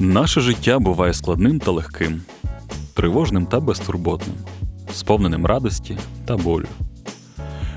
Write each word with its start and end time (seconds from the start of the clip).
Наше 0.00 0.40
життя 0.40 0.78
буває 0.78 1.14
складним 1.14 1.58
та 1.58 1.70
легким, 1.70 2.22
тривожним 2.94 3.46
та 3.46 3.60
безтурботним, 3.60 4.36
сповненим 4.92 5.46
радості 5.46 5.98
та 6.24 6.36
болю. 6.36 6.66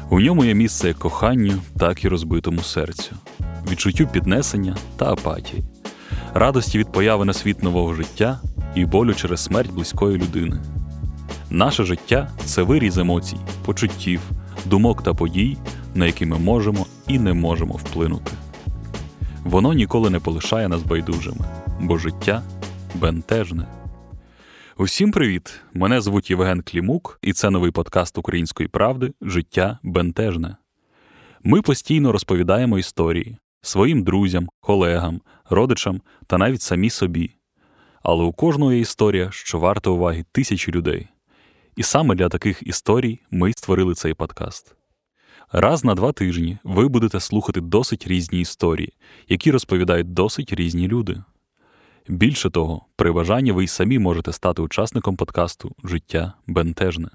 У 0.10 0.20
ньому 0.20 0.46
є 0.46 0.54
місце 0.54 0.88
як 0.88 0.98
коханню, 0.98 1.54
так 1.80 2.04
і 2.04 2.08
розбитому 2.08 2.62
серцю, 2.62 3.16
відчуттю 3.72 4.08
піднесення 4.08 4.78
та 4.98 5.12
апатії, 5.12 5.64
радості 6.34 6.78
від 6.78 6.92
появи 6.92 7.26
на 7.26 7.34
світ 7.34 7.64
нового 7.64 7.94
життя 7.94 8.40
і 8.76 8.86
болю 8.86 9.14
через 9.14 9.44
смерть 9.44 9.72
близької 9.72 10.18
людини. 10.18 10.58
Наше 11.50 11.84
життя 11.84 12.32
це 12.46 12.64
виріз 12.64 12.98
емоцій, 12.98 13.38
почуттів, 13.66 14.22
думок 14.66 15.04
та 15.04 15.14
подій, 15.14 15.58
на 15.96 16.06
які 16.06 16.26
ми 16.26 16.38
можемо 16.38 16.86
і 17.08 17.20
не 17.20 17.34
можемо 17.34 17.74
вплинути. 17.74 18.32
Воно 19.44 19.74
ніколи 19.74 20.10
не 20.10 20.20
полишає 20.20 20.68
нас 20.68 20.82
байдужими, 20.82 21.46
бо 21.82 21.98
життя 21.98 22.44
бентежне. 22.96 23.68
Усім 24.78 25.12
привіт! 25.12 25.60
Мене 25.74 26.02
звуть 26.02 26.30
Євген 26.30 26.62
Клімук, 26.62 27.20
і 27.22 27.34
це 27.34 27.50
новий 27.50 27.72
подкаст 27.72 28.18
Української 28.18 28.70
правди 28.70 29.14
Життя 29.22 29.80
бентежне. 29.84 30.56
Ми 31.44 31.62
постійно 31.62 32.12
розповідаємо 32.12 32.80
історії 32.80 33.38
своїм 33.62 34.04
друзям, 34.04 34.50
колегам, 34.60 35.22
родичам 35.50 36.02
та 36.28 36.38
навіть 36.38 36.62
самі 36.62 36.90
собі. 36.90 37.32
Але 38.04 38.24
у 38.24 38.34
кожного 38.34 38.74
є 38.74 38.80
історія, 38.80 39.30
що 39.32 39.60
варта 39.60 39.90
уваги 39.90 40.26
тисячі 40.32 40.72
людей. 40.72 41.08
І 41.76 41.84
саме 41.84 42.16
для 42.16 42.30
таких 42.30 42.64
історій 42.68 43.20
ми 43.32 43.54
створили 43.54 43.94
цей 43.94 44.14
подкаст. 44.14 44.76
Раз 45.52 45.84
на 45.84 45.96
два 45.96 46.12
тижні 46.12 46.58
ви 46.64 46.88
будете 46.88 47.20
слухати 47.20 47.62
досить 47.62 48.08
різні 48.08 48.40
історії, 48.40 48.94
які 49.30 49.52
розповідають 49.52 50.14
досить 50.14 50.54
різні 50.54 50.88
люди. 50.88 51.24
Більше 52.08 52.50
того, 52.50 52.86
при 52.96 53.12
бажанні 53.12 53.52
ви 53.52 53.64
й 53.64 53.68
самі 53.68 54.00
можете 54.00 54.34
стати 54.34 54.62
учасником 54.62 55.16
подкасту 55.16 55.76
Життя 55.84 56.34
бентежне. 56.48 57.10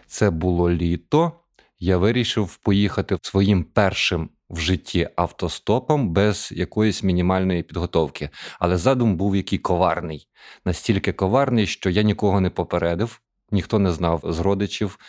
Це 0.07 0.29
було 0.29 0.71
літо 0.71 1.39
я 1.83 1.97
вирішив 1.97 2.57
поїхати 2.57 3.17
своїм 3.21 3.63
першим 3.63 4.29
в 4.49 4.59
житті 4.59 5.09
автостопом 5.15 6.13
без 6.13 6.49
якоїсь 6.51 7.03
мінімальної 7.03 7.63
підготовки. 7.63 8.29
Але 8.59 8.77
задум 8.77 9.15
був 9.15 9.35
який 9.35 9.59
коварний, 9.59 10.27
настільки 10.65 11.13
коварний, 11.13 11.67
що 11.67 11.89
я 11.89 12.01
нікого 12.01 12.41
не 12.41 12.49
попередив, 12.49 13.21
ніхто 13.51 13.79
не 13.79 13.91
знав 13.91 14.21
з 14.23 14.39
родичів. 14.39 14.99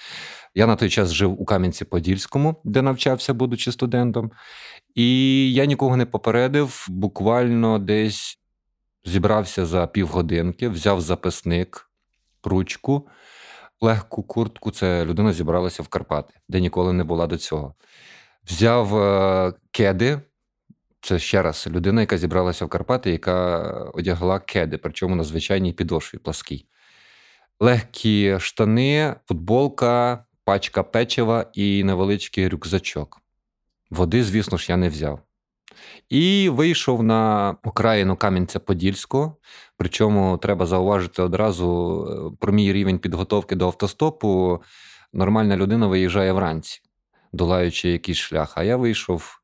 Я 0.55 0.67
на 0.67 0.77
той 0.77 0.91
час 0.91 1.13
жив 1.13 1.41
у 1.41 1.45
Кам'янці-Подільському, 1.45 2.57
де 2.65 2.83
навчався, 2.83 3.35
будучи 3.35 3.73
студентом, 3.73 4.31
і 4.95 5.53
я 5.53 5.65
нікого 5.65 5.97
не 5.97 6.07
попередив. 6.07 6.87
Буквально 6.89 7.79
десь 7.79 8.39
зібрався 9.05 9.67
за 9.67 9.87
півгодинки, 9.87 10.69
взяв 10.69 11.01
записник, 11.01 11.91
ручку 12.45 13.09
легку 13.81 14.23
куртку. 14.23 14.71
Це 14.71 15.05
людина 15.05 15.33
зібралася 15.33 15.83
в 15.83 15.89
Карпати, 15.89 16.35
де 16.49 16.61
ніколи 16.61 16.93
не 16.93 17.05
була 17.05 17.27
до 17.27 17.37
цього. 17.37 17.75
Взяв 18.47 18.97
е, 18.97 19.53
кеди. 19.71 20.21
Це 21.01 21.19
ще 21.19 21.43
раз 21.43 21.67
людина, 21.71 22.01
яка 22.01 22.19
зібралася 22.19 22.65
в 22.65 22.69
Карпати, 22.69 23.11
яка 23.11 23.59
одягла 23.95 24.41
кеди, 24.41 24.79
причому 24.79 25.17
на 25.17 25.25
звичайній 25.25 25.73
підошві 25.73 26.19
пласкій. 26.19 26.67
Легкі 27.61 28.37
штани, 28.41 29.15
футболка, 29.29 30.25
пачка 30.45 30.83
печива 30.83 31.47
і 31.53 31.85
невеличкий 31.85 32.49
рюкзачок. 32.49 33.21
Води, 33.91 34.25
звісно 34.25 34.59
ж, 34.59 34.67
я 34.69 34.77
не 34.77 34.89
взяв. 34.89 35.21
І 36.09 36.49
вийшов 36.49 37.03
на 37.03 37.57
окраїну 37.63 38.15
Кам'янця-Подільського. 38.15 39.33
Причому 39.77 40.39
треба 40.39 40.67
зауважити 40.67 41.23
одразу 41.23 42.07
е, 42.33 42.37
про 42.41 42.53
мій 42.53 42.73
рівень 42.73 42.99
підготовки 42.99 43.57
до 43.57 43.67
автостопу. 43.67 44.63
Нормальна 45.13 45.57
людина 45.57 45.87
виїжджає 45.87 46.33
вранці, 46.33 46.81
долаючи 47.33 47.89
якийсь 47.89 48.19
шлях. 48.19 48.53
А 48.57 48.65
я 48.65 48.77
вийшов 48.77 49.41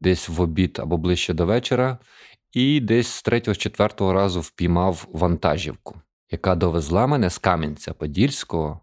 десь 0.00 0.28
в 0.28 0.40
обід 0.40 0.78
або 0.82 0.96
ближче 0.96 1.34
до 1.34 1.46
вечора, 1.46 1.98
і 2.52 2.80
десь 2.80 3.08
з 3.08 3.22
третього, 3.22 3.54
четвертого 3.54 4.12
разу 4.12 4.40
впіймав 4.40 5.06
вантажівку, 5.12 6.00
яка 6.30 6.54
довезла 6.54 7.06
мене 7.06 7.30
з 7.30 7.40
Кам'янця-Подільського 7.40 8.78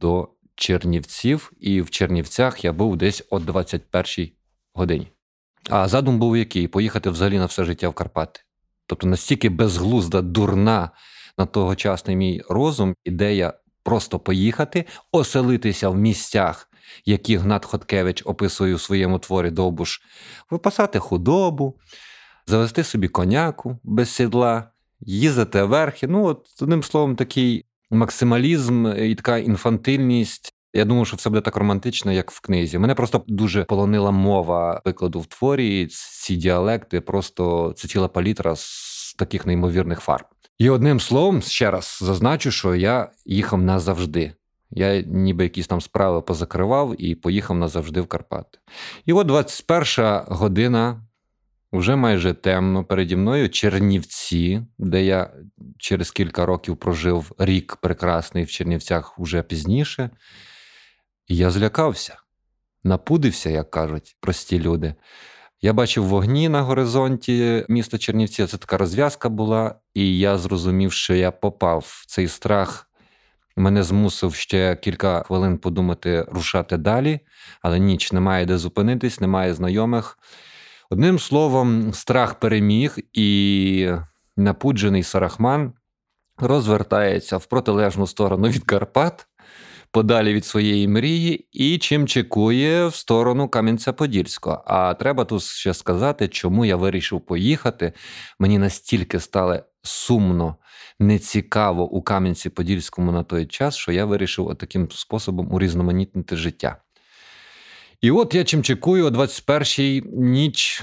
до 0.00 0.28
Чернівців. 0.54 1.52
І 1.60 1.80
в 1.80 1.90
Чернівцях 1.90 2.64
я 2.64 2.72
був 2.72 2.96
десь 2.96 3.26
о 3.30 3.38
21 3.38 4.30
годині. 4.74 5.11
А 5.70 5.88
задум 5.88 6.18
був 6.18 6.36
який? 6.36 6.68
Поїхати 6.68 7.10
взагалі 7.10 7.38
на 7.38 7.46
все 7.46 7.64
життя 7.64 7.88
в 7.88 7.94
Карпати. 7.94 8.40
Тобто 8.86 9.06
настільки 9.06 9.48
безглузда, 9.48 10.22
дурна 10.22 10.90
на 11.38 11.46
тогочасний 11.46 12.16
мій 12.16 12.42
розум, 12.48 12.94
ідея 13.04 13.52
просто 13.82 14.18
поїхати, 14.18 14.84
оселитися 15.12 15.88
в 15.88 15.96
місцях, 15.96 16.68
які 17.04 17.36
Гнат 17.36 17.64
Хоткевич 17.64 18.22
описує 18.26 18.74
у 18.74 18.78
своєму 18.78 19.18
творі 19.18 19.50
Довбуш, 19.50 20.00
випасати 20.50 20.98
худобу, 20.98 21.78
завести 22.46 22.84
собі 22.84 23.08
коняку 23.08 23.78
без 23.82 24.10
сідла, 24.10 24.70
їздити 25.00 25.62
верхи. 25.62 26.06
Ну, 26.06 26.24
от, 26.24 26.46
одним 26.62 26.82
словом, 26.82 27.16
такий 27.16 27.64
максималізм 27.90 28.86
і 28.86 29.14
така 29.14 29.38
інфантильність. 29.38 30.54
Я 30.74 30.84
думаю, 30.84 31.04
що 31.04 31.16
все 31.16 31.30
буде 31.30 31.40
так 31.40 31.56
романтично, 31.56 32.12
як 32.12 32.30
в 32.30 32.40
книзі. 32.40 32.78
Мене 32.78 32.94
просто 32.94 33.24
дуже 33.26 33.64
полонила 33.64 34.10
мова 34.10 34.82
викладу 34.84 35.20
в 35.20 35.26
творі. 35.26 35.86
Ці 35.90 36.36
діалекти, 36.36 37.00
просто 37.00 37.72
це 37.76 37.88
ціла 37.88 38.08
палітра 38.08 38.56
з 38.56 39.14
таких 39.18 39.46
неймовірних 39.46 40.00
фарб. 40.00 40.24
І 40.58 40.70
одним 40.70 41.00
словом, 41.00 41.42
ще 41.42 41.70
раз 41.70 41.98
зазначу, 42.02 42.50
що 42.50 42.74
я 42.74 43.10
їхав 43.26 43.62
назавжди. 43.62 44.32
Я 44.70 45.00
ніби 45.00 45.44
якісь 45.44 45.66
там 45.66 45.80
справи 45.80 46.22
позакривав 46.22 46.94
і 46.98 47.14
поїхав 47.14 47.56
назавжди 47.56 48.00
в 48.00 48.06
Карпати. 48.06 48.58
І 49.06 49.12
от 49.12 49.26
21 49.26 50.20
година, 50.26 51.02
вже 51.72 51.96
майже 51.96 52.34
темно, 52.34 52.84
переді 52.84 53.16
мною 53.16 53.50
Чернівці, 53.50 54.62
де 54.78 55.04
я 55.04 55.30
через 55.78 56.10
кілька 56.10 56.46
років 56.46 56.76
прожив 56.76 57.32
рік 57.38 57.76
прекрасний 57.76 58.44
в 58.44 58.50
Чернівцях 58.50 59.18
уже 59.18 59.42
пізніше. 59.42 60.10
Я 61.28 61.50
злякався, 61.50 62.16
напудився, 62.84 63.50
як 63.50 63.70
кажуть 63.70 64.16
прості 64.20 64.60
люди. 64.60 64.94
Я 65.60 65.72
бачив 65.72 66.04
вогні 66.04 66.48
на 66.48 66.62
горизонті 66.62 67.64
міста 67.68 67.98
Чернівці. 67.98 68.46
Це 68.46 68.56
така 68.56 68.76
розв'язка 68.76 69.28
була, 69.28 69.74
і 69.94 70.18
я 70.18 70.38
зрозумів, 70.38 70.92
що 70.92 71.14
я 71.14 71.30
попав 71.30 71.84
в 71.86 72.06
цей 72.06 72.28
страх 72.28 72.88
мене 73.56 73.82
змусив 73.82 74.34
ще 74.34 74.76
кілька 74.76 75.22
хвилин 75.22 75.58
подумати, 75.58 76.26
рушати 76.28 76.76
далі, 76.76 77.20
але 77.62 77.78
ніч 77.78 78.12
немає 78.12 78.46
де 78.46 78.58
зупинитись, 78.58 79.20
немає 79.20 79.54
знайомих. 79.54 80.18
Одним 80.90 81.18
словом, 81.18 81.94
страх 81.94 82.34
переміг, 82.34 82.98
і 83.12 83.90
напуджений 84.36 85.02
Сарахман 85.02 85.72
розвертається 86.38 87.36
в 87.36 87.46
протилежну 87.46 88.06
сторону 88.06 88.48
від 88.48 88.64
Карпат, 88.64 89.26
подалі 89.92 90.34
від 90.34 90.46
своєї 90.46 90.88
мрії, 90.88 91.48
і 91.52 91.78
чим 91.78 92.06
чекує 92.06 92.86
в 92.86 92.94
сторону 92.94 93.46
Кам'янця-Подільського. 93.46 94.62
А 94.66 94.94
треба 94.94 95.24
тут 95.24 95.42
ще 95.42 95.74
сказати, 95.74 96.28
чому 96.28 96.64
я 96.64 96.76
вирішив 96.76 97.20
поїхати. 97.20 97.92
Мені 98.38 98.58
настільки 98.58 99.20
стало 99.20 99.58
сумно, 99.82 100.56
нецікаво 100.98 101.90
у 101.90 102.02
Кам'янці-Подільському 102.02 103.12
на 103.12 103.22
той 103.22 103.46
час, 103.46 103.76
що 103.76 103.92
я 103.92 104.04
вирішив 104.04 104.56
таким 104.58 104.90
способом 104.90 105.52
урізноманітнити 105.52 106.36
життя. 106.36 106.76
І 108.00 108.10
от 108.10 108.34
я 108.34 108.44
чим 108.44 108.62
чекую, 108.62 109.06
о 109.06 109.08
21-й 109.08 110.02
ніч 110.12 110.82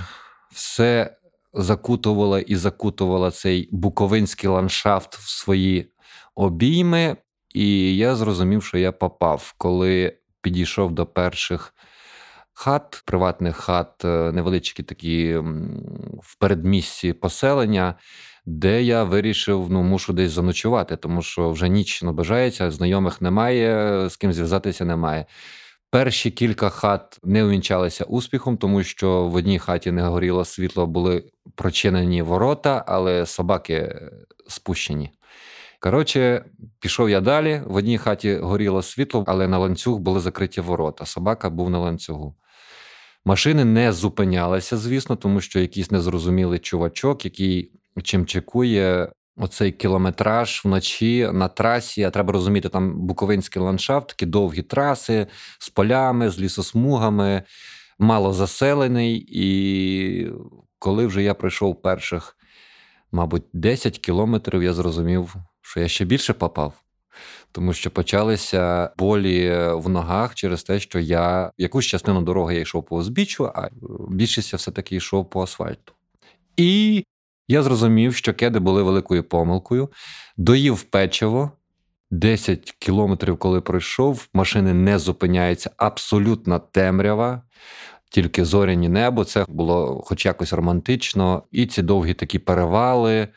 все 0.51 1.17
закутувала 1.53 2.39
і 2.39 2.55
закутувала 2.55 3.31
цей 3.31 3.69
буковинський 3.71 4.49
ландшафт 4.49 5.15
в 5.15 5.29
свої 5.29 5.91
обійми, 6.35 7.17
і 7.53 7.97
я 7.97 8.15
зрозумів, 8.15 8.63
що 8.63 8.77
я 8.77 8.91
попав, 8.91 9.53
коли 9.57 10.17
підійшов 10.41 10.91
до 10.91 11.05
перших 11.05 11.73
хат, 12.53 13.03
приватних 13.05 13.55
хат, 13.55 14.05
е, 14.05 14.31
невеличкі 14.31 14.83
такі 14.83 15.37
в 16.23 16.37
передмісті 16.39 17.13
поселення. 17.13 17.95
Де 18.45 18.83
я 18.83 19.03
вирішив, 19.03 19.67
ну 19.69 19.83
мушу 19.83 20.13
десь 20.13 20.31
заночувати, 20.31 20.95
тому 20.95 21.21
що 21.21 21.51
вже 21.51 21.69
ніч 21.69 22.03
наближається, 22.03 22.71
знайомих 22.71 23.21
немає, 23.21 24.09
з 24.09 24.17
ким 24.17 24.33
зв'язатися 24.33 24.85
немає. 24.85 25.25
Перші 25.91 26.31
кілька 26.31 26.69
хат 26.69 27.19
не 27.23 27.43
увінчалися 27.43 28.03
успіхом, 28.03 28.57
тому 28.57 28.83
що 28.83 29.25
в 29.25 29.35
одній 29.35 29.59
хаті 29.59 29.91
не 29.91 30.01
горіло 30.01 30.45
світло, 30.45 30.87
були 30.87 31.23
прочинені 31.55 32.21
ворота, 32.21 32.83
але 32.87 33.25
собаки 33.25 33.99
спущені. 34.47 35.11
Коротше, 35.79 36.45
пішов 36.79 37.09
я 37.09 37.21
далі. 37.21 37.61
В 37.65 37.75
одній 37.75 37.97
хаті 37.97 38.35
горіло 38.35 38.81
світло, 38.81 39.23
але 39.27 39.47
на 39.47 39.57
ланцюг 39.57 39.99
були 39.99 40.19
закриті 40.19 40.61
ворота. 40.61 41.05
Собака 41.05 41.49
був 41.49 41.69
на 41.69 41.79
ланцюгу. 41.79 42.35
Машини 43.25 43.65
не 43.65 43.93
зупинялися, 43.93 44.77
звісно, 44.77 45.15
тому 45.15 45.41
що 45.41 45.59
якийсь 45.59 45.91
незрозумілий 45.91 46.59
чувачок, 46.59 47.25
який 47.25 47.71
чим 48.03 48.25
чекує, 48.25 49.11
оцей 49.37 49.71
кілометраж 49.71 50.61
вночі 50.65 51.29
на 51.33 51.47
трасі. 51.47 52.03
А 52.03 52.09
треба 52.09 52.33
розуміти, 52.33 52.69
там 52.69 53.07
буковинський 53.07 53.61
ландшафт, 53.61 54.07
такі 54.07 54.25
довгі 54.25 54.61
траси 54.61 55.27
з 55.59 55.69
полями, 55.69 56.29
з 56.29 56.39
лісосмугами, 56.39 57.43
мало 57.99 58.33
заселений. 58.33 59.25
І 59.31 60.31
коли 60.79 61.05
вже 61.05 61.23
я 61.23 61.33
пройшов 61.33 61.81
перших, 61.81 62.37
мабуть, 63.11 63.43
10 63.53 63.99
кілометрів, 63.99 64.63
я 64.63 64.73
зрозумів, 64.73 65.35
що 65.69 65.79
я 65.79 65.87
ще 65.87 66.05
більше 66.05 66.33
попав. 66.33 66.73
Тому 67.51 67.73
що 67.73 67.91
почалися 67.91 68.89
болі 68.97 69.57
в 69.73 69.89
ногах 69.89 70.35
через 70.35 70.63
те, 70.63 70.79
що 70.79 70.99
я 70.99 71.51
якусь 71.57 71.85
частину 71.85 72.21
дороги 72.21 72.55
я 72.55 72.61
йшов 72.61 72.85
по 72.85 72.97
узбіччю, 72.97 73.51
а 73.55 73.69
більшість 74.09 74.53
все-таки 74.53 74.95
йшов 74.95 75.29
по 75.29 75.43
асфальту. 75.43 75.93
І 76.57 77.05
я 77.47 77.63
зрозумів, 77.63 78.15
що 78.15 78.33
кеди 78.33 78.59
були 78.59 78.83
великою 78.83 79.23
помилкою, 79.23 79.89
доїв 80.37 80.83
печиво. 80.83 81.51
10 82.11 82.75
кілометрів, 82.79 83.37
коли 83.37 83.61
пройшов, 83.61 84.27
машини 84.33 84.73
не 84.73 84.99
зупиняються, 84.99 85.69
абсолютна 85.77 86.59
темрява, 86.59 87.41
тільки 88.09 88.45
зоряні 88.45 88.89
небо. 88.89 89.25
Це 89.25 89.45
було 89.47 90.01
хоч 90.05 90.25
якось 90.25 90.53
романтично, 90.53 91.43
і 91.51 91.65
ці 91.65 91.81
довгі 91.81 92.13
такі 92.13 92.39
перевали. 92.39 93.27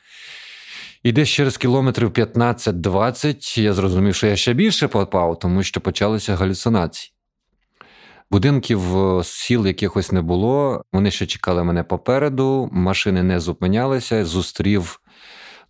І 1.02 1.12
десь 1.12 1.28
через 1.28 1.56
кілометрів 1.56 2.10
15-20 2.10 3.60
я 3.60 3.72
зрозумів, 3.72 4.14
що 4.14 4.26
я 4.26 4.36
ще 4.36 4.52
більше 4.52 4.88
попав, 4.88 5.38
тому 5.38 5.62
що 5.62 5.80
почалися 5.80 6.36
галюцинації. 6.36 7.12
Будинків 8.30 8.98
е, 8.98 9.24
сіл 9.24 9.66
якихось 9.66 10.12
не 10.12 10.22
було. 10.22 10.84
Вони 10.92 11.10
ще 11.10 11.26
чекали 11.26 11.64
мене 11.64 11.82
попереду, 11.82 12.68
машини 12.72 13.22
не 13.22 13.40
зупинялися. 13.40 14.24
Зустрів 14.24 15.00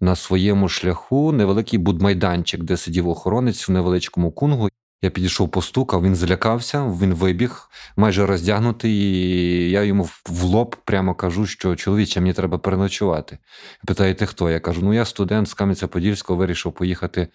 на 0.01 0.17
своєму 0.17 0.69
шляху 0.69 1.33
невеликий 1.33 1.79
будмайданчик, 1.79 2.63
де 2.63 2.77
сидів 2.77 3.09
охоронець 3.09 3.69
в 3.69 3.73
невеличкому 3.73 4.33
кунгу. 4.33 4.69
Я 5.03 5.11
підійшов, 5.11 5.51
постукав, 5.51 6.03
він 6.03 6.17
злякався, 6.17 6.87
він 6.87 7.15
вибіг, 7.15 7.71
майже 7.97 8.27
роздягнутий. 8.27 8.93
і 8.93 9.71
Я 9.71 9.83
йому 9.83 10.09
в 10.27 10.43
лоб 10.43 10.77
прямо 10.85 11.15
кажу, 11.15 11.47
що 11.47 11.77
чоловіче, 11.77 12.21
мені 12.21 12.33
треба 12.33 12.59
переночувати. 12.59 13.39
Питає, 13.87 14.15
ти 14.15 14.27
хто? 14.27 14.51
Я 14.51 14.61
кажу: 14.61 14.81
ну 14.83 14.95
я 14.95 15.05
студент 15.05 15.49
з 15.49 15.57
Кам'янця-Подільського, 15.57 16.37
вирішив 16.37 16.73
поїхати 16.73 17.29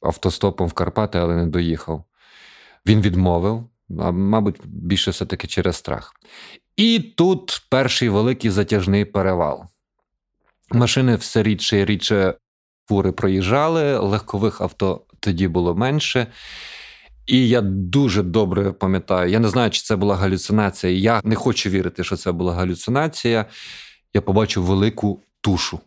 автостопом 0.00 0.68
в 0.68 0.72
Карпати, 0.72 1.18
але 1.18 1.34
не 1.36 1.46
доїхав. 1.46 2.04
Він 2.86 3.00
відмовив 3.00 3.68
а 4.00 4.10
мабуть, 4.10 4.60
більше 4.64 5.10
все-таки 5.10 5.46
через 5.46 5.76
страх. 5.76 6.12
І 6.76 6.98
тут 6.98 7.66
перший 7.70 8.08
великий 8.08 8.50
затяжний 8.50 9.04
перевал. 9.04 9.64
Машини 10.70 11.16
все 11.16 11.42
рідше 11.42 11.78
і 11.78 11.84
рідше 11.84 12.34
фури 12.88 13.12
проїжджали, 13.12 13.98
легкових 13.98 14.60
авто 14.60 15.06
тоді 15.20 15.48
було 15.48 15.74
менше. 15.74 16.26
І 17.26 17.48
я 17.48 17.60
дуже 17.60 18.22
добре 18.22 18.72
пам'ятаю, 18.72 19.30
я 19.30 19.38
не 19.38 19.48
знаю, 19.48 19.70
чи 19.70 19.82
це 19.82 19.96
була 19.96 20.16
галюцинація. 20.16 20.92
Я 20.92 21.20
не 21.24 21.34
хочу 21.34 21.70
вірити, 21.70 22.04
що 22.04 22.16
це 22.16 22.32
була 22.32 22.54
галюцинація. 22.54 23.46
Я 24.14 24.20
побачив 24.20 24.62
велику 24.64 25.22
тушу. 25.40 25.80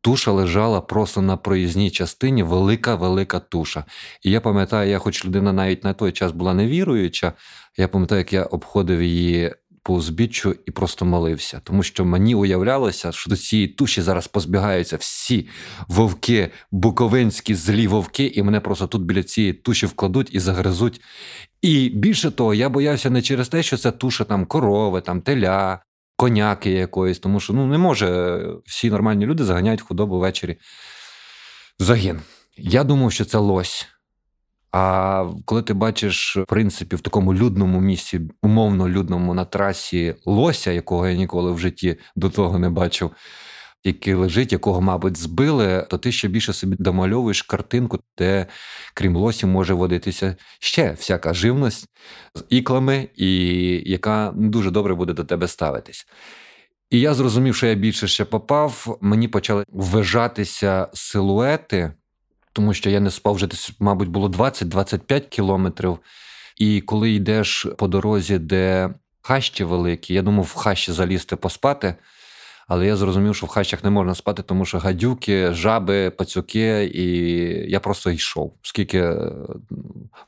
Туша 0.00 0.32
лежала 0.32 0.80
просто 0.80 1.22
на 1.22 1.36
проїзній 1.36 1.90
частині, 1.90 2.42
велика-велика 2.42 3.40
туша. 3.40 3.84
І 4.22 4.30
я 4.30 4.40
пам'ятаю, 4.40 4.90
я, 4.90 4.98
хоч 4.98 5.24
людина 5.24 5.52
навіть 5.52 5.84
на 5.84 5.92
той 5.92 6.12
час 6.12 6.32
була 6.32 6.54
невіруюча, 6.54 7.32
я 7.76 7.88
пам'ятаю, 7.88 8.18
як 8.18 8.32
я 8.32 8.42
обходив 8.42 9.02
її 9.02 9.54
по 9.82 9.94
узбіччю 9.94 10.56
і 10.66 10.70
просто 10.70 11.04
молився. 11.04 11.60
Тому 11.64 11.82
що 11.82 12.04
мені 12.04 12.34
уявлялося, 12.34 13.12
що 13.12 13.30
до 13.30 13.36
цієї 13.36 13.68
туші 13.68 14.02
зараз 14.02 14.26
позбігаються 14.26 14.96
всі 14.96 15.48
вовки, 15.88 16.50
буковинські 16.70 17.54
злі 17.54 17.86
вовки, 17.86 18.32
і 18.34 18.42
мене 18.42 18.60
просто 18.60 18.86
тут 18.86 19.02
біля 19.02 19.22
цієї 19.22 19.52
туші 19.52 19.86
вкладуть 19.86 20.28
і 20.32 20.40
загризуть. 20.40 21.00
І 21.62 21.88
більше 21.88 22.30
того, 22.30 22.54
я 22.54 22.68
боявся 22.68 23.10
не 23.10 23.22
через 23.22 23.48
те, 23.48 23.62
що 23.62 23.76
це 23.76 23.90
туша 23.90 24.24
там 24.24 24.46
корови, 24.46 25.00
там 25.00 25.20
теля, 25.20 25.82
коняки 26.16 26.70
якоїсь, 26.70 27.18
тому 27.18 27.40
що 27.40 27.52
ну, 27.52 27.66
не 27.66 27.78
може 27.78 28.40
всі 28.66 28.90
нормальні 28.90 29.26
люди 29.26 29.44
заганяють 29.44 29.80
худобу 29.80 30.18
ввечері 30.18 30.56
загін. 31.78 32.20
Я 32.56 32.84
думав, 32.84 33.12
що 33.12 33.24
це 33.24 33.38
лось. 33.38 33.88
А 34.72 35.24
коли 35.44 35.62
ти 35.62 35.74
бачиш, 35.74 36.36
в 36.36 36.44
принципі, 36.44 36.96
в 36.96 37.00
такому 37.00 37.34
людному 37.34 37.80
місці, 37.80 38.20
умовно 38.42 38.88
людному 38.88 39.34
на 39.34 39.44
трасі 39.44 40.14
лося, 40.26 40.72
якого 40.72 41.08
я 41.08 41.14
ніколи 41.14 41.52
в 41.52 41.58
житті 41.58 41.96
до 42.16 42.30
того 42.30 42.58
не 42.58 42.70
бачив, 42.70 43.10
який 43.84 44.14
лежить, 44.14 44.52
якого, 44.52 44.80
мабуть, 44.80 45.16
збили, 45.16 45.86
то 45.90 45.98
ти 45.98 46.12
ще 46.12 46.28
більше 46.28 46.52
собі 46.52 46.76
домальовуєш 46.78 47.42
картинку, 47.42 47.98
де, 48.18 48.46
крім 48.94 49.16
лосів, 49.16 49.48
може 49.48 49.74
водитися 49.74 50.36
ще 50.58 50.92
всяка 50.92 51.34
живність 51.34 51.86
з 52.34 52.44
іклами, 52.48 53.08
і 53.16 53.30
яка 53.90 54.32
дуже 54.36 54.70
добре 54.70 54.94
буде 54.94 55.12
до 55.12 55.24
тебе 55.24 55.48
ставитись. 55.48 56.06
І 56.90 57.00
я 57.00 57.14
зрозумів, 57.14 57.54
що 57.54 57.66
я 57.66 57.74
більше 57.74 58.08
ще 58.08 58.24
попав. 58.24 58.98
Мені 59.00 59.28
почали 59.28 59.64
ввижатися 59.68 60.88
силуети, 60.92 61.92
тому 62.52 62.74
що 62.74 62.90
я 62.90 63.00
не 63.00 63.10
спав 63.10 63.34
вже 63.34 63.46
десь, 63.46 63.70
мабуть, 63.80 64.08
було 64.08 64.28
20-25 64.28 65.20
кілометрів. 65.20 65.98
І 66.56 66.80
коли 66.80 67.10
йдеш 67.10 67.66
по 67.78 67.88
дорозі, 67.88 68.38
де 68.38 68.90
хащі 69.22 69.64
великі, 69.64 70.14
я 70.14 70.22
думав, 70.22 70.44
в 70.44 70.54
хащі 70.54 70.92
залізти 70.92 71.36
поспати. 71.36 71.94
Але 72.68 72.86
я 72.86 72.96
зрозумів, 72.96 73.36
що 73.36 73.46
в 73.46 73.48
хащах 73.48 73.84
не 73.84 73.90
можна 73.90 74.14
спати, 74.14 74.42
тому 74.42 74.64
що 74.64 74.78
гадюки, 74.78 75.52
жаби, 75.52 76.10
пацюки, 76.10 76.84
і 76.94 77.04
я 77.70 77.80
просто 77.80 78.10
йшов. 78.10 78.54
Скільки 78.62 78.98
е, 78.98 79.32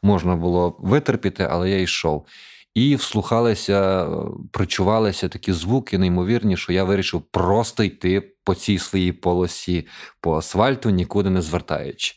можна 0.02 0.36
було 0.36 0.76
витерпіти, 0.78 1.48
але 1.50 1.70
я 1.70 1.80
йшов. 1.80 2.26
І 2.74 2.96
вслухалися, 2.96 4.08
причувалися 4.52 5.28
такі 5.28 5.52
звуки, 5.52 5.98
неймовірні, 5.98 6.56
що 6.56 6.72
я 6.72 6.84
вирішив 6.84 7.22
просто 7.22 7.84
йти 7.84 8.32
по 8.44 8.54
цій 8.54 8.78
своїй 8.78 9.12
полосі 9.12 9.86
по 10.20 10.36
асфальту, 10.36 10.90
нікуди 10.90 11.30
не 11.30 11.42
звертаючи. 11.42 12.14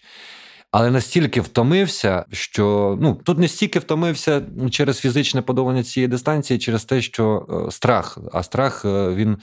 Але 0.71 0.91
настільки 0.91 1.41
втомився, 1.41 2.25
що 2.31 2.97
ну 3.01 3.15
тут 3.15 3.39
не 3.39 3.47
стільки 3.47 3.79
втомився 3.79 4.41
через 4.71 4.99
фізичне 4.99 5.41
подолання 5.41 5.83
цієї 5.83 6.07
дистанції, 6.07 6.59
через 6.59 6.85
те, 6.85 7.01
що 7.01 7.47
е, 7.67 7.71
страх, 7.71 8.17
а 8.33 8.43
страх 8.43 8.85
е, 8.85 9.09
він 9.13 9.37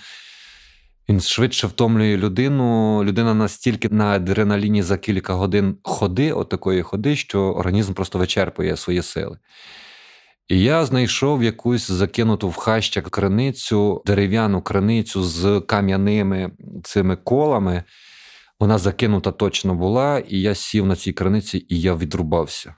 Він 1.09 1.21
швидше 1.21 1.67
втомлює 1.67 2.17
людину. 2.17 3.05
Людина 3.05 3.35
настільки 3.35 3.89
на 3.89 4.07
адреналіні 4.07 4.83
за 4.83 4.99
кілька 4.99 5.35
годин 5.35 5.77
ходи, 5.83 6.33
отакої 6.33 6.83
ходи, 6.83 7.17
що 7.17 7.41
організм 7.43 7.93
просто 7.93 8.19
вичерпує 8.19 8.77
свої 8.77 9.03
сили. 9.03 9.39
І 10.51 10.61
я 10.61 10.85
знайшов 10.85 11.43
якусь 11.43 11.91
закинуту 11.91 12.49
в 12.49 12.57
хаща 12.57 13.01
криницю, 13.01 14.03
дерев'яну 14.07 14.63
криницю 14.63 15.23
з 15.23 15.61
кам'яними 15.61 16.51
цими 16.83 17.17
колами. 17.17 17.85
Вона 18.61 18.79
закинута 18.79 19.33
точно 19.33 19.75
була, 19.75 20.19
і 20.19 20.41
я 20.41 20.55
сів 20.55 20.87
на 20.87 20.97
цій 20.97 21.13
криниці, 21.13 21.67
і 21.69 21.81
я 21.81 21.95
відрубався. 21.95 22.75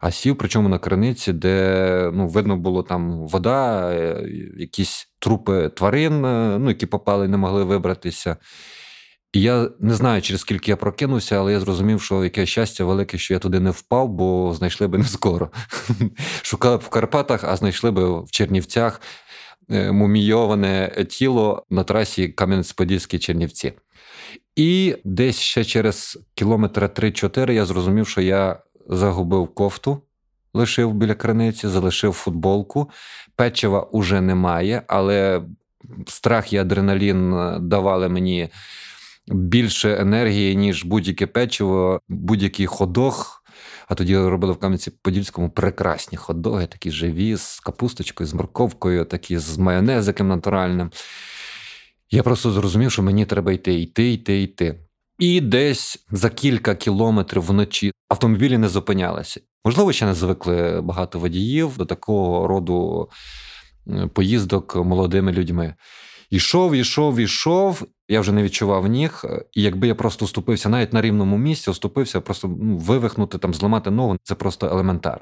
А 0.00 0.10
сів, 0.10 0.38
причому 0.38 0.68
на 0.68 0.78
криниці, 0.78 1.32
де 1.32 2.10
ну, 2.14 2.28
видно 2.28 2.56
було 2.56 2.82
там 2.82 3.26
вода, 3.26 3.90
е, 3.92 4.28
якісь 4.58 5.08
трупи 5.18 5.68
тварин, 5.68 6.24
е, 6.24 6.58
ну, 6.58 6.68
які 6.68 6.86
попали, 6.86 7.28
не 7.28 7.36
могли 7.36 7.64
вибратися. 7.64 8.36
І 9.36 9.40
я 9.40 9.70
не 9.80 9.94
знаю, 9.94 10.22
через 10.22 10.40
скільки 10.40 10.70
я 10.70 10.76
прокинувся, 10.76 11.38
але 11.38 11.52
я 11.52 11.60
зрозумів, 11.60 12.02
що 12.02 12.24
яке 12.24 12.46
щастя 12.46 12.84
велике, 12.84 13.18
що 13.18 13.34
я 13.34 13.40
туди 13.40 13.60
не 13.60 13.70
впав, 13.70 14.08
бо 14.08 14.54
знайшли 14.54 14.88
би 14.88 14.98
не 14.98 15.04
скоро. 15.04 15.50
Шукали 16.42 16.76
б 16.76 16.80
в 16.80 16.88
Карпатах, 16.88 17.44
а 17.44 17.56
знайшли 17.56 17.90
би 17.90 18.20
в 18.20 18.30
Чернівцях 18.30 19.00
е, 19.70 19.92
мумійоване 19.92 21.06
тіло 21.08 21.62
на 21.70 21.84
трасі 21.84 22.28
Кам'янець-Подільські 22.28 23.18
Чернівці. 23.18 23.72
І 24.56 24.96
десь 25.04 25.38
ще 25.38 25.64
через 25.64 26.18
кілометра 26.34 26.86
3-4 26.86 27.52
я 27.52 27.64
зрозумів, 27.64 28.08
що 28.08 28.20
я 28.20 28.60
загубив 28.88 29.54
кофту, 29.54 30.02
лишив 30.54 30.94
біля 30.94 31.14
криниці, 31.14 31.68
залишив 31.68 32.12
футболку. 32.12 32.90
Печива 33.34 33.82
уже 33.82 34.20
немає, 34.20 34.82
але 34.86 35.42
страх 36.06 36.52
і 36.52 36.56
адреналін 36.56 37.34
давали 37.60 38.08
мені 38.08 38.48
більше 39.28 39.96
енергії, 40.00 40.56
ніж 40.56 40.84
будь-яке 40.84 41.26
печиво, 41.26 42.00
будь-який 42.08 42.66
ходох. 42.66 43.42
А 43.88 43.94
тоді 43.94 44.16
робили 44.16 44.52
в 44.52 44.56
Кам'янці-Подільському 44.56 45.50
прекрасні 45.50 46.18
ходоги, 46.18 46.66
такі 46.66 46.90
живі, 46.90 47.36
з 47.36 47.60
капусточкою, 47.60 48.26
з 48.26 48.34
морковкою, 48.34 49.04
такі 49.04 49.38
з 49.38 49.58
майонезиком 49.58 50.28
натуральним. 50.28 50.90
Я 52.10 52.22
просто 52.22 52.50
зрозумів, 52.50 52.92
що 52.92 53.02
мені 53.02 53.26
треба 53.26 53.52
йти, 53.52 53.74
йти, 53.80 54.12
йти, 54.12 54.42
йти. 54.42 54.80
І 55.18 55.40
десь 55.40 56.06
за 56.10 56.30
кілька 56.30 56.74
кілометрів 56.74 57.42
вночі 57.42 57.92
автомобілі 58.08 58.58
не 58.58 58.68
зупинялися. 58.68 59.40
Можливо, 59.64 59.92
ще 59.92 60.06
не 60.06 60.14
звикли 60.14 60.80
багато 60.80 61.18
водіїв 61.18 61.76
до 61.76 61.84
такого 61.84 62.48
роду 62.48 63.10
поїздок 64.12 64.76
молодими 64.76 65.32
людьми. 65.32 65.74
Ішов, 66.30 66.74
ішов, 66.74 67.16
ішов. 67.16 67.86
Я 68.08 68.20
вже 68.20 68.32
не 68.32 68.42
відчував 68.42 68.86
ніг. 68.86 69.22
І 69.52 69.62
якби 69.62 69.86
я 69.86 69.94
просто 69.94 70.24
уступився 70.24 70.68
навіть 70.68 70.92
на 70.92 71.02
рівному 71.02 71.38
місці, 71.38 71.70
уступився, 71.70 72.20
просто 72.20 72.48
ну, 72.48 72.76
вивихнути, 72.76 73.38
там, 73.38 73.54
зламати 73.54 73.90
ногу 73.90 74.16
це 74.22 74.34
просто 74.34 74.66
елементар. 74.66 75.20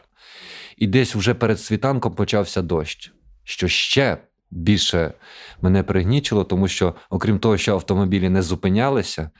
І 0.76 0.87
десь 0.87 1.14
вже 1.14 1.34
перед 1.34 1.61
світанком 1.61 2.14
почався 2.14 2.62
дощ, 2.62 3.12
що 3.44 3.68
ще 3.68 4.18
більше 4.50 5.14
мене 5.62 5.82
пригнічило, 5.82 6.44
тому 6.44 6.68
що, 6.68 6.94
окрім 7.11 7.38
того, 7.38 7.58
що 7.58 7.73
автомобілі 7.73 8.28
не 8.28 8.42
зупинялися, 8.42 9.30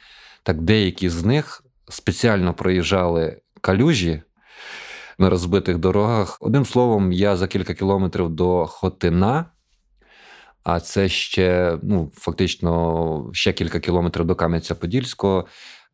так 0.43 0.63
деякі 0.63 1.09
з 1.09 1.25
них 1.25 1.65
спеціально 1.89 2.55
проїжджали 2.55 3.41
калюжі 3.61 4.23
на 5.19 5.31
розбитих 5.31 5.79
дорогах. 5.79 6.39
Одним 6.41 6.65
словом, 6.65 7.13
я 7.13 7.37
за 7.37 7.47
кілька 7.47 7.75
кілометрів 7.75 8.29
до 8.31 8.67
Хотина. 8.67 9.45
А 10.65 10.81
це 10.81 11.09
ще 11.09 11.79
ну, 11.83 12.11
фактично 12.15 13.31
ще 13.33 13.53
кілька 13.53 13.81
кілометрів 13.81 14.25
до 14.25 14.35
Кам'янця-Подільського. 14.35 15.45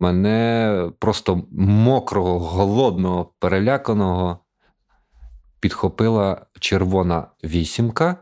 Мене 0.00 0.91
просто 0.99 1.43
мокрого, 1.53 2.39
голодного, 2.39 3.33
переляканого 3.39 4.39
підхопила 5.61 6.47
червона 6.61 7.27
вісімка. 7.45 8.17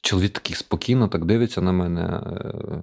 Чоловік 0.00 0.32
такий 0.32 0.56
спокійно 0.56 1.08
так 1.08 1.24
дивиться 1.24 1.60
на 1.60 1.72
мене 1.72 2.02
е, 2.02 2.82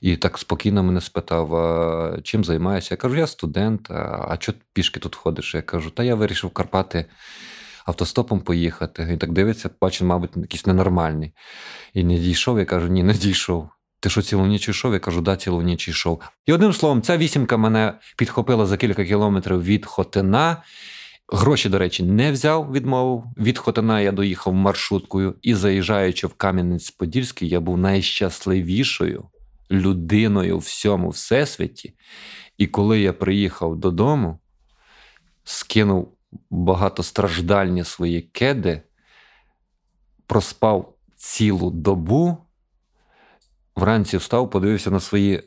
і 0.00 0.16
так 0.16 0.38
спокійно 0.38 0.82
мене 0.82 1.00
спитав: 1.00 1.54
а 1.54 2.20
чим 2.22 2.44
займаєшся? 2.44 2.94
Я 2.94 2.96
кажу, 2.96 3.16
я 3.16 3.26
студент, 3.26 3.90
а 3.90 4.36
чого 4.36 4.58
пішки 4.72 5.00
тут 5.00 5.16
ходиш? 5.16 5.54
Я 5.54 5.62
кажу, 5.62 5.90
та 5.90 6.02
я 6.02 6.14
вирішив 6.14 6.50
Карпати 6.50 7.06
автостопом 7.86 8.40
поїхати. 8.40 9.04
Він 9.04 9.18
так 9.18 9.32
дивиться, 9.32 9.70
бачить, 9.80 10.02
мабуть, 10.02 10.36
якийсь 10.36 10.66
ненормальний. 10.66 11.32
І 11.94 12.04
не 12.04 12.18
дійшов. 12.18 12.58
Я 12.58 12.64
кажу, 12.64 12.88
ні, 12.88 13.02
не 13.02 13.14
дійшов. 13.14 13.68
Ти 14.00 14.10
що 14.10 14.22
цілу 14.22 14.46
ніч 14.46 14.68
йшов? 14.68 14.92
Я 14.92 14.98
кажу, 14.98 15.20
да, 15.20 15.36
цілу 15.36 15.62
ніч 15.62 15.88
йшов. 15.88 16.22
І 16.46 16.52
одним 16.52 16.72
словом, 16.72 17.02
ця 17.02 17.16
вісімка 17.16 17.56
мене 17.56 17.94
підхопила 18.16 18.66
за 18.66 18.76
кілька 18.76 19.04
кілометрів 19.04 19.62
від 19.62 19.86
Хотина. 19.86 20.62
Гроші, 21.32 21.68
до 21.68 21.78
речі, 21.78 22.02
не 22.02 22.32
взяв, 22.32 22.72
відмовив. 22.72 23.24
Від 23.36 23.58
Хотина 23.58 24.00
я 24.00 24.12
доїхав 24.12 24.54
маршруткою 24.54 25.34
і, 25.42 25.54
заїжджаючи 25.54 26.26
в 26.26 26.34
Кам'янець-Подільський, 26.38 27.44
я 27.44 27.60
був 27.60 27.78
найщасливішою 27.78 29.24
людиною 29.70 30.56
в 30.58 30.60
всьому 30.60 31.08
всесвіті. 31.08 31.94
І 32.58 32.66
коли 32.66 33.00
я 33.00 33.12
приїхав 33.12 33.76
додому, 33.76 34.38
скинув 35.44 36.16
багатостраждальні 36.50 37.84
свої 37.84 38.20
кеди, 38.22 38.82
проспав 40.26 40.94
цілу 41.16 41.70
добу, 41.70 42.36
вранці 43.76 44.16
встав, 44.16 44.50
подивився 44.50 44.90
на 44.90 45.00
свої 45.00 45.42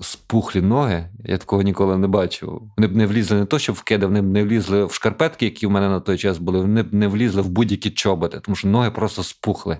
спухлі 0.00 0.60
ноги. 0.60 1.10
Я 1.24 1.38
такого 1.38 1.62
ніколи 1.62 1.98
не 1.98 2.06
бачив. 2.06 2.62
Вони 2.76 2.88
б 2.88 2.96
не 2.96 3.06
влізли 3.06 3.38
не 3.38 3.44
то, 3.44 3.58
що 3.58 3.72
в 3.72 3.82
кеди, 3.82 4.06
вони 4.06 4.22
б 4.22 4.24
не 4.24 4.44
влізли 4.44 4.84
в 4.84 4.92
шкарпетки, 4.92 5.44
які 5.44 5.66
в 5.66 5.70
мене 5.70 5.88
на 5.88 6.00
той 6.00 6.18
час 6.18 6.38
були, 6.38 6.60
вони 6.60 6.82
б 6.82 6.94
не 6.94 7.08
влізли 7.08 7.42
в 7.42 7.48
будь-які 7.48 7.90
чоботи, 7.90 8.40
тому 8.40 8.56
що 8.56 8.68
ноги 8.68 8.90
просто 8.90 9.22
спухли. 9.22 9.78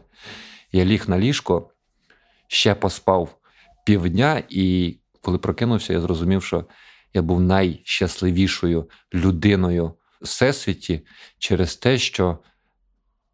Я 0.73 0.85
ліг 0.85 1.05
на 1.09 1.19
ліжко, 1.19 1.71
ще 2.47 2.75
поспав 2.75 3.37
півдня, 3.87 4.43
і 4.49 4.97
коли 5.21 5.39
прокинувся, 5.39 5.93
я 5.93 6.01
зрозумів, 6.01 6.43
що 6.43 6.65
я 7.15 7.23
був 7.23 7.41
найщасливішою 7.41 8.89
людиною 9.15 9.95
всесвіті 10.21 11.07
через 11.39 11.77
те, 11.77 11.99
що 11.99 12.39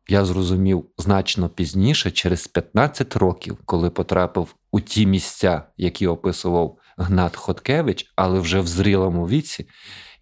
я 0.09 0.25
зрозумів 0.25 0.85
значно 0.99 1.49
пізніше, 1.49 2.11
через 2.11 2.47
15 2.47 3.17
років, 3.17 3.59
коли 3.65 3.91
потрапив 3.91 4.55
у 4.71 4.81
ті 4.81 5.07
місця, 5.07 5.63
які 5.77 6.07
описував 6.07 6.79
Гнат 6.99 7.37
Хоткевич, 7.37 8.13
але 8.17 8.41
вже 8.41 8.61
в 8.61 8.67
зрілому 8.67 9.29
віці, 9.29 9.69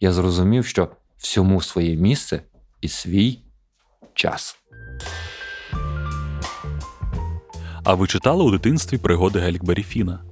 я 0.01 0.13
зрозумів, 0.13 0.67
що 0.67 0.89
всьому 1.17 1.61
своє 1.61 1.97
місце 1.97 2.43
і 2.81 2.89
свій 2.89 3.39
час. 4.15 4.57
А 7.85 7.95
ви 7.95 8.07
читали 8.07 8.45
у 8.45 8.51
дитинстві 8.51 8.99
пригоди 8.99 9.39
Гелікбері 9.39 9.83
Фіна? 9.83 10.25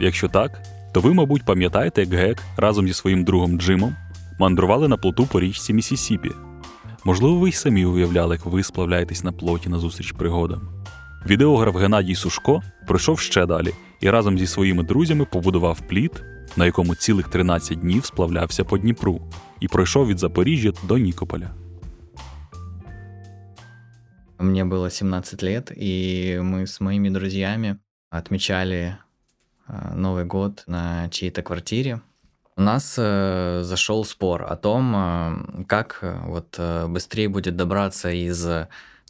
Якщо 0.00 0.28
так, 0.28 0.62
то 0.92 1.00
ви, 1.00 1.14
мабуть, 1.14 1.44
пам'ятаєте, 1.44 2.00
як 2.00 2.12
Гек 2.12 2.38
разом 2.56 2.88
зі 2.88 2.94
своїм 2.94 3.24
другом 3.24 3.60
Джимом 3.60 3.96
мандрували 4.39 4.87
на 4.87 4.97
плоту 4.97 5.25
по 5.25 5.39
річці 5.39 5.73
Місісіпі. 5.73 6.31
Можливо, 7.03 7.39
ви 7.39 7.49
й 7.49 7.51
самі 7.51 7.85
уявляли, 7.85 8.35
як 8.35 8.45
ви 8.45 8.63
сплавляєтесь 8.63 9.23
на 9.23 9.31
плоті 9.31 9.69
назустріч 9.69 10.11
пригодам. 10.11 10.61
Відеограф 11.25 11.75
Геннадій 11.75 12.15
Сушко 12.15 12.61
пройшов 12.87 13.19
ще 13.19 13.45
далі 13.45 13.73
і 14.01 14.09
разом 14.09 14.39
зі 14.39 14.47
своїми 14.47 14.83
друзями 14.83 15.25
побудував 15.25 15.81
пліт, 15.87 16.23
на 16.57 16.65
якому 16.65 16.95
цілих 16.95 17.27
13 17.27 17.79
днів 17.79 18.05
сплавлявся 18.05 18.63
по 18.63 18.77
Дніпру, 18.77 19.21
і 19.59 19.67
пройшов 19.67 20.07
від 20.07 20.19
Запоріжжя 20.19 20.71
до 20.87 20.97
Нікополя. 20.97 21.49
Мне 24.39 24.63
было 24.63 24.89
17 24.89 25.43
лет, 25.43 25.71
и 25.75 26.39
мы 26.41 26.61
с 26.65 26.79
моими 26.79 27.09
друзьями 27.09 27.77
отмечали 28.09 28.97
Новый 29.93 30.23
год 30.23 30.63
на 30.65 31.09
чьей-то 31.09 31.41
квартире. 31.41 31.99
У 32.56 32.62
нас 32.62 32.94
э, 32.98 33.62
зашел 33.64 34.04
спор 34.04 34.44
о 34.44 34.56
том, 34.56 34.94
э, 34.94 35.64
как 35.64 35.98
э, 36.02 36.20
вот 36.26 36.54
э, 36.58 36.86
быстрее 36.86 37.28
будет 37.28 37.56
добраться 37.56 38.10
из 38.10 38.46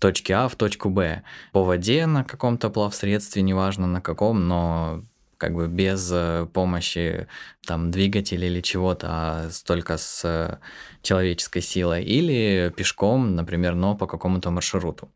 точки 0.01 0.33
А 0.33 0.49
в 0.49 0.57
точку 0.57 0.89
Б 0.89 1.23
по 1.53 1.63
воде 1.63 2.07
на 2.07 2.25
каком-то 2.25 2.71
плавсредстве, 2.71 3.43
неважно 3.43 3.87
на 3.87 4.01
каком, 4.01 4.49
но 4.49 5.05
как 5.37 5.55
бы 5.55 5.69
без 5.69 6.11
э, 6.11 6.47
помощи 6.55 7.27
там 7.67 7.91
двигателя 7.91 8.47
или 8.47 8.63
чего-то, 8.63 9.09
а 9.11 9.51
только 9.67 9.99
с 9.99 10.25
э, 10.25 10.59
человеческой 11.03 11.61
силой, 11.61 12.03
или 12.03 12.73
пешком, 12.75 13.35
например, 13.35 13.75
но 13.75 13.95
по 13.95 14.07
какому-то 14.07 14.51
маршруту. 14.51 15.11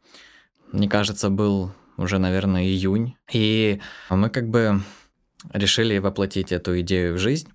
Мне 0.71 0.87
кажется, 0.87 1.31
был 1.31 1.73
уже, 1.97 2.19
наверное, 2.19 2.63
июнь, 2.65 3.17
и 3.33 3.81
мы 4.11 4.29
как 4.29 4.49
бы 4.49 4.83
решили 5.55 5.97
воплотить 5.97 6.53
эту 6.53 6.79
идею 6.81 7.15
в 7.15 7.19
жизнь. 7.19 7.49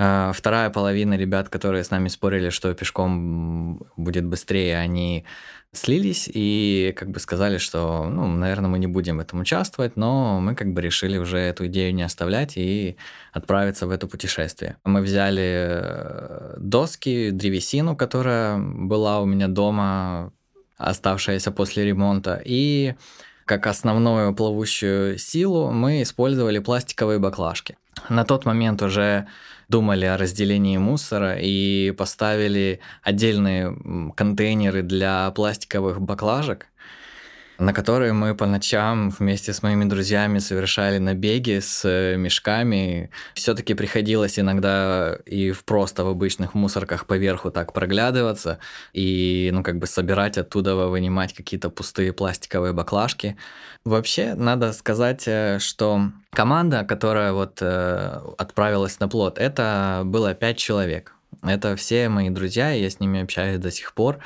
А 0.00 0.32
вторая 0.32 0.70
половина 0.70 1.14
ребят, 1.14 1.48
которые 1.48 1.82
с 1.82 1.90
нами 1.90 2.06
спорили, 2.06 2.50
что 2.50 2.72
пешком 2.72 3.82
будет 3.96 4.24
быстрее, 4.24 4.78
они 4.78 5.24
слились 5.72 6.30
и 6.32 6.94
как 6.96 7.10
бы 7.10 7.18
сказали, 7.18 7.58
что, 7.58 8.04
ну, 8.08 8.26
наверное, 8.28 8.70
мы 8.70 8.78
не 8.78 8.86
будем 8.86 9.18
в 9.18 9.20
этом 9.20 9.40
участвовать, 9.40 9.96
но 9.96 10.40
мы 10.40 10.54
как 10.54 10.72
бы 10.72 10.80
решили 10.80 11.18
уже 11.18 11.38
эту 11.38 11.66
идею 11.66 11.94
не 11.94 12.02
оставлять 12.02 12.56
и 12.56 12.96
отправиться 13.32 13.86
в 13.86 13.90
это 13.90 14.06
путешествие. 14.06 14.76
Мы 14.84 15.02
взяли 15.02 15.42
э, 15.42 16.54
доски, 16.58 17.30
древесину, 17.30 17.96
которая 17.96 18.56
была 18.58 19.20
у 19.20 19.26
меня 19.26 19.48
дома, 19.48 20.32
оставшаяся 20.76 21.50
после 21.50 21.84
ремонта, 21.84 22.40
и 22.44 22.94
как 23.44 23.66
основную 23.66 24.34
плавущую 24.34 25.18
силу 25.18 25.72
мы 25.72 26.02
использовали 26.02 26.60
пластиковые 26.60 27.18
баклажки. 27.18 27.76
На 28.08 28.24
тот 28.24 28.44
момент 28.44 28.82
уже 28.82 29.26
думали 29.67 30.05
о 30.05 30.17
разделении 30.17 30.77
мусора 30.77 31.37
и 31.39 31.91
поставили 31.91 32.79
отдельные 33.01 33.75
контейнеры 34.15 34.81
для 34.81 35.29
пластиковых 35.31 36.01
баклажек, 36.01 36.67
на 37.58 37.72
которые 37.72 38.12
мы 38.12 38.34
по 38.36 38.46
ночам 38.46 39.10
вместе 39.10 39.52
с 39.52 39.62
моими 39.62 39.84
друзьями 39.84 40.38
совершали 40.38 40.98
набеги 40.98 41.58
с 41.58 41.84
э, 41.84 42.16
мешками. 42.16 43.10
Все-таки 43.34 43.74
приходилось 43.74 44.38
иногда 44.38 45.18
и 45.26 45.50
в 45.50 45.64
просто 45.64 46.04
в 46.04 46.08
обычных 46.08 46.54
мусорках 46.54 47.06
поверху 47.06 47.50
так 47.50 47.72
проглядываться 47.72 48.60
и, 48.92 49.50
ну, 49.52 49.64
как 49.64 49.78
бы 49.78 49.86
собирать 49.86 50.38
оттуда, 50.38 50.76
вынимать 50.76 51.34
какие-то 51.34 51.68
пустые 51.68 52.12
пластиковые 52.12 52.72
баклажки. 52.72 53.36
Вообще, 53.84 54.34
надо 54.34 54.72
сказать, 54.72 55.24
э, 55.26 55.58
что 55.58 56.12
команда, 56.30 56.84
которая 56.84 57.32
вот 57.32 57.58
э, 57.60 58.20
отправилась 58.38 59.00
на 59.00 59.08
плод, 59.08 59.38
это 59.38 60.02
было 60.04 60.32
пять 60.34 60.58
человек. 60.58 61.12
Это 61.42 61.76
все 61.76 62.08
мои 62.08 62.30
друзья, 62.30 62.70
я 62.70 62.90
с 62.90 63.00
ними 63.00 63.22
общаюсь 63.22 63.58
до 63.58 63.70
сих 63.70 63.94
пор. 63.94 64.18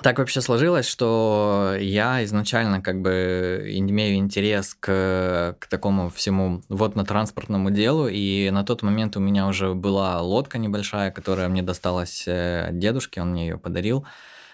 Так 0.00 0.18
вообще 0.18 0.40
сложилось, 0.40 0.86
что 0.86 1.74
я 1.80 2.22
изначально 2.22 2.80
как 2.80 3.00
бы 3.00 3.64
имею 3.66 4.16
интерес 4.16 4.74
к, 4.78 5.56
к 5.58 5.66
такому 5.66 6.08
всему 6.08 6.62
водно-транспортному 6.68 7.72
делу, 7.72 8.06
и 8.06 8.48
на 8.50 8.62
тот 8.62 8.82
момент 8.82 9.16
у 9.16 9.20
меня 9.20 9.48
уже 9.48 9.74
была 9.74 10.22
лодка 10.22 10.58
небольшая, 10.58 11.10
которая 11.10 11.48
мне 11.48 11.62
досталась 11.62 12.28
э, 12.28 12.68
от 12.68 12.78
дедушки, 12.78 13.18
он 13.18 13.32
мне 13.32 13.48
ее 13.48 13.58
подарил. 13.58 14.06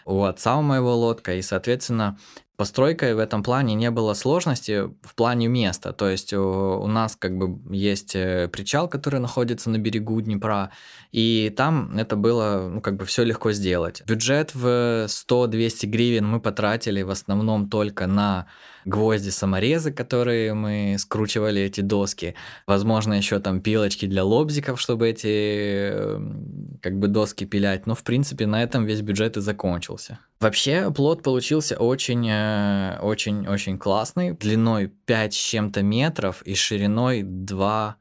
У 0.06 0.24
отца 0.24 0.56
у 0.56 0.62
моего 0.62 0.96
лодка, 0.96 1.34
и, 1.34 1.42
соответственно, 1.42 2.18
постройкой 2.56 3.14
в 3.14 3.18
этом 3.18 3.42
плане 3.42 3.74
не 3.74 3.90
было 3.90 4.14
сложности 4.14 4.90
в 5.02 5.14
плане 5.14 5.48
места. 5.48 5.92
То 5.92 6.08
есть 6.08 6.32
у, 6.32 6.42
у 6.42 6.86
нас 6.86 7.16
как 7.16 7.36
бы 7.36 7.58
есть 7.74 8.14
э, 8.14 8.48
причал, 8.48 8.88
который 8.88 9.20
находится 9.20 9.70
на 9.70 9.78
берегу 9.78 10.20
Днепра, 10.20 10.70
и 11.12 11.52
там 11.56 11.96
это 11.96 12.16
было, 12.16 12.68
ну, 12.72 12.80
как 12.80 12.96
бы 12.96 13.04
все 13.04 13.24
легко 13.24 13.52
сделать. 13.52 14.02
Бюджет 14.06 14.54
в 14.54 15.06
100-200 15.06 15.86
гривен 15.86 16.26
мы 16.26 16.40
потратили 16.40 17.02
в 17.02 17.10
основном 17.10 17.68
только 17.68 18.06
на 18.06 18.46
гвозди-саморезы, 18.84 19.92
которые 19.92 20.54
мы 20.54 20.96
скручивали 20.98 21.62
эти 21.62 21.80
доски. 21.80 22.34
Возможно, 22.66 23.14
еще 23.14 23.38
там 23.40 23.60
пилочки 23.60 24.06
для 24.06 24.24
лобзиков, 24.24 24.80
чтобы 24.80 25.08
эти 25.08 25.90
эм, 25.90 26.78
как 26.82 26.98
бы 26.98 27.08
доски 27.08 27.44
пилять. 27.44 27.86
Но, 27.86 27.94
в 27.94 28.02
принципе, 28.02 28.46
на 28.46 28.62
этом 28.62 28.84
весь 28.84 29.00
бюджет 29.00 29.36
и 29.36 29.40
закончился. 29.40 30.18
Вообще, 30.40 30.90
плод 30.90 31.22
получился 31.22 31.76
очень-очень-очень 31.76 33.74
э, 33.74 33.78
классный. 33.78 34.32
Длиной 34.32 34.88
5 35.06 35.34
с 35.34 35.36
чем-то 35.36 35.82
метров 35.82 36.42
и 36.42 36.54
шириной 36.54 37.22
2, 37.22 37.96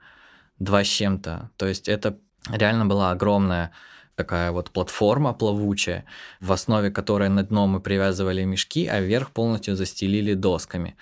2 0.59 0.83
с 0.83 0.87
чем-то. 0.87 1.49
То 1.57 1.67
есть 1.67 1.87
это 1.87 2.17
реально 2.49 2.85
была 2.85 3.11
огромная 3.11 3.71
такая 4.15 4.51
вот 4.51 4.71
платформа 4.71 5.33
плавучая, 5.33 6.05
в 6.39 6.51
основе 6.51 6.91
которой 6.91 7.29
на 7.29 7.43
дно 7.43 7.67
мы 7.67 7.79
привязывали 7.79 8.43
мешки, 8.43 8.87
а 8.87 8.99
вверх 8.99 9.31
полностью 9.31 9.75
застелили 9.75 10.33
досками. 10.33 10.95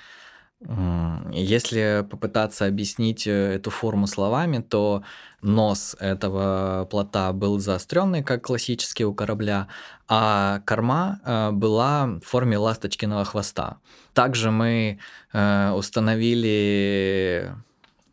Если 1.32 2.06
попытаться 2.08 2.68
объяснить 2.68 3.26
э, 3.26 3.56
эту 3.56 3.72
форму 3.72 4.06
словами, 4.06 4.60
то 4.60 5.04
нос 5.42 5.96
этого 6.00 6.88
плота 6.92 7.34
был 7.34 7.58
заостренный, 7.58 8.24
как 8.24 8.44
классический 8.44 9.06
у 9.06 9.14
корабля, 9.16 9.68
а 10.08 10.60
корма 10.68 11.20
э, 11.26 11.50
была 11.52 12.06
в 12.06 12.22
форме 12.22 12.60
ласточкиного 12.60 13.26
хвоста. 13.26 13.78
Также 14.14 14.52
мы 14.52 15.00
э, 15.34 15.72
установили 15.72 17.56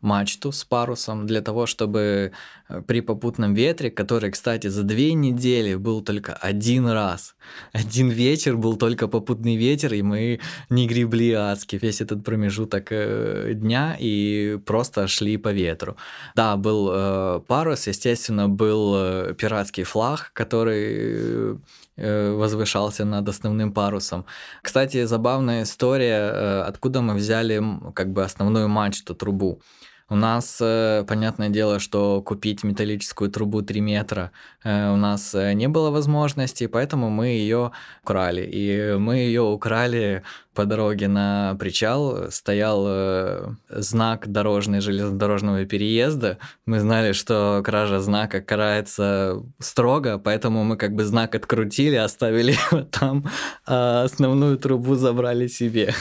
мачту 0.01 0.51
с 0.51 0.63
парусом 0.63 1.27
для 1.27 1.41
того, 1.41 1.65
чтобы 1.65 2.31
э, 2.69 2.81
при 2.87 3.01
попутном 3.01 3.53
ветре, 3.53 3.91
который, 3.91 4.31
кстати, 4.31 4.67
за 4.67 4.83
две 4.83 5.13
недели 5.13 5.75
был 5.75 6.01
только 6.01 6.33
один 6.33 6.87
раз, 6.87 7.35
один 7.73 8.09
вечер 8.09 8.57
был 8.57 8.77
только 8.77 9.07
попутный 9.07 9.57
ветер, 9.57 9.93
и 9.93 10.01
мы 10.01 10.39
не 10.69 10.87
гребли 10.87 11.33
адски 11.33 11.79
весь 11.81 12.01
этот 12.01 12.23
промежуток 12.23 12.87
э, 12.91 13.53
дня 13.53 13.97
и 13.99 14.59
просто 14.65 15.07
шли 15.07 15.37
по 15.37 15.51
ветру. 15.51 15.95
Да, 16.35 16.55
был 16.55 16.89
э, 16.91 17.41
парус, 17.47 17.87
естественно, 17.87 18.47
был 18.47 18.93
э, 18.95 19.33
пиратский 19.37 19.83
флаг, 19.83 20.31
который 20.33 21.59
возвышался 21.97 23.03
над 23.03 23.27
основным 23.27 23.73
парусом. 23.73 24.25
Кстати, 24.61 25.03
забавная 25.03 25.63
история, 25.63 26.63
откуда 26.63 27.01
мы 27.01 27.15
взяли 27.15 27.61
как 27.93 28.13
бы 28.13 28.23
основную 28.23 28.69
мачту, 28.69 29.13
трубу. 29.15 29.61
У 30.11 30.15
нас, 30.15 30.57
э, 30.59 31.03
понятное 31.07 31.49
дело, 31.49 31.77
что 31.79 32.23
купить 32.23 32.63
металлическую 32.63 33.29
трубу 33.29 33.61
3 33.61 33.79
метра 33.79 34.31
э, 34.63 34.91
у 34.91 34.95
нас 34.95 35.35
э, 35.35 35.53
не 35.53 35.67
было 35.67 35.91
возможности, 35.91 36.65
поэтому 36.65 37.11
мы 37.11 37.27
ее 37.27 37.71
украли. 38.03 38.41
И 38.41 38.97
мы 38.97 39.17
ее 39.17 39.41
украли 39.41 40.23
по 40.55 40.65
дороге 40.65 41.07
на 41.07 41.55
причал. 41.59 42.31
Стоял 42.31 43.55
знак 43.69 44.27
дорожный 44.31 44.81
железнодорожного 44.81 45.65
переезда. 45.65 46.39
Мы 46.65 46.79
знали, 46.79 47.13
что 47.13 47.61
кража 47.63 47.99
знака 47.99 48.41
карается 48.41 49.43
строго, 49.59 50.17
поэтому 50.17 50.63
мы 50.63 50.75
как 50.75 50.95
бы 50.95 51.03
знак 51.03 51.35
открутили, 51.35 51.95
оставили 51.95 52.51
его 52.71 52.81
там, 52.81 53.25
а 53.67 54.03
основную 54.03 54.57
трубу 54.57 54.95
забрали 54.95 55.47
себе. 55.47 55.93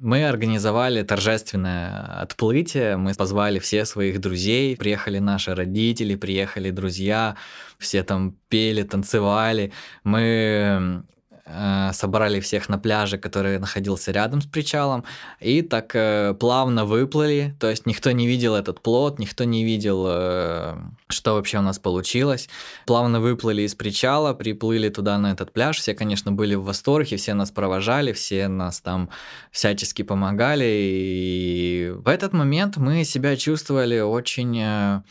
Мы 0.00 0.28
организовали 0.28 1.02
торжественное 1.02 2.20
отплытие, 2.22 2.96
мы 2.96 3.14
позвали 3.14 3.58
все 3.58 3.84
своих 3.84 4.20
друзей, 4.20 4.76
приехали 4.76 5.18
наши 5.18 5.54
родители, 5.54 6.14
приехали 6.14 6.70
друзья, 6.70 7.36
все 7.78 8.02
там 8.02 8.36
пели, 8.48 8.82
танцевали. 8.82 9.72
Мы 10.04 11.02
Э, 11.50 11.92
собрали 11.92 12.40
всех 12.40 12.68
на 12.68 12.78
пляже, 12.78 13.16
который 13.16 13.58
находился 13.58 14.12
рядом 14.12 14.42
с 14.42 14.46
причалом, 14.46 15.04
и 15.40 15.62
так 15.62 15.92
э, 15.94 16.34
плавно 16.38 16.84
выплыли, 16.84 17.56
то 17.58 17.70
есть 17.70 17.86
никто 17.86 18.10
не 18.10 18.26
видел 18.26 18.54
этот 18.54 18.82
плод, 18.82 19.18
никто 19.18 19.44
не 19.44 19.64
видел, 19.64 20.04
э, 20.08 20.76
что 21.08 21.34
вообще 21.34 21.58
у 21.58 21.62
нас 21.62 21.78
получилось. 21.78 22.50
Плавно 22.84 23.20
выплыли 23.20 23.62
из 23.62 23.74
причала, 23.74 24.34
приплыли 24.34 24.90
туда 24.90 25.16
на 25.18 25.32
этот 25.32 25.52
пляж, 25.52 25.78
все, 25.78 25.94
конечно, 25.94 26.32
были 26.32 26.54
в 26.54 26.64
восторге, 26.64 27.16
все 27.16 27.32
нас 27.32 27.50
провожали, 27.50 28.12
все 28.12 28.48
нас 28.48 28.82
там 28.82 29.08
всячески 29.50 30.02
помогали, 30.02 30.66
и 30.66 31.92
в 31.94 32.08
этот 32.08 32.34
момент 32.34 32.76
мы 32.76 33.04
себя 33.04 33.36
чувствовали 33.36 34.00
очень 34.00 35.02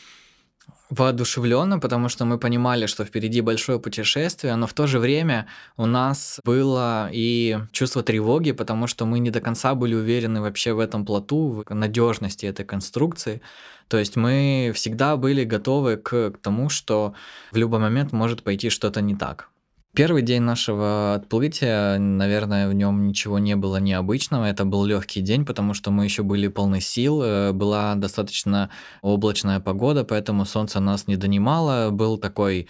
воодушевленно, 0.89 1.80
потому 1.80 2.10
что 2.10 2.26
мы 2.26 2.38
понимали, 2.38 2.86
что 2.86 3.04
впереди 3.04 3.41
большое 3.41 3.80
путешествие, 3.80 4.56
но 4.56 4.67
в 4.67 4.73
то 4.73 4.88
же 4.88 5.00
время 5.00 5.47
у 5.76 5.86
нас 5.86 6.39
было 6.43 7.10
и 7.12 7.58
чувство 7.71 8.04
тревоги, 8.04 8.52
потому 8.54 8.88
что 8.88 9.06
мы 9.06 9.19
не 9.19 9.30
до 9.30 9.41
конца 9.41 9.76
были 9.76 9.95
уверены 9.95 10.41
вообще 10.41 10.73
в 10.73 10.80
этом 10.80 11.06
плоту, 11.06 11.63
в 11.65 11.73
надежности 11.73 12.45
этой 12.45 12.65
конструкции. 12.65 13.41
То 13.88 13.97
есть 13.97 14.15
мы 14.15 14.71
всегда 14.76 15.17
были 15.17 15.43
готовы 15.43 15.97
к, 15.97 16.32
к 16.32 16.38
тому, 16.38 16.69
что 16.69 17.13
в 17.52 17.58
любой 17.58 17.80
момент 17.80 18.12
может 18.12 18.43
пойти 18.43 18.69
что-то 18.69 19.02
не 19.02 19.15
так. 19.15 19.50
Первый 19.97 20.21
день 20.21 20.43
нашего 20.43 21.15
отплытия, 21.15 21.97
наверное, 21.97 22.69
в 22.69 22.73
нем 22.73 23.07
ничего 23.07 23.39
не 23.39 23.55
было 23.55 23.77
необычного. 23.77 24.45
Это 24.45 24.63
был 24.63 24.86
легкий 24.86 25.21
день, 25.21 25.43
потому 25.43 25.73
что 25.73 25.89
мы 25.89 26.03
еще 26.03 26.21
были 26.21 26.47
полны 26.49 26.81
сил. 26.81 27.23
Э, 27.23 27.51
была 27.51 27.95
достаточно 27.95 28.69
облачная 29.01 29.60
погода, 29.60 30.03
поэтому 30.03 30.45
солнце 30.45 30.79
нас 30.79 31.07
не 31.07 31.15
донимало. 31.15 31.89
Был 31.89 32.19
такой 32.19 32.67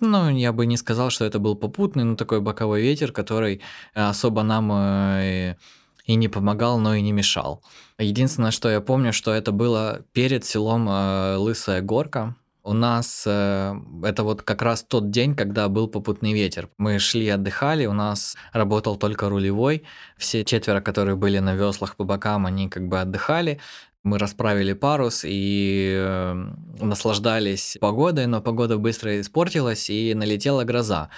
ну, 0.00 0.28
я 0.28 0.52
бы 0.52 0.66
не 0.66 0.76
сказал, 0.76 1.08
что 1.08 1.24
это 1.24 1.38
был 1.38 1.56
попутный, 1.56 2.04
но 2.04 2.16
такой 2.16 2.42
боковой 2.42 2.82
ветер, 2.82 3.12
который 3.12 3.62
особо 3.94 4.42
нам 4.42 4.70
э, 4.70 5.56
и 6.04 6.16
не 6.16 6.28
помогал, 6.28 6.78
но 6.78 6.94
и 6.94 7.00
не 7.00 7.12
мешал. 7.12 7.62
Единственное, 7.98 8.50
что 8.50 8.68
я 8.68 8.82
помню, 8.82 9.14
что 9.14 9.32
это 9.32 9.52
было 9.52 10.04
перед 10.12 10.44
селом 10.44 10.86
э, 10.86 11.36
Лысая 11.36 11.80
Горка. 11.80 12.36
У 12.68 12.74
нас 12.74 13.24
э, 13.26 13.74
это 14.04 14.24
вот 14.24 14.42
как 14.42 14.60
раз 14.60 14.82
тот 14.82 15.10
день, 15.10 15.34
когда 15.34 15.68
был 15.70 15.88
попутный 15.88 16.34
ветер. 16.34 16.68
Мы 16.76 16.98
шли 16.98 17.26
отдыхали, 17.30 17.86
у 17.86 17.94
нас 17.94 18.36
работал 18.52 18.96
только 18.96 19.30
рулевой. 19.30 19.84
Все 20.18 20.44
четверо, 20.44 20.82
которые 20.82 21.16
были 21.16 21.38
на 21.38 21.54
веслах 21.54 21.96
по 21.96 22.04
бокам, 22.04 22.44
они 22.44 22.68
как 22.68 22.86
бы 22.86 23.00
отдыхали. 23.00 23.58
Мы 24.04 24.18
расправили 24.18 24.74
парус 24.74 25.24
и 25.24 25.94
э, 25.98 26.34
наслаждались 26.78 27.78
погодой, 27.80 28.26
но 28.26 28.42
погода 28.42 28.76
быстро 28.76 29.18
испортилась 29.18 29.88
и 29.88 30.12
налетела 30.12 30.64
гроза 30.64 31.08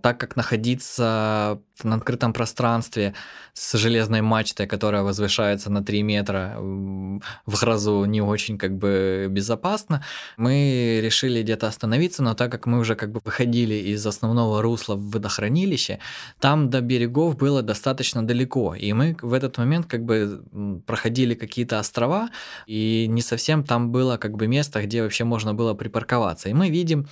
так 0.00 0.18
как 0.18 0.36
находиться 0.36 1.60
на 1.82 1.96
открытом 1.96 2.32
пространстве 2.32 3.14
с 3.52 3.76
железной 3.76 4.20
мачтой, 4.20 4.66
которая 4.66 5.02
возвышается 5.02 5.70
на 5.70 5.84
3 5.84 6.02
метра 6.02 6.56
в 6.58 7.60
грозу, 7.60 8.04
не 8.04 8.20
очень 8.20 8.58
как 8.58 8.76
бы 8.76 9.26
безопасно, 9.28 10.04
мы 10.36 11.00
решили 11.02 11.42
где-то 11.42 11.66
остановиться, 11.66 12.22
но 12.22 12.34
так 12.34 12.52
как 12.52 12.66
мы 12.66 12.78
уже 12.78 12.94
как 12.94 13.10
бы 13.10 13.20
выходили 13.24 13.74
из 13.74 14.06
основного 14.06 14.62
русла 14.62 14.94
в 14.94 15.10
водохранилище, 15.10 15.98
там 16.38 16.70
до 16.70 16.80
берегов 16.80 17.36
было 17.36 17.62
достаточно 17.62 18.24
далеко, 18.24 18.76
и 18.76 18.92
мы 18.92 19.16
в 19.20 19.32
этот 19.32 19.58
момент 19.58 19.86
как 19.86 20.04
бы 20.04 20.42
проходили 20.86 21.34
какие-то 21.34 21.80
острова, 21.80 22.28
и 22.66 23.06
не 23.08 23.22
совсем 23.22 23.64
там 23.64 23.90
было 23.90 24.16
как 24.16 24.36
бы 24.36 24.46
место, 24.46 24.82
где 24.82 25.02
вообще 25.02 25.24
можно 25.24 25.54
было 25.54 25.74
припарковаться. 25.74 26.48
И 26.48 26.54
мы 26.54 26.70
видим 26.70 27.08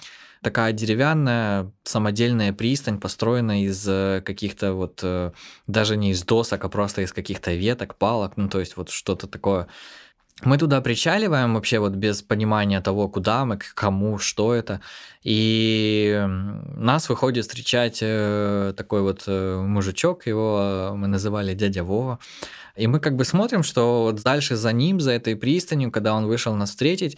такая 0.47 0.73
деревянная 0.73 1.73
самодельная 1.83 2.53
пристань, 2.53 3.01
построенная 3.01 3.63
из 3.63 3.85
э, 3.89 4.23
каких-то 4.25 4.75
вот, 4.75 5.01
э, 5.03 5.33
даже 5.67 5.97
не 5.97 6.13
из 6.13 6.23
досок, 6.23 6.65
а 6.65 6.69
просто 6.69 7.03
из 7.03 7.13
каких-то 7.13 7.53
веток, 7.53 7.97
палок, 7.97 8.35
ну 8.37 8.49
то 8.49 8.61
есть 8.61 8.77
вот 8.77 8.91
что-то 8.91 9.27
такое. 9.27 9.67
Мы 10.45 10.57
туда 10.57 10.81
причаливаем 10.81 11.55
вообще 11.55 11.81
вот 11.81 11.95
без 11.95 12.23
понимания 12.23 12.81
того, 12.81 13.09
куда 13.09 13.45
мы, 13.45 13.57
к 13.57 13.75
кому, 13.75 14.19
что 14.19 14.55
это. 14.55 14.81
И 15.25 16.25
нас 16.77 17.09
выходит 17.09 17.45
встречать 17.45 17.99
э, 18.03 18.73
такой 18.77 19.03
вот 19.03 19.27
мужичок, 19.27 20.29
его 20.29 20.93
мы 20.95 21.09
называли 21.09 21.55
дядя 21.55 21.83
Вова. 21.83 22.21
И 22.77 22.87
мы 22.87 23.01
как 23.01 23.17
бы 23.17 23.25
смотрим, 23.25 23.65
что 23.65 24.03
вот 24.03 24.23
дальше 24.23 24.55
за 24.55 24.73
ним, 24.73 25.01
за 25.01 25.11
этой 25.11 25.35
пристанью, 25.35 25.91
когда 25.91 26.15
он 26.15 26.27
вышел 26.27 26.55
нас 26.55 26.71
встретить, 26.71 27.17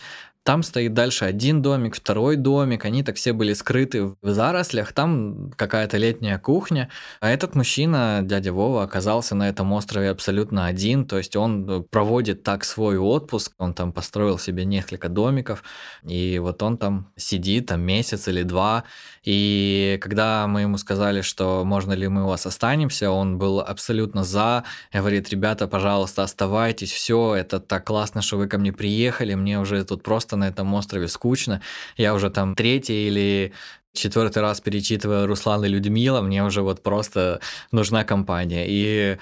там 0.49 0.63
стоит 0.63 0.95
дальше 0.95 1.27
один 1.27 1.61
домик, 1.61 1.95
второй 1.95 2.37
домик, 2.37 2.87
они 2.87 3.03
так 3.03 3.17
все 3.17 3.35
были 3.35 3.53
скрыты 3.53 4.15
в 4.23 4.31
зарослях, 4.31 4.95
там 4.95 5.53
какая-то 5.55 5.99
летняя 5.99 6.39
кухня. 6.39 6.89
А 7.21 7.29
этот 7.29 7.55
мужчина, 7.55 8.21
дядя 8.23 8.55
Вова, 8.55 8.83
оказался 8.83 9.35
на 9.35 9.47
этом 9.47 9.71
острове 9.75 10.09
абсолютно 10.09 10.65
один, 10.65 11.05
то 11.05 11.19
есть 11.19 11.37
он 11.37 11.85
проводит 11.91 12.45
так 12.45 12.65
свой 12.65 12.97
отпуск, 12.97 13.53
он 13.59 13.75
там 13.75 13.93
построил 13.93 14.39
себе 14.39 14.65
несколько 14.65 15.11
домиков, 15.11 15.63
и 16.03 16.39
вот 16.39 16.63
он 16.63 16.79
там 16.79 17.13
сидит 17.17 17.67
там 17.67 17.83
месяц 17.83 18.27
или 18.27 18.43
два, 18.43 18.85
и 19.25 19.99
когда 20.01 20.47
мы 20.47 20.63
ему 20.63 20.79
сказали, 20.79 21.21
что 21.21 21.63
можно 21.67 21.93
ли 21.93 22.09
мы 22.09 22.25
у 22.25 22.29
вас 22.29 22.47
останемся, 22.47 23.11
он 23.11 23.37
был 23.37 23.61
абсолютно 23.61 24.25
за, 24.25 24.65
говорит, 24.95 25.29
ребята, 25.29 25.69
пожалуйста, 25.69 26.23
оставайтесь, 26.23 26.91
все, 26.91 27.35
это 27.35 27.61
так 27.61 27.87
классно, 27.87 28.23
что 28.23 28.39
вы 28.39 28.47
ко 28.47 28.57
мне 28.57 28.73
приехали, 28.73 29.35
мне 29.35 29.61
уже 29.61 29.85
тут 29.85 30.03
просто 30.03 30.38
на 30.39 30.49
этом 30.49 30.73
острове 30.75 31.09
скучно. 31.09 31.61
Я 31.97 32.15
уже 32.15 32.31
там 32.31 32.55
третий 32.55 33.09
или 33.09 33.53
четвертый 33.93 34.43
раз 34.43 34.61
перечитываю 34.61 35.27
Руслан 35.27 35.65
и 35.65 35.69
Людмила, 35.69 36.21
мне 36.21 36.45
уже 36.45 36.63
вот 36.63 36.83
просто 36.83 37.41
нужна 37.73 38.05
компания. 38.05 38.65
И 38.69 39.19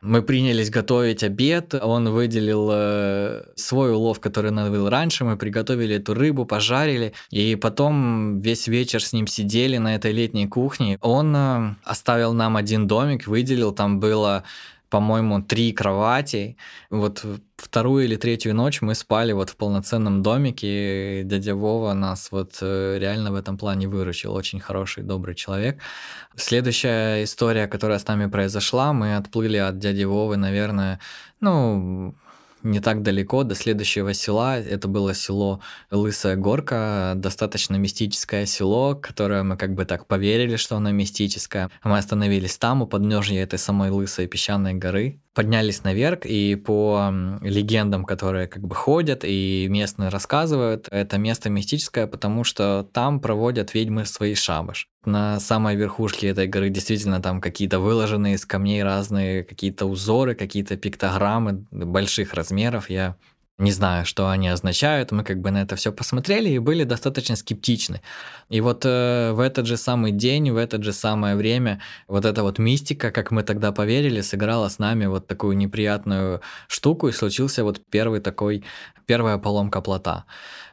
мы 0.00 0.22
принялись 0.22 0.70
готовить 0.70 1.24
обед, 1.24 1.74
он 1.74 2.08
выделил 2.10 2.68
э, 2.72 3.42
свой 3.56 3.92
улов, 3.92 4.20
который 4.20 4.52
наловил 4.52 4.88
раньше, 4.88 5.24
мы 5.24 5.36
приготовили 5.36 5.96
эту 5.96 6.14
рыбу, 6.14 6.44
пожарили, 6.44 7.14
и 7.30 7.56
потом 7.56 8.38
весь 8.38 8.68
вечер 8.68 9.02
с 9.02 9.12
ним 9.12 9.26
сидели 9.26 9.76
на 9.78 9.96
этой 9.96 10.12
летней 10.12 10.46
кухне. 10.46 10.98
Он 11.00 11.34
э, 11.34 11.74
оставил 11.82 12.32
нам 12.32 12.56
один 12.56 12.86
домик, 12.86 13.26
выделил, 13.26 13.72
там 13.72 13.98
было 13.98 14.44
по-моему, 14.88 15.42
три 15.42 15.72
кровати. 15.72 16.56
Вот 16.88 17.22
вторую 17.60 18.04
или 18.04 18.16
третью 18.16 18.54
ночь 18.54 18.80
мы 18.80 18.94
спали 18.94 19.32
вот 19.32 19.50
в 19.50 19.56
полноценном 19.56 20.22
домике. 20.22 21.22
Дядя 21.24 21.54
Вова 21.54 21.92
нас 21.92 22.28
вот 22.30 22.58
э, 22.60 22.98
реально 22.98 23.32
в 23.32 23.34
этом 23.34 23.58
плане 23.58 23.88
выручил. 23.88 24.34
Очень 24.34 24.60
хороший, 24.60 25.02
добрый 25.02 25.34
человек. 25.34 25.80
Следующая 26.36 27.24
история, 27.24 27.66
которая 27.66 27.98
с 27.98 28.06
нами 28.06 28.26
произошла, 28.26 28.92
мы 28.92 29.16
отплыли 29.16 29.56
от 29.56 29.78
дяди 29.78 30.04
Вовы, 30.04 30.36
наверное, 30.36 31.00
ну, 31.40 32.14
не 32.62 32.80
так 32.80 33.02
далеко 33.02 33.44
до 33.44 33.54
следующего 33.54 34.14
села. 34.14 34.58
Это 34.58 34.88
было 34.88 35.14
село 35.14 35.60
Лысая 35.90 36.36
Горка, 36.36 37.12
достаточно 37.16 37.76
мистическое 37.76 38.46
село, 38.46 38.94
которое 38.94 39.42
мы 39.42 39.56
как 39.56 39.74
бы 39.74 39.84
так 39.84 40.06
поверили, 40.06 40.56
что 40.56 40.76
оно 40.76 40.90
мистическое. 40.90 41.70
Мы 41.84 41.98
остановились 41.98 42.58
там, 42.58 42.82
у 42.82 42.86
подножья 42.86 43.42
этой 43.42 43.58
самой 43.58 43.90
Лысой 43.90 44.26
песчаной 44.26 44.74
горы 44.74 45.20
поднялись 45.38 45.84
наверх, 45.84 46.26
и 46.26 46.56
по 46.56 47.12
легендам, 47.42 48.04
которые 48.04 48.48
как 48.48 48.66
бы 48.66 48.74
ходят 48.74 49.20
и 49.22 49.68
местные 49.70 50.08
рассказывают, 50.08 50.88
это 50.90 51.16
место 51.16 51.48
мистическое, 51.48 52.08
потому 52.08 52.42
что 52.42 52.88
там 52.92 53.20
проводят 53.20 53.72
ведьмы 53.72 54.04
свои 54.04 54.34
шабаш. 54.34 54.88
На 55.04 55.38
самой 55.38 55.76
верхушке 55.76 56.26
этой 56.26 56.48
горы 56.48 56.70
действительно 56.70 57.22
там 57.22 57.40
какие-то 57.40 57.78
выложенные 57.78 58.34
из 58.34 58.44
камней 58.46 58.82
разные 58.82 59.44
какие-то 59.44 59.86
узоры, 59.86 60.34
какие-то 60.34 60.76
пиктограммы 60.76 61.66
больших 61.70 62.34
размеров. 62.34 62.90
Я 62.90 63.14
не 63.58 63.72
знаю, 63.72 64.06
что 64.06 64.30
они 64.30 64.48
означают, 64.48 65.10
мы 65.10 65.24
как 65.24 65.40
бы 65.40 65.50
на 65.50 65.62
это 65.62 65.74
все 65.74 65.92
посмотрели 65.92 66.48
и 66.48 66.58
были 66.60 66.84
достаточно 66.84 67.34
скептичны. 67.34 68.00
И 68.48 68.60
вот 68.60 68.84
э, 68.84 69.32
в 69.32 69.40
этот 69.40 69.66
же 69.66 69.76
самый 69.76 70.12
день, 70.12 70.52
в 70.52 70.56
это 70.56 70.80
же 70.80 70.92
самое 70.92 71.34
время, 71.34 71.80
вот 72.06 72.24
эта 72.24 72.44
вот 72.44 72.58
мистика, 72.60 73.10
как 73.10 73.32
мы 73.32 73.42
тогда 73.42 73.72
поверили, 73.72 74.20
сыграла 74.20 74.68
с 74.68 74.78
нами 74.78 75.06
вот 75.06 75.26
такую 75.26 75.56
неприятную 75.56 76.40
штуку, 76.68 77.08
и 77.08 77.12
случился 77.12 77.64
вот 77.64 77.80
первый 77.90 78.20
такой, 78.20 78.64
первая 79.06 79.38
поломка 79.38 79.80
плота. 79.80 80.24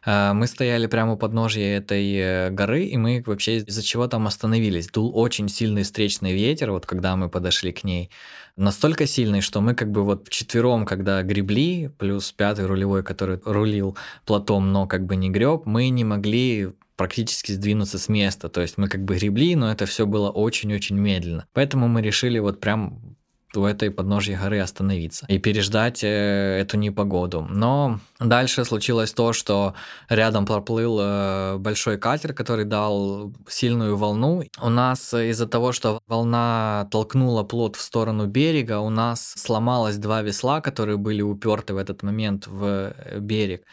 Э, 0.06 0.34
мы 0.34 0.46
стояли 0.46 0.86
прямо 0.86 1.14
у 1.14 1.18
подножья 1.18 1.78
этой 1.78 2.16
э, 2.16 2.50
горы, 2.52 2.84
и 2.84 2.98
мы 2.98 3.24
вообще 3.26 3.58
из-за 3.58 3.82
чего 3.82 4.08
там 4.08 4.28
остановились. 4.28 4.90
Дул 4.90 5.12
очень 5.18 5.50
сильный 5.50 5.82
встречный 5.82 6.34
ветер, 6.34 6.72
вот 6.72 6.86
когда 6.86 7.16
мы 7.16 7.30
подошли 7.30 7.72
к 7.72 7.84
ней 7.84 8.12
настолько 8.58 9.06
сильный, 9.06 9.42
что 9.42 9.62
мы 9.62 9.76
как 9.76 9.92
бы 9.92 10.04
вот 10.04 10.30
четвером, 10.30 10.86
когда 10.86 11.22
гребли, 11.24 11.92
плюс 11.98 12.32
пятый 12.32 12.66
рулевой, 12.66 13.04
который 13.04 13.40
рулил 13.46 13.98
платом, 14.26 14.72
но 14.72 14.88
как 14.88 15.06
бы 15.06 15.16
не 15.16 15.30
греб, 15.30 15.64
мы 15.66 15.90
не 15.90 16.04
могли 16.04 16.74
практически 16.96 17.52
сдвинуться 17.52 18.00
с 18.00 18.08
места. 18.08 18.50
То 18.50 18.62
есть 18.62 18.78
мы 18.78 18.88
как 18.88 19.04
бы 19.04 19.16
гребли, 19.16 19.56
но 19.56 19.72
это 19.72 19.86
все 19.86 20.06
было 20.06 20.30
очень-очень 20.30 20.98
медленно. 20.98 21.46
Поэтому 21.54 21.88
мы 21.88 22.02
решили 22.02 22.40
вот 22.40 22.60
прям 22.60 23.15
у 23.58 23.66
этой 23.66 23.92
подножья 23.92 24.38
горы 24.38 24.60
остановиться 24.60 25.26
и 25.28 25.38
переждать 25.38 26.04
э, 26.04 26.60
эту 26.62 26.78
непогоду. 26.78 27.48
Но 27.50 28.00
дальше 28.20 28.66
случилось 28.66 29.14
то, 29.14 29.34
что 29.34 29.74
рядом 30.10 30.46
проплыл 30.46 31.00
э, 31.02 31.58
большой 31.58 31.98
катер, 31.98 32.34
который 32.34 32.66
дал 32.66 33.34
сильную 33.48 33.98
волну. 33.98 34.44
У 34.62 34.70
нас 34.70 35.14
из-за 35.14 35.48
того, 35.48 35.72
что 35.72 36.00
волна 36.08 36.88
толкнула 36.92 37.44
плот 37.44 37.76
в 37.76 37.82
сторону 37.82 38.28
берега, 38.28 38.80
у 38.80 38.90
нас 38.90 39.34
сломалось 39.38 39.98
два 39.98 40.22
весла, 40.22 40.62
которые 40.62 40.98
были 40.98 41.22
уперты 41.22 41.74
в 41.74 41.78
этот 41.78 42.04
момент 42.04 42.48
в 42.48 42.94
э, 42.96 43.20
берег, 43.20 43.64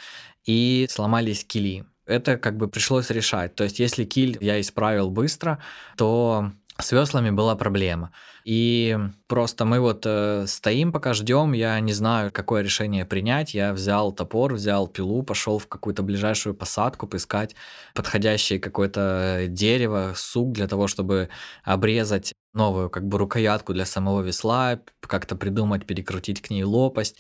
и 0.45 0.87
сломались 0.91 1.45
кили. 1.45 1.85
Это 2.07 2.37
как 2.37 2.57
бы 2.57 2.69
пришлось 2.69 3.11
решать. 3.11 3.55
То 3.55 3.65
есть, 3.65 3.79
если 3.79 4.05
киль 4.05 4.37
я 4.41 4.61
исправил 4.61 5.11
быстро, 5.11 5.59
то 5.97 6.51
с 6.79 6.93
веслами 6.93 7.31
была 7.31 7.55
проблема. 7.55 8.11
И 8.45 8.99
просто 9.29 9.65
мы 9.65 9.79
вот 9.81 10.05
э, 10.05 10.47
стоим, 10.47 10.93
пока 10.93 11.15
ждем, 11.15 11.53
я 11.53 11.79
не 11.81 11.93
знаю, 11.93 12.33
какое 12.33 12.63
решение 12.63 13.05
принять. 13.05 13.55
Я 13.55 13.73
взял 13.73 14.13
топор, 14.13 14.55
взял 14.55 14.89
пилу, 14.89 15.23
пошел 15.23 15.59
в 15.59 15.69
какую-то 15.69 16.03
ближайшую 16.03 16.55
посадку 16.55 17.07
поискать 17.07 17.55
подходящее 17.95 18.59
какое-то 18.59 19.45
дерево, 19.49 20.13
сук 20.17 20.53
для 20.53 20.67
того, 20.67 20.89
чтобы 20.89 21.29
обрезать 21.63 22.33
новую 22.53 22.91
как 22.91 23.07
бы 23.07 23.19
рукоятку 23.19 23.73
для 23.73 23.87
самого 23.87 24.23
весла, 24.23 24.81
как-то 25.01 25.37
придумать, 25.37 25.87
перекрутить 25.87 26.43
к 26.43 26.51
ней 26.51 26.65
лопасть. 26.65 27.17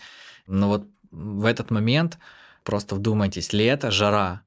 Но 0.46 0.68
вот 0.68 0.87
в 1.11 1.44
этот 1.44 1.70
момент 1.70 2.18
просто 2.64 2.94
вдумайтесь, 2.94 3.52
лето, 3.52 3.90
жара, 3.90 4.42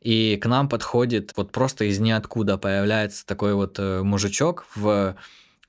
и 0.00 0.36
к 0.36 0.46
нам 0.46 0.68
подходит 0.68 1.32
вот 1.36 1.52
просто 1.52 1.84
из 1.84 1.98
ниоткуда 1.98 2.56
появляется 2.56 3.26
такой 3.26 3.54
вот 3.54 3.78
э, 3.78 4.02
мужичок 4.02 4.66
в, 4.74 5.14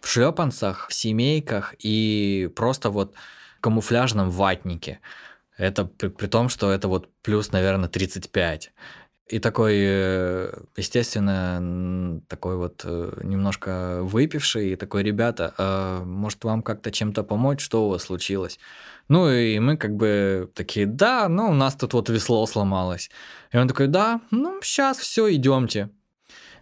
в 0.01 0.07
шлепанцах, 0.07 0.87
в 0.89 0.93
семейках 0.93 1.75
и 1.79 2.51
просто 2.55 2.89
вот 2.89 3.15
камуфляжном 3.61 4.29
ватнике. 4.29 4.99
Это 5.57 5.85
при, 5.85 6.09
при 6.09 6.27
том, 6.27 6.49
что 6.49 6.71
это 6.71 6.87
вот 6.87 7.09
плюс, 7.21 7.51
наверное, 7.51 7.87
35. 7.87 8.71
И 9.27 9.39
такой, 9.39 9.75
э, 9.77 10.53
естественно, 10.75 12.21
такой 12.27 12.57
вот 12.57 12.81
э, 12.83 13.21
немножко 13.23 13.99
выпивший, 14.01 14.71
и 14.71 14.75
такой, 14.75 15.03
ребята, 15.03 15.53
а 15.57 16.03
может 16.03 16.43
вам 16.43 16.61
как-то 16.61 16.91
чем-то 16.91 17.23
помочь, 17.23 17.61
что 17.61 17.85
у 17.85 17.89
вас 17.89 18.03
случилось? 18.03 18.59
Ну 19.07 19.31
и 19.31 19.59
мы 19.59 19.77
как 19.77 19.95
бы 19.95 20.51
такие, 20.53 20.85
да, 20.85 21.29
ну 21.29 21.51
у 21.51 21.53
нас 21.53 21.75
тут 21.75 21.93
вот 21.93 22.09
весло 22.09 22.45
сломалось. 22.45 23.09
И 23.53 23.57
он 23.57 23.67
такой, 23.67 23.87
да, 23.87 24.19
ну 24.31 24.59
сейчас 24.61 24.97
все, 24.97 25.33
идемте. 25.33 25.89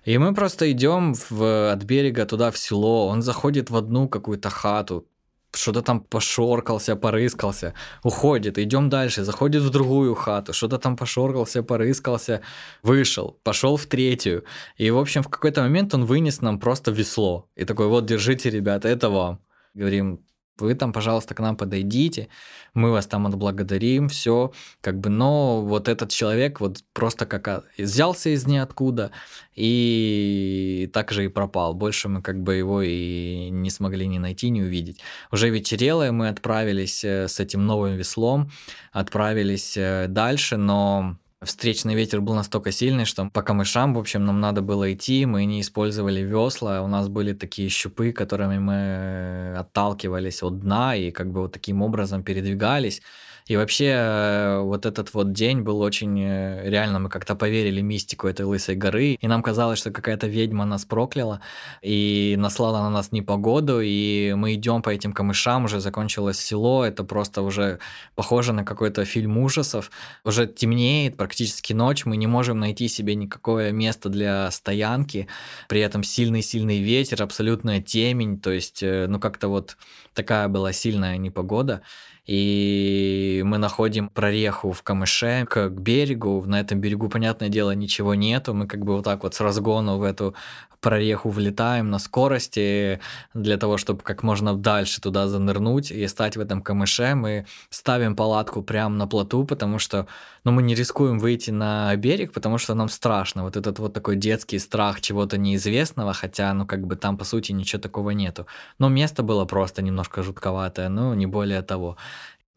И 0.05 0.17
мы 0.17 0.33
просто 0.33 0.71
идем 0.71 1.13
в, 1.29 1.71
от 1.71 1.83
берега 1.83 2.25
туда 2.25 2.51
в 2.51 2.57
село, 2.57 3.07
он 3.07 3.21
заходит 3.21 3.69
в 3.69 3.75
одну 3.75 4.07
какую-то 4.07 4.49
хату, 4.49 5.05
что-то 5.53 5.81
там 5.81 6.01
пошоркался, 6.01 6.95
порыскался, 6.95 7.73
уходит, 8.03 8.57
идем 8.57 8.89
дальше, 8.89 9.23
заходит 9.23 9.63
в 9.63 9.69
другую 9.69 10.15
хату, 10.15 10.53
что-то 10.53 10.77
там 10.77 10.95
пошоркался, 10.95 11.63
порыскался, 11.63 12.41
вышел, 12.83 13.39
пошел 13.43 13.75
в 13.77 13.85
третью. 13.85 14.43
И, 14.77 14.91
в 14.91 14.97
общем, 14.97 15.23
в 15.23 15.29
какой-то 15.29 15.61
момент 15.61 15.93
он 15.93 16.05
вынес 16.05 16.41
нам 16.41 16.59
просто 16.59 16.91
весло. 16.91 17.49
И 17.55 17.65
такой, 17.65 17.87
вот, 17.87 18.05
держите, 18.05 18.49
ребята, 18.49 18.87
это 18.87 19.09
вам. 19.09 19.39
Говорим, 19.73 20.21
вы 20.61 20.75
там, 20.75 20.93
пожалуйста, 20.93 21.35
к 21.35 21.39
нам 21.39 21.55
подойдите, 21.55 22.27
мы 22.73 22.91
вас 22.91 23.07
там 23.07 23.27
отблагодарим, 23.27 24.09
все, 24.09 24.51
как 24.81 24.99
бы, 24.99 25.09
но 25.09 25.61
вот 25.61 25.87
этот 25.87 26.09
человек 26.11 26.59
вот 26.59 26.83
просто 26.93 27.25
как 27.25 27.65
взялся 27.77 28.29
из 28.29 28.45
ниоткуда 28.47 29.11
и 29.55 30.89
так 30.93 31.11
же 31.11 31.25
и 31.25 31.27
пропал. 31.27 31.73
Больше 31.73 32.09
мы 32.09 32.21
как 32.21 32.41
бы 32.41 32.55
его 32.55 32.81
и 32.81 33.49
не 33.49 33.69
смогли 33.69 34.07
ни 34.07 34.17
найти, 34.17 34.49
ни 34.49 34.61
увидеть. 34.61 34.99
Уже 35.31 35.49
вечерело, 35.49 36.07
и 36.07 36.11
мы 36.11 36.29
отправились 36.29 37.03
э, 37.03 37.27
с 37.27 37.39
этим 37.39 37.65
новым 37.65 37.95
веслом, 37.95 38.51
отправились 38.91 39.75
э, 39.77 40.07
дальше, 40.07 40.57
но 40.57 41.17
Встречный 41.41 41.95
ветер 41.95 42.19
был 42.19 42.33
настолько 42.35 42.71
сильный, 42.73 43.05
что 43.05 43.29
по 43.29 43.41
камышам, 43.41 43.93
в 43.93 43.97
общем, 43.99 44.25
нам 44.25 44.41
надо 44.41 44.61
было 44.61 44.93
идти, 44.93 45.25
мы 45.25 45.45
не 45.45 45.61
использовали 45.61 46.19
весла, 46.19 46.81
у 46.81 46.87
нас 46.87 47.07
были 47.07 47.31
такие 47.31 47.69
щупы, 47.69 48.11
которыми 48.11 48.57
мы 48.59 49.55
отталкивались 49.57 50.43
от 50.43 50.59
дна 50.59 50.97
и 50.97 51.11
как 51.11 51.31
бы 51.31 51.41
вот 51.43 51.53
таким 51.53 51.81
образом 51.81 52.23
передвигались. 52.23 53.01
И 53.49 53.57
вообще 53.57 53.85
э, 53.85 54.59
вот 54.59 54.85
этот 54.85 55.11
вот 55.15 55.33
день 55.33 55.61
был 55.61 55.81
очень... 55.81 56.21
Э, 56.21 56.69
реально 56.69 56.99
мы 56.99 57.09
как-то 57.09 57.33
поверили 57.33 57.81
мистику 57.81 58.27
этой 58.27 58.45
лысой 58.45 58.75
горы, 58.75 59.17
и 59.19 59.27
нам 59.27 59.41
казалось, 59.41 59.79
что 59.79 59.89
какая-то 59.89 60.27
ведьма 60.27 60.65
нас 60.65 60.85
прокляла 60.85 61.41
и 61.81 62.35
наслала 62.37 62.83
на 62.83 62.91
нас 62.91 63.11
непогоду, 63.11 63.81
и 63.81 64.33
мы 64.35 64.53
идем 64.53 64.83
по 64.83 64.91
этим 64.91 65.13
камышам, 65.13 65.65
уже 65.65 65.79
закончилось 65.79 66.39
село, 66.39 66.85
это 66.85 67.03
просто 67.03 67.41
уже 67.41 67.79
похоже 68.13 68.53
на 68.53 68.63
какой-то 68.63 69.03
фильм 69.03 69.39
ужасов. 69.39 69.89
Уже 70.23 70.45
темнеет, 70.45 71.17
практически 71.17 71.73
ночь, 71.73 72.05
мы 72.05 72.17
не 72.17 72.27
можем 72.27 72.59
найти 72.59 72.87
себе 72.87 73.15
никакое 73.15 73.71
место 73.71 74.09
для 74.09 74.51
стоянки, 74.51 75.27
при 75.67 75.81
этом 75.81 76.03
сильный-сильный 76.03 76.81
ветер, 76.81 77.23
абсолютная 77.23 77.81
темень, 77.81 78.39
то 78.39 78.51
есть, 78.51 78.83
э, 78.83 79.07
ну 79.07 79.19
как-то 79.19 79.47
вот 79.47 79.75
такая 80.13 80.47
была 80.49 80.71
сильная 80.71 81.17
непогода 81.17 81.81
и 82.29 83.38
мы 83.43 83.57
находим 83.57 84.09
прореху 84.09 84.71
в 84.71 84.83
камыше 84.83 85.45
к 85.49 85.69
берегу. 85.69 86.43
На 86.45 86.59
этом 86.59 86.79
берегу, 86.79 87.09
понятное 87.09 87.49
дело, 87.49 87.71
ничего 87.71 88.15
нету. 88.15 88.53
Мы 88.53 88.67
как 88.67 88.85
бы 88.85 88.95
вот 88.95 89.05
так 89.05 89.23
вот 89.23 89.35
с 89.35 89.41
разгону 89.41 89.97
в 89.97 90.03
эту 90.03 90.35
прореху 90.81 91.29
влетаем 91.29 91.89
на 91.89 91.99
скорости 91.99 92.99
для 93.33 93.57
того, 93.57 93.77
чтобы 93.77 94.01
как 94.01 94.23
можно 94.23 94.55
дальше 94.55 95.01
туда 95.01 95.27
занырнуть 95.27 95.91
и 95.91 96.07
стать 96.07 96.37
в 96.37 96.39
этом 96.39 96.61
камыше. 96.61 97.15
Мы 97.15 97.45
ставим 97.69 98.15
палатку 98.15 98.61
прямо 98.61 98.95
на 98.95 99.07
плоту, 99.07 99.43
потому 99.43 99.79
что 99.79 100.07
ну, 100.43 100.51
мы 100.51 100.63
не 100.63 100.75
рискуем 100.75 101.19
выйти 101.19 101.51
на 101.51 101.95
берег, 101.95 102.31
потому 102.31 102.57
что 102.57 102.73
нам 102.73 102.89
страшно. 102.89 103.43
Вот 103.43 103.57
этот 103.57 103.79
вот 103.79 103.93
такой 103.93 104.15
детский 104.15 104.59
страх 104.59 105.01
чего-то 105.01 105.37
неизвестного, 105.37 106.13
хотя, 106.13 106.53
ну, 106.53 106.65
как 106.65 106.87
бы 106.87 106.95
там, 106.95 107.17
по 107.17 107.25
сути, 107.25 107.51
ничего 107.51 107.81
такого 107.81 108.11
нету. 108.11 108.47
Но 108.79 108.89
место 108.89 109.21
было 109.21 109.45
просто 109.45 109.81
немножко 109.81 110.23
жутковатое, 110.23 110.89
ну, 110.89 111.13
не 111.13 111.25
более 111.25 111.61
того 111.61 111.97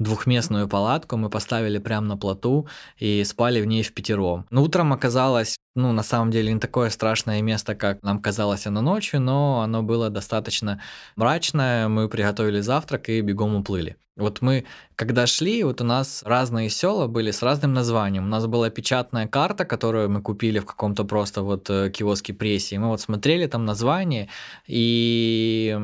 двухместную 0.02 0.68
палатку 0.68 1.16
мы 1.16 1.30
поставили 1.30 1.78
прямо 1.78 2.06
на 2.06 2.16
плоту 2.16 2.66
и 2.98 3.24
спали 3.24 3.60
в 3.60 3.66
ней 3.66 3.82
в 3.82 3.92
пятером. 3.92 4.46
Но 4.50 4.62
утром 4.62 4.92
оказалось, 4.92 5.56
ну, 5.74 5.92
на 5.92 6.02
самом 6.02 6.30
деле, 6.30 6.52
не 6.52 6.60
такое 6.60 6.90
страшное 6.90 7.40
место, 7.42 7.74
как 7.74 8.02
нам 8.02 8.20
казалось 8.20 8.66
оно 8.66 8.80
ночью, 8.82 9.20
но 9.20 9.62
оно 9.62 9.82
было 9.82 10.10
достаточно 10.10 10.80
мрачное. 11.16 11.88
Мы 11.88 12.08
приготовили 12.08 12.60
завтрак 12.60 13.08
и 13.08 13.20
бегом 13.20 13.54
уплыли. 13.54 13.96
Вот 14.16 14.42
мы, 14.42 14.66
когда 14.94 15.26
шли, 15.26 15.64
вот 15.64 15.80
у 15.80 15.84
нас 15.84 16.22
разные 16.26 16.68
села 16.68 17.06
были 17.06 17.30
с 17.30 17.42
разным 17.42 17.72
названием. 17.72 18.24
У 18.24 18.28
нас 18.28 18.46
была 18.46 18.68
печатная 18.68 19.26
карта, 19.26 19.64
которую 19.64 20.10
мы 20.10 20.20
купили 20.20 20.58
в 20.58 20.66
каком-то 20.66 21.04
просто 21.04 21.42
вот 21.42 21.70
э, 21.70 21.90
киоске 21.90 22.34
прессе. 22.34 22.78
Мы 22.78 22.88
вот 22.88 23.00
смотрели 23.00 23.46
там 23.46 23.64
название, 23.64 24.28
и 24.66 25.78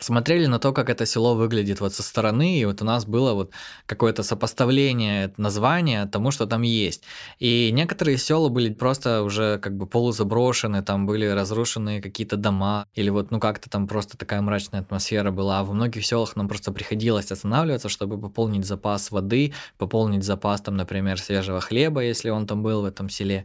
смотрели 0.00 0.46
на 0.46 0.58
то, 0.58 0.72
как 0.72 0.90
это 0.90 1.06
село 1.06 1.34
выглядит 1.34 1.80
вот 1.80 1.94
со 1.94 2.02
стороны, 2.02 2.58
и 2.58 2.64
вот 2.64 2.82
у 2.82 2.84
нас 2.84 3.06
было 3.06 3.32
вот 3.34 3.52
какое-то 3.86 4.22
сопоставление 4.22 5.32
названия 5.36 6.06
тому, 6.06 6.30
что 6.30 6.46
там 6.46 6.62
есть. 6.62 7.02
И 7.38 7.70
некоторые 7.72 8.18
села 8.18 8.48
были 8.48 8.72
просто 8.72 9.22
уже 9.22 9.58
как 9.58 9.76
бы 9.76 9.86
полузаброшены, 9.86 10.82
там 10.82 11.06
были 11.06 11.26
разрушены 11.26 12.00
какие-то 12.00 12.36
дома, 12.36 12.86
или 12.94 13.10
вот 13.10 13.30
ну 13.30 13.40
как-то 13.40 13.70
там 13.70 13.86
просто 13.86 14.16
такая 14.16 14.40
мрачная 14.40 14.80
атмосфера 14.80 15.30
была. 15.30 15.60
А 15.60 15.64
в 15.64 15.72
многих 15.72 16.04
селах 16.04 16.36
нам 16.36 16.48
просто 16.48 16.72
приходилось 16.72 17.32
останавливаться, 17.32 17.88
чтобы 17.88 18.20
пополнить 18.20 18.66
запас 18.66 19.10
воды, 19.10 19.52
пополнить 19.78 20.24
запас 20.24 20.60
там, 20.60 20.76
например, 20.76 21.18
свежего 21.18 21.60
хлеба, 21.60 22.02
если 22.02 22.30
он 22.30 22.46
там 22.46 22.62
был 22.62 22.82
в 22.82 22.84
этом 22.84 23.08
селе. 23.08 23.44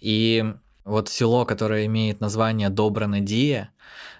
И 0.00 0.54
вот 0.85 1.09
село, 1.09 1.45
которое 1.45 1.85
имеет 1.85 2.19
название 2.19 2.69
Добронадия, 2.69 3.71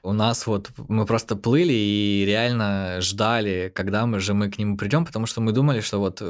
у 0.04 0.14
нас 0.14 0.48
вот 0.48 0.72
мы 0.88 1.06
просто 1.06 1.36
плыли 1.36 1.74
и 1.74 2.24
реально 2.26 3.02
ждали, 3.02 3.72
когда 3.74 4.06
мы 4.06 4.20
же 4.20 4.34
мы 4.34 4.50
к 4.50 4.58
нему 4.58 4.78
придем, 4.78 5.06
потому 5.06 5.26
что 5.26 5.42
мы 5.42 5.52
думали, 5.52 5.82
что 5.82 6.00
вот 6.00 6.22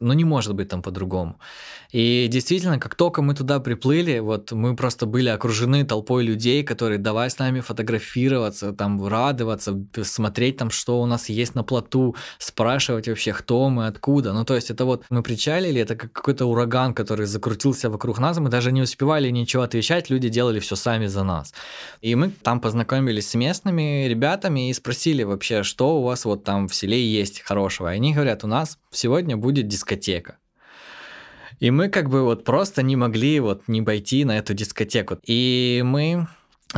ну 0.00 0.12
не 0.14 0.24
может 0.24 0.54
быть 0.54 0.68
там 0.68 0.82
по-другому. 0.82 1.38
И 1.92 2.28
действительно, 2.30 2.78
как 2.78 2.94
только 2.94 3.20
мы 3.20 3.34
туда 3.34 3.60
приплыли, 3.60 4.20
вот 4.20 4.52
мы 4.52 4.76
просто 4.76 5.06
были 5.06 5.28
окружены 5.28 5.84
толпой 5.84 6.24
людей, 6.24 6.62
которые 6.62 6.98
давай 6.98 7.30
с 7.30 7.38
нами 7.38 7.60
фотографироваться, 7.60 8.72
там 8.72 9.06
радоваться, 9.06 9.76
смотреть 10.02 10.56
там, 10.56 10.70
что 10.70 11.02
у 11.02 11.06
нас 11.06 11.28
есть 11.28 11.54
на 11.54 11.64
плоту, 11.64 12.16
спрашивать 12.38 13.08
вообще, 13.08 13.32
кто 13.32 13.68
мы, 13.68 13.86
откуда. 13.86 14.32
Ну 14.32 14.44
то 14.44 14.54
есть 14.54 14.70
это 14.70 14.84
вот 14.84 15.04
мы 15.10 15.22
причалили, 15.22 15.80
это 15.80 15.96
как 15.96 16.12
какой-то 16.12 16.46
ураган, 16.46 16.94
который 16.94 17.26
закрутился 17.26 17.90
вокруг 17.90 18.18
нас, 18.18 18.38
мы 18.38 18.48
даже 18.48 18.72
не 18.72 18.82
успевали 18.82 19.28
ничего 19.30 19.64
отвечать, 19.64 20.10
люди 20.10 20.28
делали 20.28 20.60
все 20.60 20.76
сами 20.76 21.06
за 21.06 21.24
нас. 21.24 21.52
И 22.00 22.14
мы 22.14 22.30
там 22.30 22.60
познакомились 22.60 23.28
с 23.28 23.34
местными 23.34 24.06
ребятами 24.06 24.70
и 24.70 24.72
спросили 24.72 25.24
вообще, 25.24 25.62
что 25.64 25.98
у 25.98 26.02
вас 26.02 26.24
вот 26.24 26.44
там 26.44 26.68
в 26.68 26.74
селе 26.74 27.04
есть 27.04 27.40
хорошего. 27.40 27.92
И 27.92 27.96
они 27.96 28.14
говорят, 28.14 28.44
у 28.44 28.46
нас 28.46 28.78
сегодня 28.90 29.36
будет 29.36 29.68
дискотека. 29.68 29.89
И 31.58 31.70
мы 31.70 31.88
как 31.88 32.08
бы 32.08 32.22
вот 32.22 32.44
просто 32.44 32.82
не 32.82 32.96
могли 32.96 33.38
вот 33.40 33.68
не 33.68 33.82
пойти 33.82 34.24
на 34.24 34.38
эту 34.38 34.54
дискотеку. 34.54 35.18
И 35.26 35.82
мы 35.84 36.26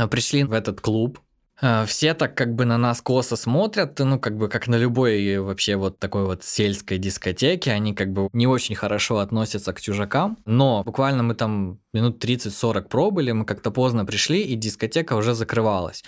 пришли 0.09 0.43
в 0.43 0.51
этот 0.51 0.81
клуб, 0.81 1.19
а, 1.65 1.85
все 1.85 2.13
так 2.13 2.35
как 2.35 2.55
бы 2.55 2.65
на 2.65 2.77
нас 2.77 3.01
косо 3.01 3.37
смотрят, 3.37 3.97
ну, 3.99 4.19
как 4.19 4.35
бы 4.35 4.49
как 4.49 4.67
на 4.67 4.75
любой 4.75 5.37
вообще 5.39 5.77
вот 5.77 5.97
такой 5.97 6.25
вот 6.25 6.43
сельской 6.43 6.97
дискотеке, 6.97 7.71
они 7.71 7.93
как 7.93 8.11
бы 8.11 8.27
не 8.33 8.47
очень 8.47 8.75
хорошо 8.75 9.19
относятся 9.19 9.71
к 9.71 9.79
чужакам, 9.79 10.37
но 10.45 10.83
буквально 10.83 11.23
мы 11.23 11.35
там 11.35 11.79
минут 11.93 12.21
30-40 12.21 12.89
пробыли, 12.89 13.31
мы 13.31 13.45
как-то 13.45 13.71
поздно 13.71 14.03
пришли, 14.03 14.41
и 14.41 14.55
дискотека 14.55 15.13
уже 15.13 15.35
закрывалась. 15.35 16.03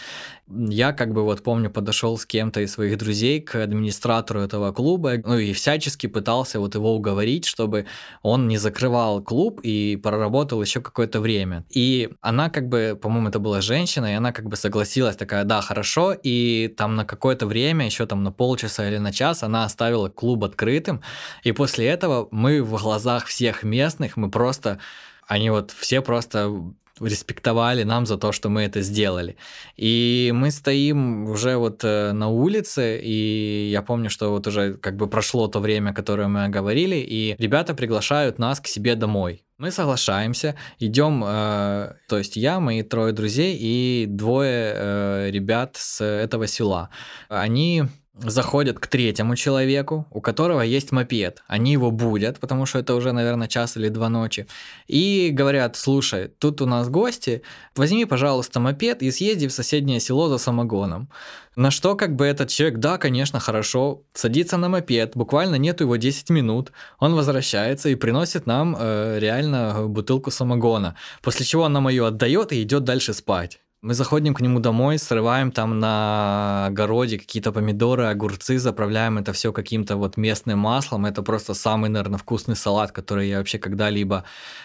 Я 0.47 0.93
как 0.93 1.11
бы 1.11 1.23
вот 1.23 1.41
помню, 1.41 1.71
подошел 1.71 2.19
с 2.19 2.25
кем-то 2.25 2.61
из 2.61 2.73
своих 2.73 2.99
друзей 2.99 3.41
к 3.41 3.55
администратору 3.55 4.41
этого 4.41 4.71
клуба, 4.71 5.13
ну 5.23 5.39
и 5.39 5.53
всячески 5.53 6.05
пытался 6.05 6.59
вот 6.59 6.75
его 6.75 6.93
уговорить, 6.95 7.45
чтобы 7.45 7.87
он 8.21 8.47
не 8.47 8.57
закрывал 8.57 9.23
клуб 9.23 9.59
и 9.63 9.95
проработал 9.95 10.61
еще 10.61 10.81
какое-то 10.81 11.19
время. 11.19 11.65
И 11.71 12.11
она 12.21 12.51
как 12.51 12.69
бы, 12.69 12.97
по-моему, 13.01 13.29
это 13.29 13.39
была 13.39 13.59
женщина, 13.61 14.11
и 14.11 14.13
она 14.13 14.31
как 14.31 14.45
бы 14.45 14.55
согласилась, 14.55 15.15
такая, 15.15 15.45
да, 15.45 15.61
хорошо, 15.61 16.13
и 16.13 16.71
там 16.77 16.95
на 16.95 17.05
какое-то 17.05 17.47
время, 17.47 17.87
еще 17.87 18.05
там 18.05 18.23
на 18.23 18.31
полчаса 18.31 18.87
или 18.87 18.97
на 18.99 19.11
час, 19.11 19.41
она 19.41 19.65
оставила 19.65 20.09
клуб 20.09 20.43
открытым, 20.43 21.01
и 21.43 21.53
после 21.53 21.87
этого 21.87 22.27
мы 22.29 22.61
в 22.61 22.79
глазах 22.79 23.25
всех 23.25 23.63
местных, 23.63 24.15
мы 24.15 24.29
просто 24.29 24.79
они 25.27 25.49
вот 25.49 25.71
все 25.71 26.01
просто 26.01 26.53
респектовали 26.99 27.83
нам 27.83 28.05
за 28.05 28.17
то, 28.17 28.31
что 28.31 28.49
мы 28.49 28.63
это 28.63 28.81
сделали. 28.81 29.35
И 29.75 30.31
мы 30.33 30.51
стоим 30.51 31.29
уже 31.29 31.57
вот 31.57 31.83
э, 31.83 32.11
на 32.13 32.29
улице, 32.29 32.99
и 33.01 33.69
я 33.71 33.81
помню, 33.81 34.09
что 34.09 34.29
вот 34.29 34.47
уже 34.47 34.73
как 34.75 34.95
бы 34.95 35.07
прошло 35.07 35.47
то 35.47 35.59
время, 35.59 35.93
которое 35.93 36.27
мы 36.27 36.47
говорили, 36.49 36.95
и 36.95 37.35
ребята 37.37 37.73
приглашают 37.73 38.39
нас 38.39 38.59
к 38.59 38.67
себе 38.67 38.95
домой. 38.95 39.43
Мы 39.57 39.71
соглашаемся, 39.71 40.55
идем, 40.79 41.23
э, 41.25 41.93
то 42.07 42.17
есть 42.17 42.35
я, 42.35 42.59
мои 42.59 42.81
трое 42.81 43.13
друзей 43.13 43.57
и 43.59 44.05
двое 44.07 44.73
э, 44.75 45.31
ребят 45.31 45.77
с 45.77 46.03
этого 46.03 46.47
села. 46.47 46.89
Они 47.29 47.83
заходят 48.17 48.79
к 48.79 48.87
третьему 48.87 49.35
человеку, 49.35 50.05
у 50.11 50.21
которого 50.21 50.61
есть 50.61 50.91
мопед. 50.91 51.43
Они 51.47 51.73
его 51.73 51.91
будят, 51.91 52.39
потому 52.39 52.65
что 52.65 52.79
это 52.79 52.95
уже, 52.95 53.11
наверное, 53.11 53.47
час 53.47 53.77
или 53.77 53.89
два 53.89 54.09
ночи. 54.09 54.47
И 54.87 55.29
говорят, 55.33 55.75
слушай, 55.75 56.29
тут 56.39 56.61
у 56.61 56.65
нас 56.65 56.89
гости, 56.89 57.41
возьми, 57.75 58.05
пожалуйста, 58.05 58.59
мопед 58.59 59.01
и 59.01 59.11
съезди 59.11 59.47
в 59.47 59.51
соседнее 59.51 59.99
село 59.99 60.29
за 60.29 60.37
самогоном. 60.37 61.09
На 61.55 61.71
что 61.71 61.95
как 61.95 62.15
бы 62.15 62.25
этот 62.25 62.49
человек, 62.49 62.79
да, 62.79 62.97
конечно, 62.97 63.39
хорошо, 63.39 64.03
садится 64.13 64.57
на 64.57 64.69
мопед, 64.69 65.13
буквально 65.15 65.55
нету 65.55 65.85
его 65.85 65.95
10 65.95 66.29
минут, 66.29 66.71
он 66.99 67.15
возвращается 67.15 67.89
и 67.89 67.95
приносит 67.95 68.45
нам 68.45 68.75
э, 68.77 69.19
реально 69.19 69.87
бутылку 69.87 70.31
самогона, 70.31 70.95
после 71.21 71.45
чего 71.45 71.63
он 71.63 71.73
нам 71.73 71.87
ее 71.87 72.07
отдает 72.07 72.51
и 72.51 72.61
идет 72.61 72.83
дальше 72.83 73.13
спать. 73.13 73.59
Мы 73.85 73.93
заходим 73.93 74.33
к 74.33 74.41
нему 74.41 74.59
домой, 74.59 74.97
срываем 74.97 75.51
там 75.51 75.79
на 75.79 76.65
огороде 76.65 77.19
какие-то 77.19 77.51
помидоры, 77.51 78.05
огурцы, 78.05 78.57
заправляем 78.57 79.19
это 79.19 79.31
все 79.31 79.53
каким-то 79.53 79.95
вот 79.95 80.17
местным 80.17 80.57
маслом. 80.57 81.05
Это 81.05 81.21
просто 81.21 81.53
самый, 81.53 81.91
наверное, 81.91 82.17
вкусный 82.17 82.55
салат, 82.55 82.91
который 82.91 83.29
я 83.29 83.37
вообще 83.37 83.59
когда-либо 83.59 84.23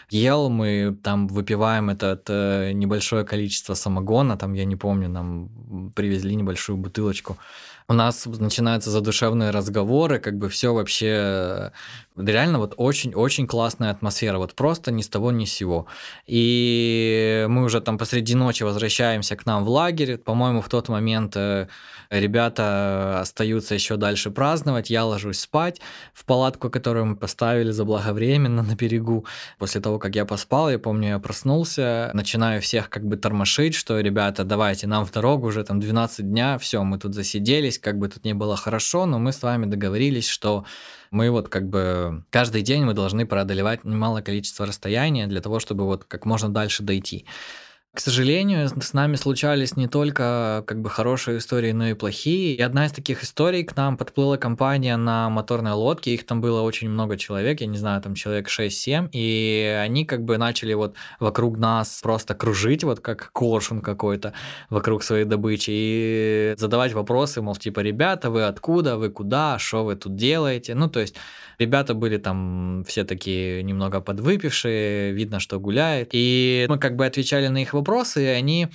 ел. 0.09 0.49
Мы 0.49 0.97
там 1.03 1.29
выпиваем 1.29 1.91
это 1.91 2.19
э, 2.29 2.73
небольшое 2.73 3.27
количество 3.27 3.75
самогона, 3.75 4.39
там, 4.39 4.55
я 4.55 4.65
не 4.65 4.77
помню, 4.77 5.11
нам 5.11 5.51
привезли 5.95 6.35
небольшую 6.35 6.79
бутылочку 6.79 7.37
у 7.91 7.93
нас 7.93 8.25
начинаются 8.25 8.89
задушевные 8.89 9.51
разговоры, 9.51 10.21
как 10.21 10.39
бы 10.39 10.49
все 10.49 10.73
вообще 10.73 11.73
реально 12.17 12.61
вот 12.61 12.75
очень-очень 12.77 13.49
классная 13.49 13.91
атмосфера, 13.91 14.39
вот 14.39 14.55
просто 14.55 14.93
ни 14.93 15.03
с 15.03 15.09
того 15.09 15.33
ни 15.33 15.45
с 15.45 15.53
сего. 15.53 15.87
И 16.25 17.47
мы 17.49 17.65
уже 17.65 17.81
там 17.81 17.99
посреди 17.99 18.37
ночи 18.37 18.63
возвращаемся 18.63 19.35
к 19.35 19.45
нам 19.45 19.65
в 19.65 19.69
лагерь, 19.69 20.19
по-моему, 20.19 20.61
в 20.61 20.69
тот 20.69 20.89
момент 20.89 21.37
э, 21.37 21.67
ребята 22.11 23.21
остаются 23.21 23.75
еще 23.75 23.97
дальше 23.97 24.31
праздновать, 24.31 24.91
я 24.91 25.05
ложусь 25.05 25.39
спать 25.39 25.81
в 26.13 26.25
палатку, 26.25 26.71
которую 26.71 27.07
мы 27.07 27.17
поставили 27.17 27.71
заблаговременно 27.71 28.63
на 28.63 28.75
берегу. 28.75 29.27
После 29.59 29.81
того, 29.81 29.99
как 29.99 30.17
я 30.17 30.25
поспал, 30.25 30.71
я 30.71 30.79
помню, 30.79 31.11
я 31.11 31.19
проснулся, 31.19 32.11
начинаю 32.15 32.61
всех 32.61 32.91
как 32.91 33.07
бы 33.07 33.17
тормошить, 33.17 33.75
что, 33.75 34.01
ребята, 34.01 34.45
давайте 34.45 34.87
нам 34.87 35.05
в 35.05 35.13
дорогу, 35.13 35.47
уже 35.47 35.65
там 35.65 35.81
12 35.81 36.29
дня, 36.29 36.59
все, 36.59 36.83
мы 36.83 36.99
тут 36.99 37.15
засиделись, 37.15 37.79
как 37.79 37.99
бы 37.99 38.09
тут 38.09 38.25
не 38.25 38.35
было 38.35 38.57
хорошо, 38.57 39.07
но 39.07 39.19
мы 39.19 39.33
с 39.33 39.43
вами 39.43 39.67
договорились, 39.67 40.29
что 40.29 40.65
мы 41.11 41.31
вот 41.31 41.49
как 41.49 41.69
бы 41.69 42.25
каждый 42.31 42.63
день 42.63 42.85
мы 42.85 42.95
должны 42.95 43.27
преодолевать 43.27 43.85
немалое 43.85 44.23
количество 44.23 44.67
расстояния 44.67 45.27
для 45.27 45.41
того, 45.41 45.59
чтобы 45.61 45.85
вот 45.85 46.05
как 46.05 46.25
можно 46.25 46.49
дальше 46.49 46.83
дойти. 46.83 47.27
К 47.93 47.99
сожалению, 47.99 48.69
с 48.69 48.93
нами 48.93 49.17
случались 49.17 49.77
не 49.77 49.89
только 49.89 50.63
как 50.69 50.81
бы 50.81 50.89
хорошие 50.89 51.39
истории, 51.39 51.73
но 51.73 51.89
и 51.89 51.95
плохие. 51.95 52.55
И 52.55 52.63
одна 52.63 52.87
из 52.87 52.93
таких 52.93 53.25
историй 53.25 53.65
к 53.65 53.75
нам 53.75 53.97
подплыла 53.97 54.37
компания 54.37 54.97
на 54.97 55.29
моторной 55.29 55.73
лодке, 55.73 56.15
их 56.15 56.25
там 56.25 56.41
было 56.41 56.61
очень 56.61 56.89
много 56.89 57.17
человек, 57.17 57.61
я 57.61 57.67
не 57.67 57.77
знаю, 57.77 58.01
там 58.01 58.15
человек 58.15 58.49
6-7, 58.49 59.09
и 59.11 59.77
они 59.83 60.05
как 60.05 60.25
бы 60.25 60.39
начали 60.39 60.73
вот 60.73 60.95
вокруг 61.19 61.59
нас 61.59 61.99
просто 62.01 62.35
кружить, 62.35 62.85
вот 62.85 63.01
как 63.01 63.33
коршун 63.33 63.81
какой-то 63.81 64.35
вокруг 64.69 65.03
своей 65.03 65.25
добычи, 65.25 65.71
и 65.73 66.55
задавать 66.59 66.93
вопросы, 66.93 67.43
мол, 67.43 67.57
типа, 67.57 67.81
ребята, 67.81 68.31
вы 68.31 68.45
откуда, 68.45 68.99
вы 68.99 69.11
куда, 69.11 69.59
что 69.59 69.85
вы 69.85 69.97
тут 69.97 70.15
делаете? 70.15 70.77
Ну, 70.77 70.89
то 70.89 71.01
есть 71.01 71.17
Ребята 71.61 71.93
были 71.93 72.17
там 72.17 72.85
все 72.89 73.05
такие 73.05 73.63
немного 73.63 74.01
подвыпившие, 74.01 75.13
видно, 75.13 75.41
что 75.41 75.61
гуляют. 75.61 76.09
И 76.13 76.65
мы 76.71 76.79
как 76.79 76.97
бы 76.97 77.05
отвечали 77.05 77.49
на 77.49 77.59
их 77.59 77.75
вопросы, 77.75 77.80
и 78.21 78.25
они 78.25 78.69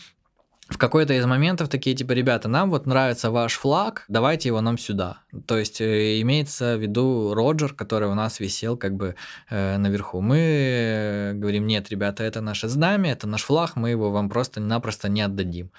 в 0.67 0.77
какой-то 0.77 1.13
из 1.13 1.25
моментов 1.25 1.69
такие 1.69 1.95
типа, 1.95 2.13
ребята, 2.13 2.47
нам 2.47 2.71
вот 2.71 2.87
нравится 2.87 3.29
ваш 3.29 3.53
флаг, 3.53 4.05
давайте 4.07 4.49
его 4.49 4.61
нам 4.61 4.77
сюда. 4.77 5.19
То 5.45 5.57
есть 5.57 5.79
э, 5.79 6.19
имеется 6.21 6.75
в 6.75 6.81
виду 6.81 7.33
Роджер, 7.35 7.73
который 7.73 8.09
у 8.09 8.15
нас 8.15 8.39
висел 8.39 8.75
как 8.75 8.95
бы 8.95 9.15
э, 9.49 9.77
наверху. 9.77 10.21
Мы 10.21 10.37
э, 10.37 11.33
говорим, 11.33 11.67
нет, 11.67 11.89
ребята, 11.89 12.23
это 12.23 12.41
наше 12.41 12.67
знамя, 12.67 13.11
это 13.11 13.27
наш 13.27 13.43
флаг, 13.43 13.75
мы 13.75 13.91
его 13.91 14.09
вам 14.09 14.27
просто-напросто 14.27 15.07
не 15.07 15.21
отдадим. 15.21 15.71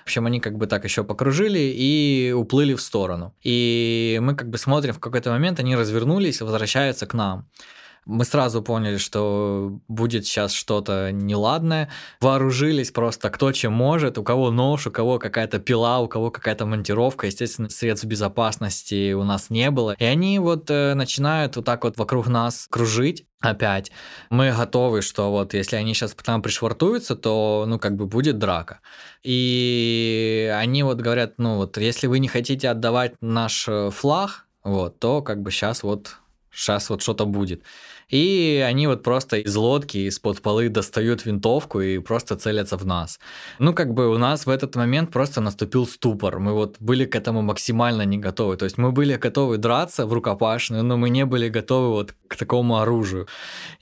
В 0.00 0.08
общем, 0.08 0.26
они 0.26 0.38
как 0.38 0.56
бы 0.56 0.66
так 0.66 0.84
еще 0.84 1.02
покружили 1.02 1.58
и 1.74 2.32
уплыли 2.36 2.74
в 2.74 2.80
сторону. 2.80 3.34
И 3.42 4.18
мы 4.22 4.36
как 4.36 4.50
бы 4.50 4.58
смотрим, 4.58 4.92
в 4.92 5.00
какой-то 5.00 5.30
момент 5.30 5.60
они 5.60 5.74
развернулись 5.74 6.40
и 6.40 6.44
возвращаются 6.44 7.06
к 7.06 7.14
нам. 7.14 7.48
Мы 8.06 8.24
сразу 8.24 8.62
поняли, 8.62 8.96
что 8.96 9.78
будет 9.88 10.26
сейчас 10.26 10.52
что-то 10.52 11.10
неладное. 11.12 11.90
Вооружились 12.20 12.90
просто 12.92 13.30
кто 13.30 13.52
чем 13.52 13.72
может, 13.72 14.16
у 14.16 14.22
кого 14.22 14.50
нож, 14.50 14.86
у 14.86 14.90
кого 14.90 15.18
какая-то 15.18 15.58
пила, 15.58 15.98
у 16.00 16.08
кого 16.08 16.30
какая-то 16.30 16.66
монтировка. 16.66 17.26
Естественно, 17.26 17.68
средств 17.68 18.06
безопасности 18.06 19.12
у 19.12 19.24
нас 19.24 19.50
не 19.50 19.70
было. 19.70 19.96
И 19.98 20.04
они 20.04 20.38
вот 20.38 20.70
э, 20.70 20.94
начинают 20.94 21.56
вот 21.56 21.64
так 21.64 21.84
вот 21.84 21.98
вокруг 21.98 22.28
нас 22.28 22.66
кружить 22.70 23.26
опять. 23.40 23.90
Мы 24.30 24.52
готовы, 24.52 25.02
что 25.02 25.30
вот 25.30 25.54
если 25.54 25.76
они 25.76 25.94
сейчас 25.94 26.14
к 26.14 26.22
пришвартуются, 26.40 27.16
то, 27.16 27.64
ну, 27.66 27.78
как 27.78 27.96
бы 27.96 28.06
будет 28.06 28.38
драка. 28.38 28.80
И 29.22 30.52
они 30.56 30.82
вот 30.82 30.98
говорят, 31.00 31.34
ну, 31.38 31.56
вот 31.56 31.76
если 31.76 32.06
вы 32.06 32.18
не 32.18 32.28
хотите 32.28 32.68
отдавать 32.68 33.14
наш 33.20 33.66
э, 33.68 33.90
флаг, 33.90 34.46
вот, 34.62 34.98
то 34.98 35.22
как 35.22 35.42
бы 35.42 35.50
сейчас 35.50 35.82
вот, 35.82 36.16
сейчас 36.52 36.90
вот 36.90 37.02
что-то 37.02 37.26
будет. 37.26 37.62
И 38.08 38.64
они 38.64 38.86
вот 38.86 39.02
просто 39.02 39.38
из 39.38 39.56
лодки, 39.56 39.98
из-под 40.08 40.40
полы 40.40 40.68
достают 40.68 41.24
винтовку 41.24 41.80
и 41.80 41.98
просто 41.98 42.36
целятся 42.36 42.76
в 42.76 42.86
нас. 42.86 43.18
Ну, 43.58 43.74
как 43.74 43.94
бы 43.94 44.08
у 44.08 44.18
нас 44.18 44.46
в 44.46 44.50
этот 44.50 44.76
момент 44.76 45.10
просто 45.10 45.40
наступил 45.40 45.86
ступор. 45.86 46.38
Мы 46.38 46.52
вот 46.52 46.76
были 46.78 47.04
к 47.04 47.16
этому 47.16 47.42
максимально 47.42 48.02
не 48.02 48.18
готовы. 48.18 48.56
То 48.56 48.64
есть 48.64 48.78
мы 48.78 48.92
были 48.92 49.16
готовы 49.16 49.58
драться 49.58 50.06
в 50.06 50.12
рукопашную, 50.12 50.84
но 50.84 50.96
мы 50.96 51.10
не 51.10 51.24
были 51.24 51.48
готовы 51.48 51.90
вот 51.90 52.14
к 52.28 52.36
такому 52.36 52.78
оружию. 52.78 53.26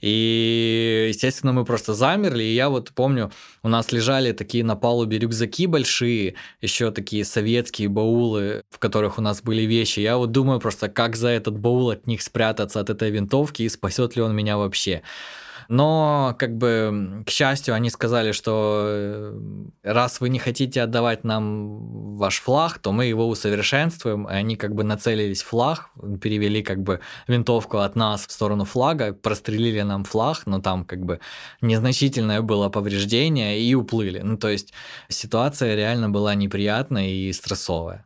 И, 0.01 1.05
естественно, 1.09 1.53
мы 1.53 1.63
просто 1.63 1.93
замерли. 1.93 2.43
И 2.43 2.55
я 2.55 2.69
вот 2.69 2.91
помню, 2.95 3.31
у 3.61 3.69
нас 3.69 3.91
лежали 3.91 4.31
такие 4.31 4.63
на 4.63 4.75
палубе 4.75 5.19
рюкзаки 5.19 5.67
большие, 5.67 6.33
еще 6.61 6.89
такие 6.91 7.25
советские 7.25 7.89
баулы, 7.89 8.63
в 8.71 8.79
которых 8.79 9.19
у 9.19 9.21
нас 9.21 9.43
были 9.43 9.63
вещи. 9.63 9.99
Я 9.99 10.17
вот 10.17 10.31
думаю 10.31 10.59
просто, 10.59 10.89
как 10.89 11.15
за 11.15 11.29
этот 11.29 11.59
баул 11.59 11.91
от 11.91 12.07
них 12.07 12.23
спрятаться 12.23 12.79
от 12.79 12.89
этой 12.89 13.11
винтовки 13.11 13.61
и 13.61 13.69
спасет 13.69 14.14
ли 14.15 14.21
он 14.21 14.35
меня 14.35 14.57
вообще. 14.57 15.01
Но, 15.67 16.35
как 16.37 16.57
бы, 16.57 17.23
к 17.25 17.29
счастью, 17.29 17.73
они 17.73 17.89
сказали, 17.89 18.31
что 18.31 18.83
э, 18.87 19.39
раз 19.83 20.21
вы 20.21 20.29
не 20.29 20.39
хотите 20.39 20.81
отдавать 20.81 21.23
нам 21.23 22.15
ваш 22.17 22.39
флаг, 22.39 22.79
то 22.79 22.91
мы 22.91 23.05
его 23.05 23.27
усовершенствуем. 23.27 24.27
И 24.29 24.33
они 24.33 24.55
как 24.55 24.75
бы 24.75 24.83
нацелились 24.83 25.41
флаг, 25.41 25.89
перевели 26.21 26.61
как 26.61 26.81
бы 26.83 26.99
винтовку 27.27 27.79
от 27.79 27.95
нас 27.95 28.27
в 28.27 28.31
сторону 28.31 28.65
флага, 28.65 29.13
прострелили 29.13 29.81
нам 29.81 30.03
флаг, 30.03 30.43
но 30.45 30.59
там 30.59 30.85
как 30.85 31.03
бы 31.03 31.19
незначительное 31.61 32.41
было 32.41 32.69
повреждение 32.69 33.59
и 33.59 33.73
уплыли. 33.73 34.19
Ну, 34.19 34.37
то 34.37 34.49
есть 34.49 34.73
ситуация 35.09 35.75
реально 35.75 36.09
была 36.09 36.35
неприятная 36.35 37.07
и 37.07 37.33
стрессовая. 37.33 38.05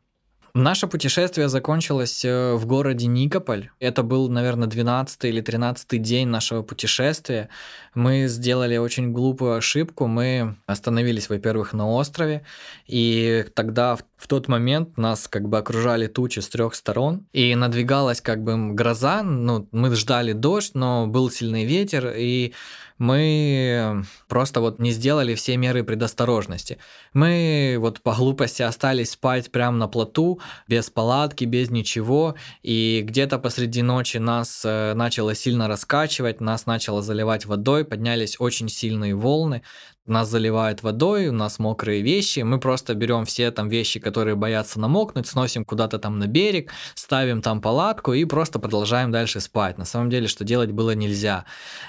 Наше 0.54 0.88
путешествие 0.88 1.48
закончилось 1.48 2.26
э, 2.26 2.54
в 2.56 2.66
городе 2.66 3.08
Никополь. 3.08 3.70
Это 3.80 4.04
был, 4.04 4.30
наверное, 4.30 4.68
12 4.68 5.26
или 5.26 5.42
13 5.42 6.02
день 6.02 6.28
нашего 6.28 6.64
путешествия. 6.64 7.50
Мы 7.94 8.28
сделали 8.28 8.78
очень 8.78 9.12
глупую 9.12 9.56
ошибку. 9.58 10.08
Мы 10.08 10.56
остановились, 10.66 11.30
во-первых, 11.30 11.74
на 11.74 11.90
острове, 11.90 12.46
и 12.88 13.46
тогда 13.54 13.96
в 13.96 14.28
тот 14.28 14.48
момент 14.48 14.98
нас 14.98 15.28
как 15.28 15.48
бы 15.48 15.58
окружали 15.58 16.08
тучи 16.08 16.40
с 16.40 16.50
трех 16.50 16.76
сторон, 16.76 17.28
и 17.32 17.56
надвигалась 17.56 18.22
как 18.22 18.44
бы 18.44 18.74
гроза. 18.74 19.24
Ну, 19.24 19.68
мы 19.72 19.96
ждали 19.96 20.34
дождь, 20.34 20.72
но 20.74 21.08
был 21.08 21.30
сильный 21.30 21.66
ветер, 21.66 22.14
и 22.16 22.54
мы 23.00 24.04
просто 24.28 24.62
вот 24.62 24.80
не 24.80 24.92
сделали 24.92 25.34
все 25.34 25.58
меры 25.58 25.84
предосторожности. 25.84 26.78
Мы 27.14 27.78
вот 27.80 28.02
по 28.02 28.14
глупости 28.14 28.62
остались 28.62 29.12
спать 29.12 29.52
прямо 29.52 29.78
на 29.78 29.88
плоту, 29.88 30.40
без 30.68 30.90
палатки, 30.90 31.46
без 31.46 31.72
ничего, 31.72 32.36
и 32.62 33.02
где-то 33.04 33.40
посреди 33.40 33.82
ночи 33.82 34.18
нас 34.18 34.64
э, 34.66 34.94
начало 34.94 35.34
сильно 35.34 35.68
раскачивать, 35.68 36.42
нас 36.42 36.66
начало 36.66 37.02
заливать 37.02 37.46
водой, 37.46 37.86
поднялись 37.86 38.36
очень 38.40 38.70
сильные 38.70 39.16
волны, 39.16 39.64
нас 40.10 40.30
заливает 40.30 40.84
водой, 40.84 41.28
у 41.28 41.32
нас 41.32 41.60
мокрые 41.60 42.02
вещи, 42.02 42.42
мы 42.42 42.60
просто 42.60 42.94
берем 42.94 43.26
все 43.26 43.52
там 43.52 43.70
вещи, 43.70 44.00
которые 44.00 44.36
боятся 44.36 44.80
намокнуть, 44.80 45.28
сносим 45.28 45.66
куда-то 45.66 46.00
там 46.00 46.20
на 46.20 46.28
берег, 46.28 46.72
ставим 46.96 47.42
там 47.42 47.62
палатку 47.62 48.14
и 48.14 48.26
просто 48.26 48.60
продолжаем 48.60 49.12
дальше 49.12 49.40
спать. 49.40 49.78
На 49.78 49.86
самом 49.86 50.10
деле, 50.10 50.28
что 50.28 50.44
делать 50.44 50.72
было 50.72 50.92
нельзя. 50.92 51.46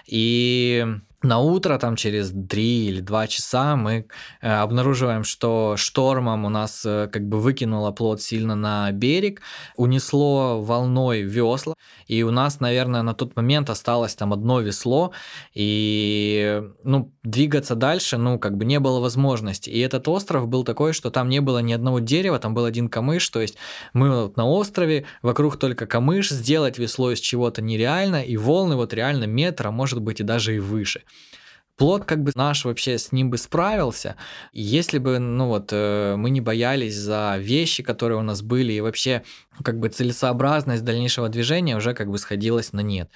И 0.06 0.86
на 1.22 1.38
утро, 1.38 1.76
там 1.78 1.96
через 1.96 2.30
3 2.30 2.86
или 2.86 3.00
2 3.00 3.26
часа 3.26 3.76
мы 3.76 4.06
э, 4.40 4.50
обнаруживаем, 4.50 5.24
что 5.24 5.74
штормом 5.76 6.46
у 6.46 6.48
нас 6.48 6.82
э, 6.86 7.08
как 7.12 7.28
бы 7.28 7.38
выкинуло 7.40 7.90
плод 7.90 8.22
сильно 8.22 8.54
на 8.54 8.90
берег, 8.92 9.42
унесло 9.76 10.62
волной 10.62 11.22
весла, 11.22 11.74
и 12.06 12.22
у 12.22 12.30
нас, 12.30 12.60
наверное, 12.60 13.02
на 13.02 13.14
тот 13.14 13.36
момент 13.36 13.68
осталось 13.68 14.14
там 14.14 14.32
одно 14.32 14.60
весло, 14.60 15.12
и 15.54 16.62
ну, 16.84 17.12
двигаться 17.22 17.74
дальше, 17.74 18.16
ну, 18.16 18.38
как 18.38 18.56
бы 18.56 18.64
не 18.64 18.80
было 18.80 19.00
возможности. 19.00 19.68
И 19.68 19.78
этот 19.78 20.08
остров 20.08 20.48
был 20.48 20.64
такой, 20.64 20.94
что 20.94 21.10
там 21.10 21.28
не 21.28 21.40
было 21.40 21.58
ни 21.58 21.72
одного 21.74 22.00
дерева, 22.00 22.38
там 22.38 22.54
был 22.54 22.64
один 22.64 22.88
камыш, 22.88 23.28
то 23.28 23.40
есть 23.40 23.56
мы 23.92 24.22
вот 24.22 24.36
на 24.38 24.48
острове, 24.48 25.04
вокруг 25.20 25.58
только 25.58 25.86
камыш, 25.86 26.30
сделать 26.30 26.78
весло 26.78 27.12
из 27.12 27.20
чего-то 27.20 27.60
нереально, 27.60 28.22
и 28.22 28.38
волны 28.38 28.76
вот 28.76 28.94
реально 28.94 29.24
метра, 29.24 29.70
может 29.70 30.00
быть, 30.00 30.20
и 30.20 30.24
даже 30.24 30.56
и 30.56 30.58
выше. 30.58 31.02
Плод 31.80 32.04
как 32.04 32.22
бы 32.22 32.30
наш 32.34 32.66
вообще 32.66 32.98
с 32.98 33.10
ним 33.10 33.30
бы 33.30 33.38
справился, 33.38 34.16
если 34.52 34.98
бы, 34.98 35.18
ну 35.18 35.46
вот, 35.46 35.70
э, 35.72 36.14
мы 36.14 36.28
не 36.28 36.42
боялись 36.42 36.94
за 36.94 37.36
вещи, 37.38 37.82
которые 37.82 38.18
у 38.18 38.22
нас 38.22 38.42
были, 38.42 38.74
и 38.74 38.82
вообще 38.82 39.22
как 39.64 39.78
бы 39.78 39.88
целесообразность 39.88 40.84
дальнейшего 40.84 41.30
движения 41.30 41.78
уже 41.78 41.94
как 41.94 42.10
бы 42.10 42.18
сходилась 42.18 42.74
на 42.74 42.80
нет. 42.80 43.10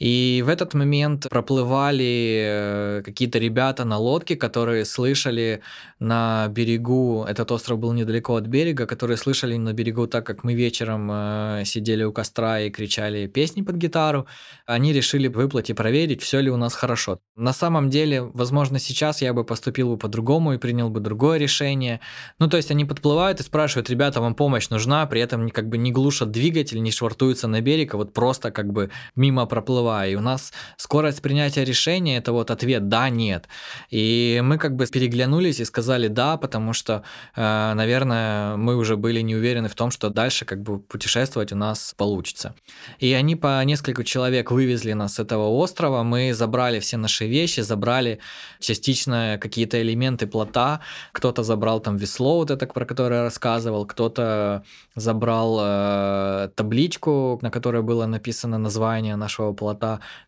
И 0.00 0.42
в 0.46 0.48
этот 0.48 0.72
момент 0.72 1.28
проплывали 1.28 2.42
э, 2.42 3.02
какие-то 3.04 3.38
ребята 3.38 3.84
на 3.84 3.98
лодке, 3.98 4.34
которые 4.34 4.86
слышали 4.86 5.60
на 5.98 6.48
берегу, 6.48 7.26
этот 7.28 7.52
остров 7.52 7.78
был 7.78 7.92
недалеко 7.92 8.36
от 8.36 8.46
берега, 8.46 8.86
которые 8.86 9.18
слышали 9.18 9.58
на 9.58 9.74
берегу 9.74 10.06
так, 10.06 10.24
как 10.24 10.42
мы 10.42 10.54
вечером 10.54 11.10
э, 11.12 11.62
сидели 11.66 12.02
у 12.02 12.12
костра 12.12 12.60
и 12.60 12.70
кричали 12.70 13.26
песни 13.26 13.60
под 13.60 13.76
гитару, 13.76 14.26
они 14.64 14.94
решили 14.94 15.28
выплыть 15.28 15.68
и 15.68 15.74
проверить, 15.74 16.22
все 16.22 16.40
ли 16.40 16.50
у 16.50 16.56
нас 16.56 16.74
хорошо. 16.74 17.18
На 17.36 17.52
самом 17.52 17.90
деле, 17.90 18.22
возможно, 18.22 18.78
сейчас 18.78 19.20
я 19.20 19.34
бы 19.34 19.44
поступил 19.44 19.90
бы 19.90 19.98
по-другому 19.98 20.54
и 20.54 20.58
принял 20.58 20.88
бы 20.88 21.00
другое 21.00 21.36
решение. 21.36 22.00
Ну, 22.38 22.48
то 22.48 22.56
есть 22.56 22.70
они 22.70 22.86
подплывают 22.86 23.40
и 23.40 23.42
спрашивают, 23.42 23.90
ребята, 23.90 24.22
вам 24.22 24.34
помощь 24.34 24.70
нужна, 24.70 25.04
при 25.04 25.20
этом 25.20 25.50
как 25.50 25.68
бы 25.68 25.76
не 25.76 25.92
глушат 25.92 26.30
двигатель, 26.30 26.82
не 26.82 26.90
швартуются 26.90 27.48
на 27.48 27.60
берег, 27.60 27.92
а 27.92 27.98
вот 27.98 28.14
просто 28.14 28.50
как 28.50 28.72
бы 28.72 28.90
мимо 29.14 29.44
проплывая. 29.90 30.10
И 30.10 30.14
у 30.14 30.20
нас 30.20 30.52
скорость 30.76 31.22
принятия 31.22 31.64
решения 31.64 32.18
это 32.18 32.32
вот 32.32 32.50
ответ 32.50 32.88
да, 32.88 33.10
нет. 33.10 33.48
И 33.92 34.40
мы 34.42 34.58
как 34.58 34.76
бы 34.76 34.86
переглянулись 34.86 35.60
и 35.60 35.64
сказали 35.64 36.08
да, 36.08 36.36
потому 36.36 36.72
что, 36.72 37.02
э, 37.36 37.74
наверное, 37.74 38.56
мы 38.56 38.76
уже 38.76 38.96
были 38.96 39.22
не 39.22 39.36
уверены 39.36 39.68
в 39.68 39.74
том, 39.74 39.90
что 39.90 40.10
дальше 40.10 40.44
как 40.44 40.62
бы 40.62 40.78
путешествовать 40.78 41.52
у 41.52 41.56
нас 41.56 41.94
получится. 41.96 42.54
И 43.02 43.12
они 43.12 43.36
по 43.36 43.64
несколько 43.64 44.04
человек 44.04 44.50
вывезли 44.50 44.94
нас 44.94 45.14
с 45.14 45.20
этого 45.20 45.48
острова, 45.48 46.02
мы 46.02 46.34
забрали 46.34 46.78
все 46.80 46.96
наши 46.96 47.28
вещи, 47.28 47.62
забрали 47.62 48.18
частично 48.60 49.38
какие-то 49.40 49.76
элементы 49.76 50.26
плота, 50.26 50.80
кто-то 51.12 51.42
забрал 51.42 51.80
там 51.80 51.96
весло, 51.96 52.36
вот 52.36 52.50
это, 52.50 52.66
про 52.66 52.84
которое 52.84 53.16
я 53.16 53.22
рассказывал, 53.22 53.86
кто-то 53.86 54.62
забрал 54.96 55.58
э, 55.60 56.48
табличку, 56.54 57.38
на 57.42 57.50
которой 57.50 57.82
было 57.82 58.06
написано 58.06 58.58
название 58.58 59.16
нашего 59.16 59.52
плота, 59.52 59.79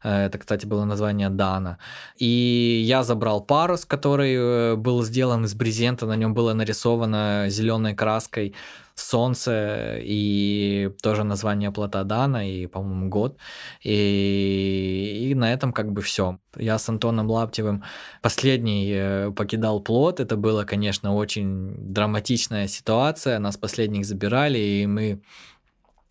э, 0.02 0.26
это, 0.26 0.38
кстати, 0.38 0.66
было 0.66 0.84
название 0.84 1.30
Дана, 1.30 1.78
и 2.16 2.82
я 2.84 3.02
забрал 3.02 3.40
парус, 3.40 3.84
который 3.84 4.34
э, 4.34 4.76
был 4.76 5.02
сделан 5.02 5.44
из 5.44 5.54
брезента, 5.54 6.06
на 6.06 6.16
нем 6.16 6.34
было 6.34 6.52
нарисовано 6.52 7.46
зеленой 7.48 7.94
краской 7.94 8.54
солнце 8.94 9.98
и 10.00 10.90
тоже 11.02 11.24
название 11.24 11.70
плота 11.70 12.04
Дана 12.04 12.48
и, 12.48 12.66
по-моему, 12.66 13.08
год. 13.08 13.38
И, 13.82 15.28
и 15.30 15.34
на 15.34 15.52
этом 15.52 15.72
как 15.72 15.92
бы 15.92 16.02
все. 16.02 16.38
Я 16.56 16.78
с 16.78 16.88
Антоном 16.88 17.30
Лаптевым 17.30 17.82
последний 18.20 18.92
э, 18.94 19.30
покидал 19.32 19.80
плот. 19.80 20.20
Это 20.20 20.36
было, 20.36 20.64
конечно, 20.64 21.14
очень 21.14 21.74
драматичная 21.76 22.68
ситуация. 22.68 23.38
Нас 23.38 23.56
последних 23.56 24.04
забирали, 24.04 24.58
и 24.58 24.86
мы 24.86 25.22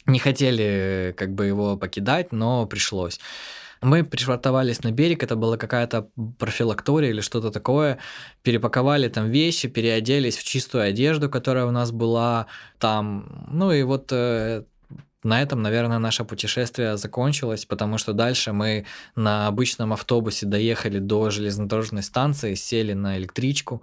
не 0.05 0.19
хотели 0.19 1.13
как 1.17 1.33
бы 1.33 1.45
его 1.45 1.77
покидать, 1.77 2.31
но 2.31 2.65
пришлось. 2.65 3.19
Мы 3.81 4.03
пришвартовались 4.03 4.83
на 4.83 4.91
берег, 4.91 5.23
это 5.23 5.35
была 5.35 5.57
какая-то 5.57 6.09
профилактория 6.37 7.09
или 7.09 7.21
что-то 7.21 7.49
такое, 7.49 7.97
перепаковали 8.43 9.07
там 9.07 9.31
вещи, 9.31 9.67
переоделись 9.67 10.37
в 10.37 10.43
чистую 10.43 10.83
одежду, 10.83 11.29
которая 11.29 11.65
у 11.65 11.71
нас 11.71 11.91
была 11.91 12.45
там. 12.77 13.47
Ну 13.51 13.71
и 13.71 13.81
вот 13.81 14.11
э, 14.11 14.65
на 15.23 15.41
этом, 15.41 15.63
наверное, 15.63 15.97
наше 15.97 16.25
путешествие 16.25 16.97
закончилось, 16.97 17.65
потому 17.65 17.97
что 17.97 18.13
дальше 18.13 18.53
мы 18.53 18.85
на 19.15 19.47
обычном 19.47 19.93
автобусе 19.93 20.45
доехали 20.45 20.99
до 20.99 21.31
железнодорожной 21.31 22.03
станции, 22.03 22.53
сели 22.53 22.93
на 22.93 23.17
электричку 23.17 23.81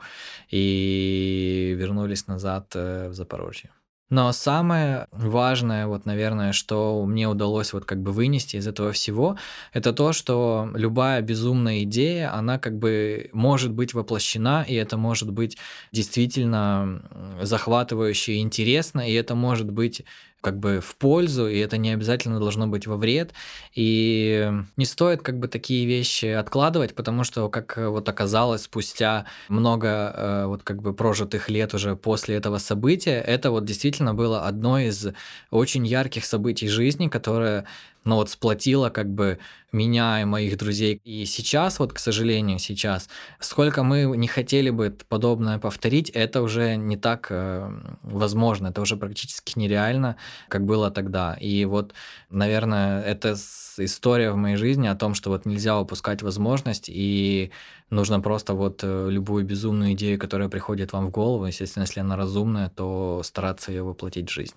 и 0.49 1.75
вернулись 1.77 2.29
назад 2.29 2.73
э, 2.75 3.09
в 3.09 3.15
Запорожье. 3.15 3.71
Но 4.11 4.33
самое 4.33 5.07
важное, 5.13 5.87
вот, 5.87 6.07
наверное, 6.07 6.53
что 6.53 7.05
мне 7.05 7.29
удалось 7.29 7.75
вот 7.75 7.85
как 7.85 8.01
бы 8.03 8.13
вынести 8.13 8.57
из 8.57 8.67
этого 8.67 8.93
всего, 8.93 9.37
это 9.75 9.93
то, 9.93 10.15
что 10.15 10.71
любая 10.75 11.21
безумная 11.21 11.83
идея, 11.83 12.35
она 12.35 12.59
как 12.59 12.79
бы 12.79 13.29
может 13.35 13.71
быть 13.73 13.93
воплощена, 13.93 14.65
и 14.67 14.75
это 14.75 14.97
может 14.97 15.31
быть 15.31 15.59
действительно 15.93 17.03
захватывающе 17.43 18.35
и 18.35 18.41
интересно, 18.41 19.01
и 19.07 19.13
это 19.13 19.35
может 19.35 19.71
быть 19.71 20.03
как 20.41 20.59
бы 20.59 20.81
в 20.81 20.97
пользу, 20.97 21.49
и 21.49 21.59
это 21.59 21.77
не 21.77 21.91
обязательно 21.91 22.39
должно 22.39 22.67
быть 22.67 22.87
во 22.87 22.97
вред. 22.97 23.33
И 23.75 24.51
не 24.77 24.85
стоит 24.85 25.23
как 25.23 25.39
бы 25.39 25.49
такие 25.49 25.87
вещи 25.87 26.27
откладывать, 26.27 26.95
потому 26.95 27.25
что, 27.25 27.49
как 27.49 27.77
вот 27.77 28.09
оказалось, 28.09 28.63
спустя 28.63 29.27
много 29.49 29.89
э, 29.89 30.47
вот 30.47 30.63
как 30.63 30.81
бы 30.81 30.95
прожитых 30.95 31.49
лет 31.49 31.75
уже 31.75 31.97
после 31.97 32.37
этого 32.37 32.59
события, 32.59 33.21
это 33.21 33.51
вот 33.51 33.65
действительно 33.65 34.15
было 34.15 34.47
одно 34.47 34.79
из 34.79 35.09
очень 35.51 35.87
ярких 35.87 36.25
событий 36.25 36.69
жизни, 36.69 37.09
которое 37.09 37.65
но 38.09 38.17
вот 38.17 38.31
сплотило 38.31 38.89
как 38.89 39.11
бы 39.11 39.39
меня 39.71 40.23
и 40.23 40.25
моих 40.25 40.57
друзей. 40.57 40.99
И 41.05 41.27
сейчас, 41.27 41.79
вот, 41.79 41.93
к 41.93 41.99
сожалению, 41.99 42.59
сейчас, 42.59 43.11
сколько 43.39 43.83
мы 43.83 44.17
не 44.17 44.27
хотели 44.27 44.71
бы 44.71 44.97
подобное 45.09 45.59
повторить, 45.59 46.09
это 46.09 46.41
уже 46.41 46.77
не 46.77 46.97
так 46.97 47.27
э, 47.29 47.71
возможно, 48.03 48.69
это 48.69 48.81
уже 48.81 48.97
практически 48.97 49.59
нереально, 49.59 50.17
как 50.49 50.65
было 50.65 50.91
тогда. 50.91 51.35
И 51.35 51.67
вот, 51.67 51.93
наверное, 52.31 53.03
это 53.03 53.37
история 53.77 54.31
в 54.31 54.37
моей 54.37 54.57
жизни 54.57 54.87
о 54.89 54.95
том, 54.95 55.13
что 55.13 55.29
вот 55.29 55.45
нельзя 55.45 55.79
упускать 55.79 56.23
возможность, 56.23 56.89
и 56.89 57.51
нужно 57.91 58.21
просто 58.21 58.55
вот 58.55 58.81
э, 58.83 59.09
любую 59.11 59.45
безумную 59.45 59.93
идею, 59.93 60.19
которая 60.19 60.49
приходит 60.49 60.95
вам 60.95 61.09
в 61.09 61.11
голову, 61.11 61.45
естественно, 61.45 61.83
если 61.83 62.01
она 62.01 62.17
разумная, 62.17 62.71
то 62.71 63.21
стараться 63.23 63.71
ее 63.71 63.83
воплотить 63.83 64.31
в 64.31 64.33
жизнь. 64.33 64.55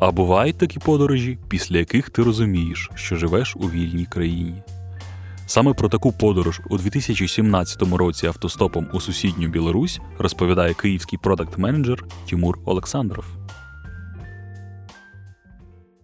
А 0.00 0.10
бувають 0.10 0.58
такі 0.58 0.78
подорожі, 0.78 1.38
після 1.48 1.78
яких 1.78 2.10
ти 2.10 2.22
розумієш, 2.22 2.90
що 2.94 3.16
живеш 3.16 3.56
у 3.56 3.70
вільній 3.70 4.06
країні. 4.06 4.62
Саме 5.46 5.72
про 5.72 5.88
таку 5.88 6.12
подорож 6.12 6.60
у 6.70 6.78
2017 6.78 7.82
році 7.82 8.26
автостопом 8.26 8.88
у 8.92 9.00
сусідню 9.00 9.48
Білорусь 9.48 10.00
розповідає 10.18 10.74
київський 10.74 11.18
продакт-менеджер 11.22 12.04
Тимур 12.30 12.58
Олександров. 12.64 13.24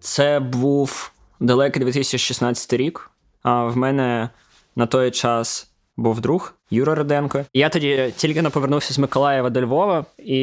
Це 0.01 0.41
був 0.41 1.13
далекий 1.41 1.83
2016 1.83 2.73
рік. 2.73 3.11
А 3.43 3.65
в 3.65 3.77
мене 3.77 4.29
на 4.77 4.87
той 4.87 5.11
час 5.11 5.66
був 5.97 6.21
друг 6.21 6.55
Юра 6.71 6.95
Роденко. 6.95 7.45
Я 7.55 7.69
тоді 7.69 8.13
тільки 8.17 8.43
не 8.43 8.51
повернувся 8.51 8.95
з 8.95 8.99
Миколаєва 8.99 9.51
до 9.51 9.61
Львова, 9.61 10.05
і 10.19 10.41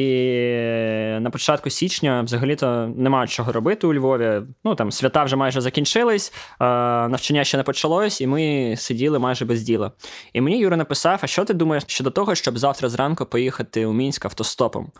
на 1.20 1.30
початку 1.32 1.70
січня 1.70 2.22
взагалі-то 2.22 2.92
немає 2.96 3.28
чого 3.28 3.52
робити 3.52 3.86
у 3.86 3.94
Львові. 3.94 4.42
Ну 4.64 4.74
там 4.74 4.92
свята 4.92 5.24
вже 5.24 5.36
майже 5.36 5.60
закінчились, 5.60 6.32
навчання 6.60 7.44
ще 7.44 7.56
не 7.56 7.62
почалось, 7.62 8.20
і 8.20 8.26
ми 8.26 8.74
сиділи 8.76 9.18
майже 9.18 9.44
без 9.44 9.62
діла. 9.62 9.92
І 10.32 10.40
мені 10.40 10.58
Юра 10.58 10.76
написав: 10.76 11.18
А 11.22 11.26
що 11.26 11.44
ти 11.44 11.54
думаєш 11.54 11.84
щодо 11.86 12.10
того, 12.10 12.34
щоб 12.34 12.58
завтра 12.58 12.88
зранку 12.88 13.26
поїхати 13.26 13.86
у 13.86 13.92
Мінськ 13.92 14.24
автостопом? 14.24 14.92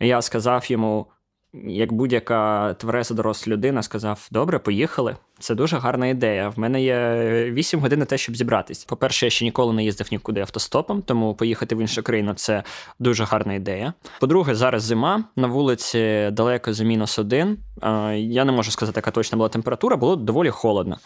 І 0.00 0.08
я 0.08 0.22
сказав 0.22 0.70
йому: 0.70 1.06
як 1.54 1.92
будь-яка 1.92 2.74
твереза 2.74 3.14
доросла 3.14 3.52
людина 3.52 3.82
сказав: 3.82 4.28
Добре, 4.30 4.58
поїхали. 4.58 5.16
Це 5.38 5.54
дуже 5.54 5.78
гарна 5.78 6.06
ідея. 6.06 6.48
В 6.48 6.58
мене 6.58 6.82
є 6.82 7.50
8 7.50 7.80
годин 7.80 7.98
на 7.98 8.04
те, 8.04 8.18
щоб 8.18 8.36
зібратись. 8.36 8.84
По-перше, 8.84 9.26
я 9.26 9.30
ще 9.30 9.44
ніколи 9.44 9.72
не 9.72 9.84
їздив 9.84 10.08
нікуди 10.10 10.40
автостопом, 10.40 11.02
тому 11.02 11.34
поїхати 11.34 11.74
в 11.74 11.80
іншу 11.80 12.02
країну 12.02 12.34
це 12.34 12.62
дуже 12.98 13.24
гарна 13.24 13.54
ідея. 13.54 13.92
По-друге, 14.20 14.54
зараз 14.54 14.82
зима 14.82 15.24
на 15.36 15.46
вулиці 15.46 16.28
далеко 16.32 16.72
за 16.72 16.84
мінус 16.84 17.18
один. 17.18 17.58
Я 18.16 18.44
не 18.44 18.52
можу 18.52 18.70
сказати, 18.70 18.98
яка 18.98 19.10
точна 19.10 19.36
була 19.36 19.48
температура, 19.48 19.96
було 19.96 20.16
доволі 20.16 20.50
холодно. 20.50 20.98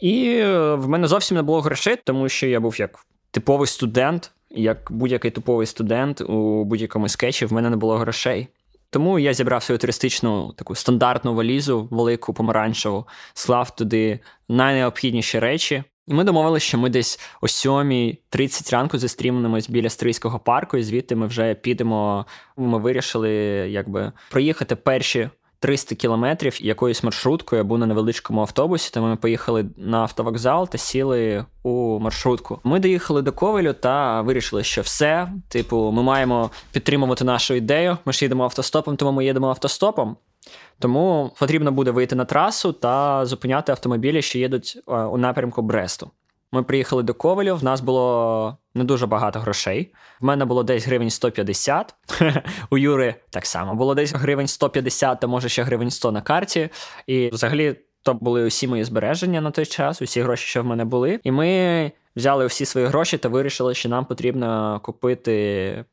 І 0.00 0.42
в 0.74 0.88
мене 0.88 1.06
зовсім 1.06 1.36
не 1.36 1.42
було 1.42 1.60
грошей, 1.60 1.96
тому 2.04 2.28
що 2.28 2.46
я 2.46 2.60
був 2.60 2.80
як 2.80 3.06
типовий 3.30 3.66
студент, 3.66 4.30
як 4.50 4.78
будь-який 4.90 5.30
типовий 5.30 5.66
студент 5.66 6.20
у 6.20 6.64
будь-якому 6.64 7.08
скетчі, 7.08 7.46
в 7.46 7.52
мене 7.52 7.70
не 7.70 7.76
було 7.76 7.96
грошей. 7.96 8.48
Тому 8.94 9.18
я 9.18 9.34
зібрав 9.34 9.62
свою 9.62 9.78
туристичну 9.78 10.52
таку 10.52 10.74
стандартну 10.74 11.34
валізу, 11.34 11.88
велику 11.90 12.34
помаранчеву, 12.34 13.06
слав 13.34 13.76
туди 13.76 14.20
найнеобхідніші 14.48 15.38
речі. 15.38 15.84
І 16.06 16.14
ми 16.14 16.24
домовилися, 16.24 16.66
що 16.66 16.78
ми 16.78 16.90
десь 16.90 17.20
о 17.40 17.46
7.30 17.46 18.72
ранку 18.72 18.98
зустрінемось 18.98 19.70
біля 19.70 19.90
Стрийського 19.90 20.38
парку, 20.38 20.76
і 20.76 20.82
звідти 20.82 21.16
ми 21.16 21.26
вже 21.26 21.54
підемо. 21.54 22.26
Ми 22.56 22.78
вирішили 22.78 23.30
якби 23.70 24.12
проїхати 24.30 24.76
перші 24.76 25.30
300 25.58 25.94
кілометрів 25.94 26.64
якоюсь 26.64 27.02
маршруткою 27.02 27.60
або 27.60 27.78
на 27.78 27.86
невеличкому 27.86 28.40
автобусі. 28.40 28.90
Тому 28.94 29.06
ми 29.06 29.16
поїхали 29.16 29.64
на 29.76 29.98
автовокзал 29.98 30.68
та 30.68 30.78
сіли 30.78 31.44
у 31.62 31.98
маршрутку. 31.98 32.60
Ми 32.64 32.80
доїхали 32.80 33.22
до 33.22 33.32
Ковелю 33.32 33.72
та 33.72 34.22
вирішили, 34.22 34.64
що 34.64 34.82
все. 34.82 35.32
Типу, 35.48 35.90
ми 35.92 36.02
маємо 36.02 36.50
підтримувати 36.72 37.24
нашу 37.24 37.54
ідею. 37.54 37.98
Ми 38.04 38.12
ж 38.12 38.24
їдемо 38.24 38.44
автостопом, 38.44 38.96
тому 38.96 39.12
ми 39.12 39.24
їдемо 39.24 39.48
автостопом. 39.48 40.16
Тому 40.78 41.30
потрібно 41.38 41.72
буде 41.72 41.90
вийти 41.90 42.16
на 42.16 42.24
трасу 42.24 42.72
та 42.72 43.26
зупиняти 43.26 43.72
автомобілі, 43.72 44.22
що 44.22 44.38
їдуть 44.38 44.78
у 44.86 45.18
напрямку 45.18 45.62
Бресту. 45.62 46.10
Ми 46.54 46.62
приїхали 46.62 47.02
до 47.02 47.14
Ковалю, 47.14 47.56
в 47.56 47.64
нас 47.64 47.80
було 47.80 48.58
не 48.74 48.84
дуже 48.84 49.06
багато 49.06 49.40
грошей. 49.40 49.92
В 50.20 50.24
мене 50.24 50.44
було 50.44 50.62
десь 50.62 50.86
гривень 50.86 51.10
150. 51.10 51.94
У 52.70 52.78
Юри 52.78 53.14
так 53.30 53.46
само 53.46 53.74
було 53.74 53.94
десь 53.94 54.12
гривень 54.12 54.46
150, 54.46 55.24
а 55.24 55.26
може 55.26 55.48
ще 55.48 55.62
гривень 55.62 55.90
100 55.90 56.12
на 56.12 56.22
карті. 56.22 56.68
І 57.06 57.30
взагалі 57.32 57.76
то 58.02 58.14
були 58.14 58.46
усі 58.46 58.68
мої 58.68 58.84
збереження 58.84 59.40
на 59.40 59.50
той 59.50 59.66
час, 59.66 60.02
усі 60.02 60.22
гроші, 60.22 60.46
що 60.46 60.62
в 60.62 60.66
мене 60.66 60.84
були. 60.84 61.20
І 61.24 61.30
ми 61.30 61.92
взяли 62.16 62.46
всі 62.46 62.64
свої 62.64 62.86
гроші 62.86 63.18
та 63.18 63.28
вирішили, 63.28 63.74
що 63.74 63.88
нам 63.88 64.04
потрібно 64.04 64.80
купити. 64.84 65.84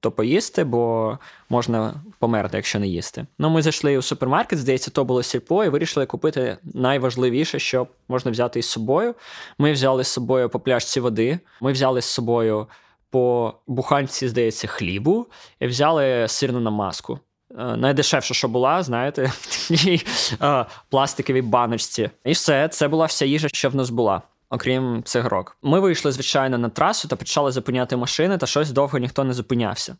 То 0.00 0.10
поїсти, 0.10 0.64
бо 0.64 1.18
можна 1.48 1.94
померти, 2.18 2.56
якщо 2.56 2.78
не 2.78 2.88
їсти. 2.88 3.26
Ну, 3.38 3.50
ми 3.50 3.62
зайшли 3.62 3.98
у 3.98 4.02
супермаркет, 4.02 4.58
здається, 4.58 4.90
то 4.90 5.04
було 5.04 5.22
сільпо, 5.22 5.64
і 5.64 5.68
вирішили 5.68 6.06
купити 6.06 6.58
найважливіше, 6.74 7.58
що 7.58 7.86
можна 8.08 8.30
взяти 8.30 8.58
із 8.58 8.66
собою. 8.66 9.14
Ми 9.58 9.72
взяли 9.72 10.04
з 10.04 10.08
собою 10.08 10.48
по 10.48 10.60
пляшці 10.60 11.00
води, 11.00 11.38
ми 11.60 11.72
взяли 11.72 12.02
з 12.02 12.04
собою 12.04 12.66
по 13.10 13.54
буханці, 13.66 14.28
здається, 14.28 14.66
хлібу, 14.66 15.26
і 15.60 15.66
взяли 15.66 16.28
сирну 16.28 16.60
намазку. 16.60 17.18
Е, 17.58 17.76
найдешевша, 17.76 18.34
що 18.34 18.48
була, 18.48 18.82
знаєте, 18.82 19.24
в 19.40 19.68
такій 19.68 20.04
е, 20.42 20.66
пластиковій 20.88 21.42
баночці. 21.42 22.10
І 22.24 22.32
все, 22.32 22.68
це 22.68 22.88
була 22.88 23.06
вся 23.06 23.24
їжа, 23.24 23.48
що 23.52 23.70
в 23.70 23.74
нас 23.74 23.90
була. 23.90 24.22
Окрім 24.50 25.02
цигарок. 25.04 25.56
Ми 25.62 25.80
вийшли, 25.80 26.12
звичайно, 26.12 26.58
на 26.58 26.68
трасу 26.68 27.08
та 27.08 27.16
почали 27.16 27.52
зупиняти 27.52 27.96
машини, 27.96 28.38
та 28.38 28.46
щось 28.46 28.70
довго 28.70 28.98
ніхто 28.98 29.24
не 29.24 29.32
зупинявся. 29.32 29.96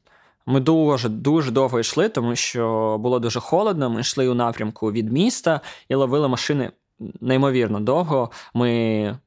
Ми 0.47 0.61
дуже 0.61 1.09
дуже 1.09 1.51
довго 1.51 1.81
йшли, 1.81 2.09
тому 2.09 2.37
що 2.37 2.97
було 3.01 3.19
дуже 3.19 3.41
холодно. 3.41 3.91
Ми 3.91 4.01
йшли 4.01 4.29
у 4.29 4.35
напрямку 4.35 4.93
від 4.93 5.13
міста 5.13 5.61
і 5.89 5.95
ловили 5.95 6.29
машини 6.29 6.71
неймовірно 7.21 7.81
довго. 7.81 8.31
Ми 8.55 9.19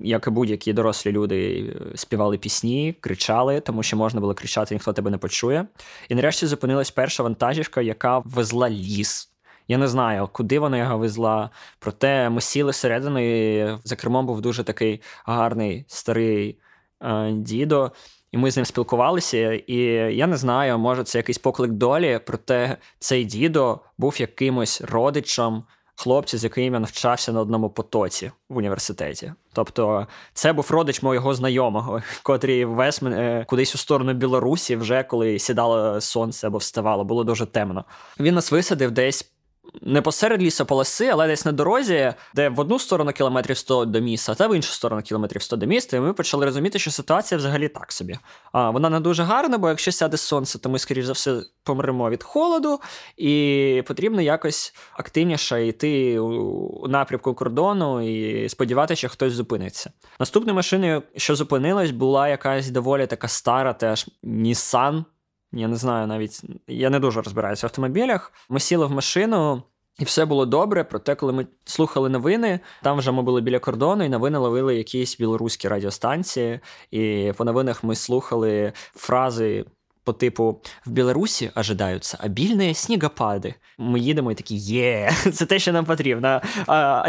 як 0.00 0.26
і 0.26 0.30
будь-які 0.30 0.72
дорослі 0.72 1.12
люди, 1.12 1.66
співали 1.94 2.38
пісні, 2.38 2.94
кричали, 3.00 3.60
тому 3.60 3.82
що 3.82 3.96
можна 3.96 4.20
було 4.20 4.34
кричати, 4.34 4.74
ніхто 4.74 4.92
тебе 4.92 5.10
не 5.10 5.18
почує. 5.18 5.66
І 6.08 6.14
нарешті 6.14 6.46
зупинилась 6.46 6.90
перша 6.90 7.22
вантажівка, 7.22 7.80
яка 7.80 8.18
везла 8.18 8.70
ліс. 8.70 9.31
Я 9.72 9.78
не 9.78 9.88
знаю, 9.88 10.28
куди 10.32 10.58
вона 10.58 10.78
його 10.78 10.98
везла. 10.98 11.50
Проте 11.78 12.30
ми 12.30 12.40
сіли 12.40 12.70
всередину, 12.70 13.18
і 13.18 13.78
за 13.84 13.96
кермом 13.96 14.26
був 14.26 14.40
дуже 14.40 14.64
такий 14.64 15.02
гарний 15.24 15.84
старий 15.88 16.58
е, 17.00 17.32
дідо. 17.32 17.92
І 18.32 18.38
ми 18.38 18.50
з 18.50 18.56
ним 18.56 18.66
спілкувалися, 18.66 19.52
і 19.52 19.76
я 20.16 20.26
не 20.26 20.36
знаю, 20.36 20.78
може 20.78 21.04
це 21.04 21.18
якийсь 21.18 21.38
поклик 21.38 21.70
долі, 21.70 22.20
проте 22.26 22.76
цей 22.98 23.24
дідо 23.24 23.80
був 23.98 24.20
якимось 24.20 24.80
родичем 24.80 25.62
хлопця, 25.94 26.38
з 26.38 26.44
яким 26.44 26.74
я 26.74 26.80
навчався 26.80 27.32
на 27.32 27.40
одному 27.40 27.70
потоці 27.70 28.30
в 28.48 28.56
університеті. 28.56 29.32
Тобто, 29.52 30.06
це 30.34 30.52
був 30.52 30.70
родич 30.70 31.02
мого 31.02 31.34
знайомого, 31.34 32.02
котрий 32.22 32.64
вез 32.64 33.02
мене 33.02 33.44
кудись 33.48 33.74
у 33.74 33.78
сторону 33.78 34.12
Білорусі, 34.12 34.76
вже 34.76 35.02
коли 35.02 35.38
сідало 35.38 36.00
сонце 36.00 36.46
або 36.46 36.58
вставало, 36.58 37.04
було 37.04 37.24
дуже 37.24 37.46
темно. 37.46 37.84
Він 38.20 38.34
нас 38.34 38.52
висадив 38.52 38.90
десь 38.90 39.32
не 39.80 40.02
посеред 40.02 40.42
лісополоси, 40.42 41.08
але 41.08 41.26
десь 41.26 41.44
на 41.44 41.52
дорозі, 41.52 42.14
де 42.34 42.48
в 42.48 42.60
одну 42.60 42.78
сторону 42.78 43.12
кілометрів 43.12 43.56
100 43.56 43.84
до 43.84 44.00
міста, 44.00 44.34
та 44.34 44.48
в 44.48 44.56
іншу 44.56 44.72
сторону 44.72 45.02
кілометрів 45.02 45.42
100 45.42 45.56
до 45.56 45.66
міста, 45.66 45.96
і 45.96 46.00
ми 46.00 46.12
почали 46.12 46.44
розуміти, 46.44 46.78
що 46.78 46.90
ситуація 46.90 47.38
взагалі 47.38 47.68
так 47.68 47.92
собі. 47.92 48.18
А 48.52 48.70
вона 48.70 48.90
не 48.90 49.00
дуже 49.00 49.22
гарна, 49.22 49.58
бо 49.58 49.68
якщо 49.68 49.92
сяде 49.92 50.16
сонце, 50.16 50.58
то 50.58 50.68
ми, 50.68 50.78
скоріш 50.78 51.04
за 51.04 51.12
все, 51.12 51.42
помремо 51.64 52.10
від 52.10 52.22
холоду, 52.22 52.80
і 53.16 53.82
потрібно 53.86 54.22
якось 54.22 54.74
активніше 54.92 55.66
йти 55.66 56.18
у 56.18 56.88
напрямку 56.88 57.34
кордону 57.34 58.02
і 58.02 58.48
сподіватися, 58.48 58.98
що 58.98 59.08
хтось 59.08 59.32
зупиниться. 59.32 59.90
Наступною 60.20 60.56
машиною, 60.56 61.02
що 61.16 61.36
зупинилась, 61.36 61.90
була 61.90 62.28
якась 62.28 62.70
доволі 62.70 63.06
така 63.06 63.28
стара, 63.28 63.72
теж 63.72 64.06
Nissan 64.24 65.04
я 65.52 65.68
не 65.68 65.76
знаю 65.76 66.06
навіть, 66.06 66.40
я 66.68 66.90
не 66.90 67.00
дуже 67.00 67.22
розбираюся 67.22 67.66
в 67.66 67.68
автомобілях. 67.68 68.32
Ми 68.48 68.60
сіли 68.60 68.86
в 68.86 68.90
машину. 68.90 69.62
І 69.98 70.04
все 70.04 70.24
було 70.24 70.46
добре, 70.46 70.84
проте, 70.84 71.14
коли 71.14 71.32
ми 71.32 71.46
слухали 71.64 72.08
новини, 72.08 72.60
там 72.82 72.98
вже 72.98 73.12
ми 73.12 73.22
були 73.22 73.40
біля 73.40 73.58
кордону, 73.58 74.04
і 74.04 74.08
новини 74.08 74.38
ловили 74.38 74.76
якісь 74.76 75.18
білоруські 75.18 75.68
радіостанції. 75.68 76.60
І 76.90 77.32
по 77.36 77.44
новинах 77.44 77.84
ми 77.84 77.94
слухали 77.94 78.72
фрази 78.76 79.64
по 80.04 80.12
типу 80.12 80.60
в 80.86 80.90
Білорусі 80.90 81.50
ожидаються 81.56 82.18
обільні 82.24 82.74
снігопади. 82.74 83.54
Ми 83.78 84.00
їдемо 84.00 84.32
і 84.32 84.34
такі 84.34 84.54
є, 84.54 85.12
це 85.32 85.46
те, 85.46 85.58
що 85.58 85.72
нам 85.72 85.84
потрібно. 85.84 86.40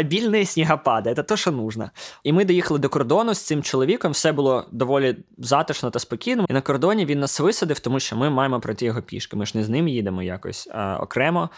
Обільні 0.00 0.44
снігопади, 0.44 1.14
це 1.14 1.22
те, 1.22 1.36
що 1.36 1.50
нужно. 1.50 1.90
І 2.24 2.32
ми 2.32 2.44
доїхали 2.44 2.80
до 2.80 2.88
кордону 2.88 3.34
з 3.34 3.38
цим 3.38 3.62
чоловіком. 3.62 4.12
Все 4.12 4.32
було 4.32 4.68
доволі 4.72 5.16
затишно 5.38 5.90
та 5.90 5.98
спокійно. 5.98 6.46
І 6.48 6.52
на 6.52 6.60
кордоні 6.60 7.06
він 7.06 7.20
нас 7.20 7.40
висадив, 7.40 7.80
тому 7.80 8.00
що 8.00 8.16
ми 8.16 8.30
маємо 8.30 8.60
пройти 8.60 8.84
його 8.84 9.02
пішки. 9.02 9.36
Ми 9.36 9.46
ж 9.46 9.58
не 9.58 9.64
з 9.64 9.68
ним 9.68 9.88
їдемо 9.88 10.22
якось 10.22 10.68
а, 10.72 10.98
окремо. 11.02 11.50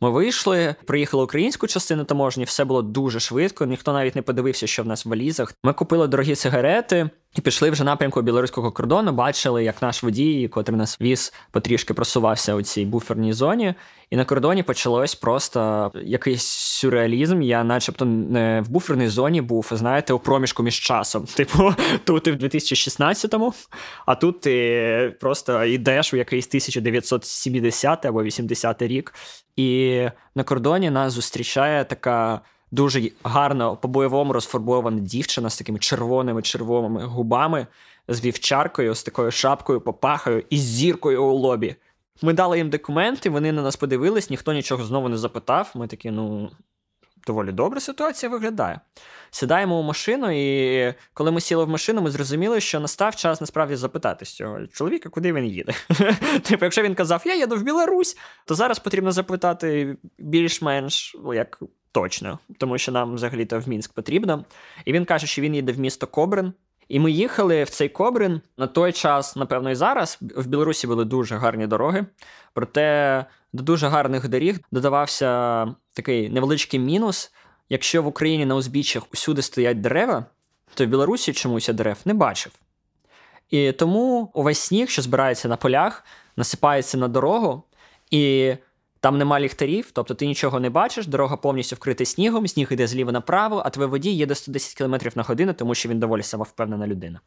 Ми 0.00 0.10
вийшли, 0.10 0.74
приїхали 0.86 1.22
українську 1.22 1.66
частину 1.66 2.04
таможні, 2.04 2.44
все 2.44 2.64
було 2.64 2.82
дуже 2.82 3.20
швидко. 3.20 3.66
Ніхто 3.66 3.92
навіть 3.92 4.16
не 4.16 4.22
подивився, 4.22 4.66
що 4.66 4.82
в 4.82 4.86
нас 4.86 5.06
в 5.06 5.08
валізах. 5.08 5.52
Ми 5.64 5.72
купили 5.72 6.08
дорогі 6.08 6.36
сигарети 6.36 7.10
і 7.36 7.40
пішли 7.40 7.70
вже 7.70 7.84
напрямку 7.84 8.22
білоруського 8.22 8.72
кордону. 8.72 9.12
Бачили, 9.12 9.64
як 9.64 9.82
наш 9.82 10.02
водій, 10.02 10.48
котрий 10.48 10.78
нас 10.78 11.00
віз, 11.00 11.32
потрішки 11.50 11.94
просувався 11.94 12.54
у 12.54 12.62
цій 12.62 12.84
буферній 12.84 13.32
зоні. 13.32 13.74
І 14.10 14.16
на 14.16 14.24
кордоні 14.24 14.62
почалось 14.62 15.14
просто 15.14 15.92
якийсь 16.04 16.42
сюрреалізм. 16.46 17.42
Я, 17.42 17.64
начебто, 17.64 18.04
не 18.04 18.60
в 18.60 18.70
буферній 18.70 19.08
зоні 19.08 19.40
був, 19.40 19.68
знаєте, 19.72 20.12
у 20.12 20.18
проміжку 20.18 20.62
між 20.62 20.80
часом. 20.80 21.24
Типу, 21.34 21.74
тут 22.04 22.22
ти 22.22 22.32
в 22.32 22.36
2016-му, 22.36 23.54
а 24.06 24.14
тут 24.14 24.40
ти 24.40 25.16
просто 25.20 25.64
йдеш 25.64 26.14
у 26.14 26.16
якийсь 26.16 26.46
1970 26.46 28.06
або 28.06 28.22
80 28.22 28.82
рік. 28.82 29.14
І 29.56 30.02
на 30.34 30.44
кордоні 30.44 30.90
нас 30.90 31.12
зустрічає 31.12 31.84
така. 31.84 32.40
Дуже 32.70 33.10
гарно 33.22 33.76
по-бойовому 33.76 34.32
розфарбована 34.32 35.00
дівчина 35.00 35.50
з 35.50 35.58
такими 35.58 35.78
червоними 35.78 36.42
червоними 36.42 37.04
губами, 37.04 37.66
з 38.08 38.24
вівчаркою, 38.24 38.94
з 38.94 39.02
такою 39.02 39.30
шапкою, 39.30 39.80
попахою 39.80 40.44
і 40.50 40.58
зіркою 40.58 41.24
у 41.24 41.32
лобі. 41.32 41.76
Ми 42.22 42.32
дали 42.32 42.58
їм 42.58 42.70
документи, 42.70 43.30
вони 43.30 43.52
на 43.52 43.62
нас 43.62 43.76
подивились, 43.76 44.30
ніхто 44.30 44.52
нічого 44.52 44.84
знову 44.84 45.08
не 45.08 45.16
запитав. 45.16 45.70
Ми 45.74 45.86
такі, 45.86 46.10
ну, 46.10 46.50
доволі 47.26 47.52
добра 47.52 47.80
ситуація 47.80 48.30
виглядає. 48.30 48.80
Сідаємо 49.30 49.80
у 49.80 49.82
машину, 49.82 50.30
і 50.30 50.94
коли 51.14 51.30
ми 51.30 51.40
сіли 51.40 51.64
в 51.64 51.68
машину, 51.68 52.02
ми 52.02 52.10
зрозуміли, 52.10 52.60
що 52.60 52.80
настав 52.80 53.16
час 53.16 53.40
насправді 53.40 53.76
запитати 53.76 54.24
з 54.24 54.34
цього 54.34 54.66
чоловіка, 54.66 55.08
куди 55.08 55.32
він 55.32 55.44
їде. 55.44 55.72
Типу, 56.42 56.64
якщо 56.64 56.82
він 56.82 56.94
казав, 56.94 57.22
я 57.26 57.36
їду 57.36 57.56
в 57.56 57.62
Білорусь, 57.62 58.16
то 58.44 58.54
зараз 58.54 58.78
потрібно 58.78 59.12
запитати 59.12 59.96
більш-менш 60.18 61.16
як 61.34 61.62
точно, 61.92 62.38
тому 62.58 62.78
що 62.78 62.92
нам 62.92 63.14
взагалі-то 63.14 63.60
в 63.60 63.68
Мінськ 63.68 63.92
потрібно. 63.92 64.44
І 64.84 64.92
він 64.92 65.04
каже, 65.04 65.26
що 65.26 65.42
він 65.42 65.54
їде 65.54 65.72
в 65.72 65.80
місто 65.80 66.06
Кобрин. 66.06 66.52
І 66.88 67.00
ми 67.00 67.10
їхали 67.10 67.64
в 67.64 67.70
цей 67.70 67.88
Кобрин 67.88 68.40
на 68.56 68.66
той 68.66 68.92
час, 68.92 69.36
напевно, 69.36 69.70
і 69.70 69.74
зараз. 69.74 70.18
В 70.20 70.46
Білорусі 70.46 70.86
були 70.86 71.04
дуже 71.04 71.36
гарні 71.36 71.66
дороги. 71.66 72.06
Проте 72.54 73.24
до 73.52 73.62
дуже 73.62 73.88
гарних 73.88 74.28
доріг 74.28 74.58
додавався 74.72 75.74
такий 75.92 76.28
невеличкий 76.28 76.80
мінус. 76.80 77.32
Якщо 77.68 78.02
в 78.02 78.06
Україні 78.06 78.46
на 78.46 78.54
узбіччях 78.54 79.02
усюди 79.12 79.42
стоять 79.42 79.80
дерева, 79.80 80.24
то 80.74 80.84
в 80.84 80.88
Білорусі 80.88 81.32
чомусь 81.32 81.68
я 81.68 81.74
дерев 81.74 81.98
не 82.04 82.14
бачив. 82.14 82.52
І 83.50 83.72
тому 83.72 84.30
увесь 84.34 84.58
сніг, 84.58 84.88
що 84.88 85.02
збирається 85.02 85.48
на 85.48 85.56
полях, 85.56 86.04
насипається 86.36 86.98
на 86.98 87.08
дорогу, 87.08 87.62
і 88.10 88.54
там 89.00 89.18
нема 89.18 89.40
ліхтарів, 89.40 89.90
тобто 89.92 90.14
ти 90.14 90.26
нічого 90.26 90.60
не 90.60 90.70
бачиш, 90.70 91.06
дорога 91.06 91.36
повністю 91.36 91.76
вкрита 91.76 92.04
снігом, 92.04 92.48
сніг 92.48 92.68
йде 92.70 92.86
зліва 92.86 93.12
направо, 93.12 93.62
а 93.64 93.70
твій 93.70 93.84
водій 93.84 94.16
їде 94.16 94.34
110 94.34 94.74
км 94.74 94.94
на 95.14 95.22
годину, 95.22 95.52
тому 95.52 95.74
що 95.74 95.88
він 95.88 95.98
доволі 96.00 96.22
самовпевнена 96.22 96.86
людина. 96.86 97.20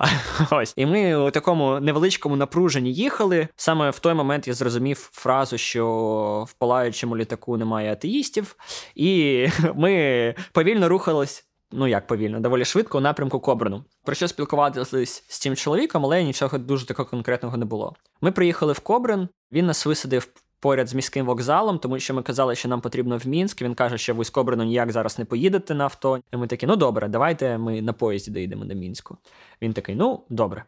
Ось. 0.50 0.74
І 0.76 0.86
ми 0.86 1.16
у 1.16 1.30
такому 1.30 1.80
невеличкому 1.80 2.36
напруженні 2.36 2.92
їхали. 2.92 3.48
Саме 3.56 3.90
в 3.90 3.98
той 3.98 4.14
момент 4.14 4.48
я 4.48 4.54
зрозумів 4.54 5.10
фразу, 5.12 5.58
що 5.58 6.44
в 6.48 6.52
палаючому 6.52 7.16
літаку 7.16 7.56
немає 7.56 7.92
атеїстів, 7.92 8.56
і 8.94 9.46
ми 9.74 10.34
повільно 10.52 10.88
рухались. 10.88 11.46
Ну, 11.72 11.86
як 11.86 12.06
повільно, 12.06 12.40
доволі 12.40 12.64
швидко 12.64 12.98
у 12.98 13.00
напрямку 13.00 13.40
Кобрану. 13.40 13.84
Про 14.04 14.14
що 14.14 14.28
спілкуватися 14.28 15.06
з 15.06 15.38
цим 15.38 15.56
чоловіком, 15.56 16.04
але 16.04 16.22
нічого 16.22 16.58
дуже 16.58 16.86
такого 16.86 17.08
конкретного 17.08 17.56
не 17.56 17.64
було. 17.64 17.94
Ми 18.20 18.32
приїхали 18.32 18.72
в 18.72 18.80
Кобрин, 18.80 19.28
він 19.52 19.66
нас 19.66 19.86
висадив 19.86 20.28
поряд 20.60 20.88
з 20.88 20.94
міським 20.94 21.26
вокзалом, 21.26 21.78
тому 21.78 21.98
що 21.98 22.14
ми 22.14 22.22
казали, 22.22 22.54
що 22.54 22.68
нам 22.68 22.80
потрібно 22.80 23.18
в 23.18 23.26
Мінськ. 23.26 23.62
Він 23.62 23.74
каже, 23.74 23.98
що 23.98 24.14
ви 24.14 24.24
з 24.24 24.30
Кобрину 24.30 24.64
ніяк 24.64 24.92
зараз 24.92 25.18
не 25.18 25.24
поїдете 25.24 25.74
на 25.74 25.84
авто. 25.84 26.20
І 26.32 26.36
ми 26.36 26.46
такі, 26.46 26.66
ну 26.66 26.76
добре, 26.76 27.08
давайте 27.08 27.58
ми 27.58 27.82
на 27.82 27.92
поїзді 27.92 28.30
доїдемо 28.30 28.64
до 28.64 28.74
Мінську. 28.74 29.16
Він 29.62 29.72
такий, 29.72 29.94
ну 29.94 30.24
добре. 30.28 30.64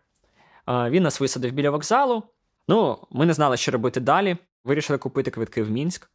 Він 0.69 1.03
нас 1.03 1.21
висадив 1.21 1.53
біля 1.53 1.71
вокзалу. 1.71 2.23
Ну, 2.69 2.99
ми 3.11 3.27
не 3.27 3.33
знали, 3.33 3.57
що 3.57 3.73
робити 3.73 4.01
далі. 4.01 4.37
Вирішили 4.65 4.99
купити 4.99 5.31
квитки 5.31 5.63
в 5.63 5.71
Мінськ. 5.71 6.11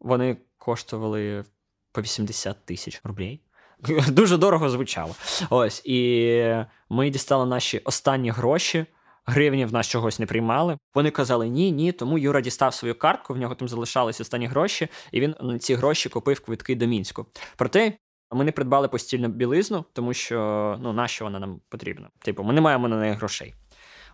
Вони 0.00 0.36
коштували 0.58 1.44
по 1.92 2.02
80 2.02 2.64
тисяч 2.64 3.00
рублей. 3.04 3.40
дуже 4.08 4.36
дорого 4.36 4.70
звучало. 4.70 5.14
Ось, 5.50 5.82
і 5.84 6.64
ми 6.90 7.10
дістали 7.10 7.46
наші 7.46 7.78
останні 7.78 8.30
гроші. 8.30 8.86
Гривні 9.26 9.64
в 9.64 9.72
нас 9.72 9.88
чогось 9.88 10.18
не 10.18 10.26
приймали. 10.26 10.78
Вони 10.94 11.10
казали 11.10 11.48
ні, 11.48 11.72
ні. 11.72 11.92
Тому 11.92 12.18
Юра 12.18 12.40
дістав 12.40 12.74
свою 12.74 12.98
картку, 12.98 13.34
в 13.34 13.36
нього 13.36 13.54
там 13.54 13.68
залишалися 13.68 14.22
останні 14.22 14.46
гроші, 14.46 14.88
і 15.12 15.20
він 15.20 15.34
на 15.40 15.58
ці 15.58 15.74
гроші 15.74 16.08
купив 16.08 16.40
квитки 16.40 16.74
до 16.74 16.86
мінську. 16.86 17.26
Проте 17.56 17.92
ми 18.32 18.44
не 18.44 18.52
придбали 18.52 18.88
постільну 18.88 19.28
білизну, 19.28 19.84
тому 19.92 20.14
що 20.14 20.78
ну 20.82 20.92
нащо 20.92 21.24
вона 21.24 21.38
нам 21.38 21.60
потрібна? 21.68 22.08
Типу, 22.18 22.42
ми 22.42 22.52
не 22.52 22.60
маємо 22.60 22.88
на 22.88 22.96
неї 22.96 23.14
грошей. 23.14 23.54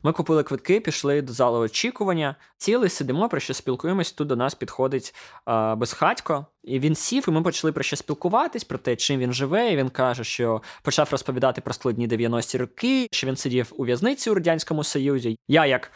Ми 0.03 0.12
купили 0.12 0.42
квитки, 0.42 0.80
пішли 0.80 1.22
до 1.22 1.32
залу 1.32 1.59
очікування. 1.59 2.36
Ціли 2.59 2.88
сидимо, 2.88 3.28
про 3.28 3.40
що 3.40 3.55
спілкуємось. 3.55 4.12
Тут 4.12 4.28
до 4.28 4.36
нас 4.36 4.55
підходить 4.55 5.14
е, 5.49 5.74
безхатько, 5.74 6.47
і 6.64 6.78
він 6.78 6.94
сів, 6.94 7.24
і 7.28 7.30
ми 7.30 7.42
почали 7.42 7.72
про 7.72 7.82
що 7.82 7.97
спілкуватись, 7.97 8.64
про 8.64 8.78
те, 8.78 8.97
чим 8.97 9.20
він 9.20 9.32
живе. 9.32 9.72
І 9.72 9.76
Він 9.76 9.88
каже, 9.88 10.24
що 10.24 10.62
почав 10.82 11.09
розповідати 11.11 11.61
про 11.61 11.74
складні 11.74 12.09
90-ті 12.09 12.59
роки, 12.59 13.09
що 13.12 13.26
він 13.26 13.36
сидів 13.36 13.72
у 13.76 13.84
в'язниці 13.84 14.30
у 14.30 14.34
радянському 14.34 14.84
союзі. 14.84 15.36
Я 15.49 15.66
як 15.66 15.92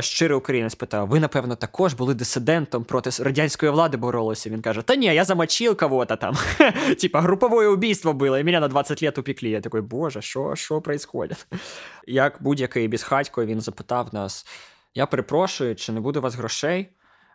щирий 0.00 0.36
українець 0.36 0.74
питав: 0.74 1.08
ви, 1.08 1.20
напевно, 1.20 1.56
також 1.56 1.94
були 1.94 2.14
дисидентом 2.14 2.84
проти 2.84 3.10
радянської 3.22 3.72
влади 3.72 3.96
боролися. 3.96 4.50
Він 4.50 4.62
каже: 4.62 4.82
Та 4.82 4.94
ні, 4.96 5.06
я 5.06 5.24
замочив 5.24 5.76
кого-то 5.76 6.16
там. 6.16 6.36
Типа 7.00 7.20
групове 7.20 7.66
убійство 7.66 8.12
було, 8.12 8.38
і 8.38 8.44
мене 8.44 8.60
на 8.60 8.68
20 8.68 9.02
лет 9.02 9.18
упекли. 9.18 9.48
Я 9.48 9.60
такий, 9.60 9.80
боже, 9.80 10.22
що 10.22 10.56
що 10.56 10.80
происходит? 10.80 11.46
Як 12.06 12.42
будь-який 12.42 12.88
безхатько, 12.88 13.44
він 13.44 13.60
запитав 13.60 14.14
нас: 14.14 14.46
я 14.94 15.06
перепрошую, 15.06 15.76
чи 15.76 15.92
не 15.92 16.00
буде 16.00 16.18
у 16.18 16.22
вас 16.22 16.34
грошей? 16.34 16.88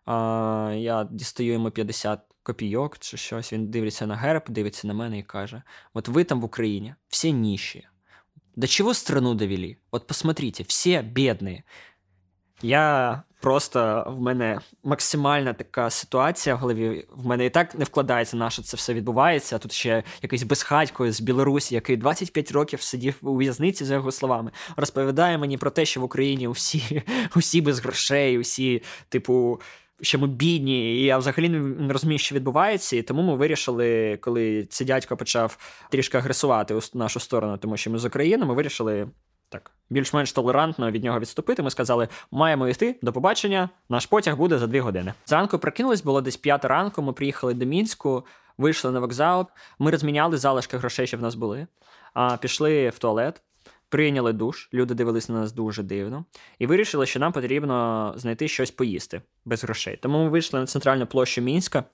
А, 0.05 0.73
Я 0.77 1.07
дістаю 1.11 1.53
йому 1.53 1.71
50 1.71 2.19
копійок 2.43 2.97
чи 2.99 3.17
щось. 3.17 3.53
Він 3.53 3.67
дивиться 3.67 4.07
на 4.07 4.15
герб, 4.15 4.43
дивиться 4.47 4.87
на 4.87 4.93
мене 4.93 5.19
і 5.19 5.23
каже: 5.23 5.61
От 5.93 6.07
ви 6.07 6.23
там 6.23 6.41
в 6.41 6.43
Україні, 6.43 6.95
всі 7.07 7.33
ніші. 7.33 7.87
До 8.55 8.67
чего 8.67 8.93
страну 8.93 9.33
довели? 9.33 9.77
Вот 9.91 10.07
посмотрите, 10.07 10.63
все 10.63 11.01
бедные. 11.01 11.63
Я 12.63 13.23
просто 13.41 14.03
в 14.07 14.21
мене 14.21 14.59
максимальна 14.83 15.53
така 15.53 15.89
ситуація 15.89 16.55
в 16.55 16.57
голові. 16.57 17.05
В 17.15 17.25
мене 17.25 17.45
і 17.45 17.49
так 17.49 17.75
не 17.75 17.85
вкладається, 17.85 18.37
на 18.37 18.49
що 18.49 18.61
це 18.61 18.77
все 18.77 18.93
відбувається. 18.93 19.55
А 19.55 19.59
тут 19.59 19.71
ще 19.71 20.03
якийсь 20.21 20.43
безхатько 20.43 21.11
з 21.11 21.21
Білорусі, 21.21 21.75
який 21.75 21.97
25 21.97 22.51
років 22.51 22.81
сидів 22.81 23.15
у 23.21 23.35
в'язниці, 23.35 23.85
за 23.85 23.93
його 23.93 24.11
словами, 24.11 24.51
розповідає 24.75 25.37
мені 25.37 25.57
про 25.57 25.71
те, 25.71 25.85
що 25.85 26.01
в 26.01 26.03
Україні 26.03 26.47
усі, 26.47 27.03
усі 27.35 27.61
без 27.61 27.79
грошей, 27.79 28.39
усі, 28.39 28.83
типу. 29.09 29.61
Що 30.01 30.19
ми 30.19 30.27
бідні, 30.27 30.95
і 30.95 31.03
я 31.03 31.17
взагалі 31.17 31.49
не 31.49 31.93
розумію, 31.93 32.19
що 32.19 32.35
відбувається. 32.35 32.95
І 32.95 33.01
тому 33.01 33.21
ми 33.21 33.35
вирішили, 33.35 34.17
коли 34.21 34.63
цей 34.69 34.87
дядько 34.87 35.17
почав 35.17 35.57
трішки 35.89 36.17
агресувати 36.17 36.73
у 36.73 36.79
нашу 36.93 37.19
сторону, 37.19 37.57
тому 37.57 37.77
що 37.77 37.91
ми 37.91 37.97
з 37.97 38.05
України, 38.05 38.45
ми 38.45 38.53
вирішили 38.53 39.07
так 39.52 39.70
більш-менш 39.90 40.32
толерантно 40.32 40.90
від 40.90 41.04
нього 41.04 41.20
відступити. 41.20 41.62
Ми 41.62 41.70
сказали, 41.70 42.08
маємо 42.30 42.68
йти 42.68 42.96
до 43.02 43.12
побачення. 43.12 43.68
Наш 43.88 44.06
потяг 44.06 44.36
буде 44.36 44.58
за 44.58 44.66
дві 44.66 44.80
години. 44.80 45.14
Зранку 45.26 45.58
прокинулись, 45.58 46.02
було 46.02 46.20
десь 46.20 46.36
п'ята 46.36 46.68
ранку. 46.68 47.02
Ми 47.02 47.12
приїхали 47.12 47.54
до 47.54 47.66
мінську, 47.66 48.26
вийшли 48.58 48.90
на 48.90 49.00
вокзал. 49.00 49.46
Ми 49.78 49.90
розміняли 49.90 50.36
залишки 50.36 50.76
грошей, 50.76 51.06
що 51.06 51.16
в 51.16 51.22
нас 51.22 51.34
були. 51.34 51.66
А 52.14 52.36
пішли 52.36 52.88
в 52.88 52.98
туалет. 52.98 53.42
Прийняли 53.90 54.32
душ, 54.32 54.68
люди 54.74 54.94
дивились 54.94 55.28
на 55.28 55.40
нас 55.40 55.52
дуже 55.52 55.82
дивно, 55.82 56.24
і 56.58 56.66
вирішили, 56.66 57.06
що 57.06 57.20
нам 57.20 57.32
потрібно 57.32 58.12
знайти 58.16 58.48
щось 58.48 58.70
поїсти 58.70 59.22
без 59.44 59.64
грошей. 59.64 59.96
Тому 59.96 60.24
ми 60.24 60.28
вийшли 60.28 60.60
на 60.60 60.66
центральну 60.66 61.06
площу 61.06 61.40
Мінська, 61.40 61.84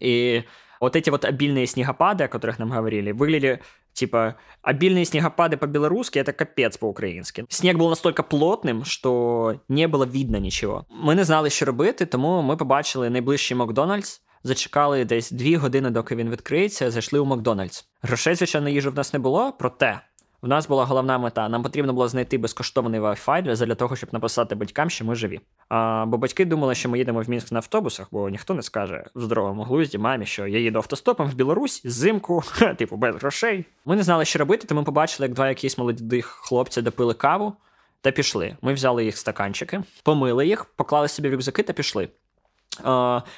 і 0.00 0.42
от 0.80 0.96
эти 0.96 1.10
вот 1.10 1.24
обильные 1.24 1.66
снегопады, 1.66 2.24
о 2.24 2.28
которых 2.28 2.58
нам 2.58 2.72
говорили, 2.72 3.12
выглядели 3.12 3.58
Типа, 3.98 4.34
обильные 4.62 5.04
снегопады 5.04 5.56
по-белорусски — 5.56 6.20
это 6.20 6.32
капец 6.32 6.76
по-українськи. 6.76 7.44
Сніг 7.48 7.76
був 7.76 7.90
настільки 7.90 8.22
плотним, 8.22 8.84
що 8.84 9.54
не 9.68 9.88
було 9.88 10.06
видно 10.06 10.38
нічого. 10.38 10.84
Ми 10.90 11.14
не 11.14 11.24
знали, 11.24 11.50
що 11.50 11.64
робити, 11.64 12.06
тому 12.06 12.42
ми 12.42 12.56
побачили 12.56 13.10
найближчий 13.10 13.56
Макдональдс, 13.56 14.22
зачекали 14.44 15.04
десь 15.04 15.30
дві 15.30 15.56
години, 15.56 15.90
доки 15.90 16.16
він 16.16 16.30
відкриється, 16.30 16.90
зайшли 16.90 17.18
у 17.18 17.24
Макдональдс. 17.24 17.84
Грошей, 18.02 18.34
звичайно, 18.34 18.68
їжі 18.68 18.88
в 18.88 18.94
нас 18.94 19.12
не 19.12 19.18
було, 19.18 19.52
проте 19.58 20.00
в 20.41 20.47
нас 20.47 20.67
була 20.67 20.85
головна 20.85 21.17
мета. 21.17 21.49
Нам 21.49 21.63
потрібно 21.63 21.93
було 21.93 22.07
знайти 22.07 22.37
безкоштовний 22.37 22.99
Wi-Fi 23.01 23.65
для, 23.65 23.75
того, 23.75 23.95
щоб 23.95 24.09
написати 24.13 24.55
батькам, 24.55 24.89
що 24.89 25.05
ми 25.05 25.15
живі. 25.15 25.39
А, 25.69 26.05
Бо 26.07 26.17
батьки 26.17 26.45
думали, 26.45 26.75
що 26.75 26.89
ми 26.89 26.97
їдемо 26.97 27.21
в 27.21 27.29
Мінськ 27.29 27.51
на 27.51 27.59
автобусах, 27.59 28.07
бо 28.11 28.29
ніхто 28.29 28.53
не 28.53 28.61
скаже 28.61 29.05
в 29.15 29.21
здоровому 29.21 29.63
глузді 29.63 29.97
мамі, 29.97 30.25
що 30.25 30.47
я 30.47 30.59
їду 30.59 30.79
автостопом 30.79 31.29
в 31.29 31.33
Білорусь 31.33 31.81
зимку, 31.85 32.43
типу 32.77 32.97
без 32.97 33.15
грошей. 33.15 33.65
Ми 33.85 33.95
не 33.95 34.03
знали, 34.03 34.25
що 34.25 34.39
робити, 34.39 34.67
тому 34.67 34.83
побачили, 34.83 35.27
як 35.27 35.35
два 35.35 35.49
якісь 35.49 35.77
молоді 35.77 36.21
хлопці 36.21 36.81
допили 36.81 37.13
каву 37.13 37.53
та 38.01 38.11
пішли. 38.11 38.57
Ми 38.61 38.73
взяли 38.73 39.05
їх 39.05 39.17
стаканчики, 39.17 39.83
помили 40.03 40.47
їх, 40.47 40.65
поклали 40.65 41.07
собі 41.07 41.29
в 41.29 41.31
рюкзаки 41.31 41.63
та 41.63 41.73
пішли. 41.73 42.09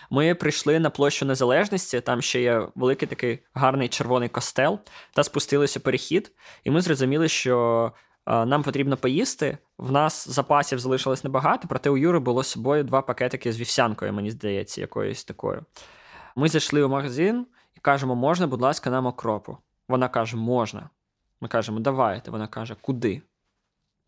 Ми 0.10 0.36
прийшли 0.36 0.80
на 0.80 0.90
площу 0.90 1.26
Незалежності, 1.26 2.02
там 2.02 2.22
ще 2.22 2.42
є 2.42 2.68
великий 2.76 3.08
такий 3.08 3.40
гарний 3.54 3.90
червоний 3.90 4.30
костел, 4.30 4.80
та 5.14 5.24
спустилися 5.24 5.80
перехід, 5.80 6.32
і 6.64 6.72
ми 6.72 6.82
зрозуміли, 6.82 7.28
що 7.28 7.92
нам 8.28 8.64
потрібно 8.64 8.98
поїсти. 8.98 9.58
В 9.78 9.92
нас 9.92 10.30
запасів 10.30 10.80
залишилось 10.80 11.24
небагато, 11.24 11.68
проте 11.68 11.90
у 11.90 11.98
Юри 11.98 12.20
було 12.20 12.44
з 12.44 12.48
собою 12.48 12.84
два 12.84 13.02
пакетики 13.02 13.54
з 13.54 13.60
вівсянкою, 13.60 14.14
мені 14.14 14.32
здається, 14.32 14.82
якоюсь 14.82 15.24
такою. 15.24 15.66
Ми 16.36 16.48
зайшли 16.48 16.84
у 16.84 16.90
магазин 16.90 17.48
і 17.78 17.80
кажемо, 17.80 18.16
можна, 18.16 18.48
будь 18.48 18.62
ласка, 18.62 18.90
нам 18.90 19.06
окропу. 19.06 19.58
Вона 19.88 20.08
каже, 20.10 20.38
можна. 20.38 20.90
Ми 21.42 21.48
кажемо, 21.48 21.80
давайте. 21.80 22.32
Вона 22.32 22.48
каже, 22.48 22.76
куди? 22.82 23.22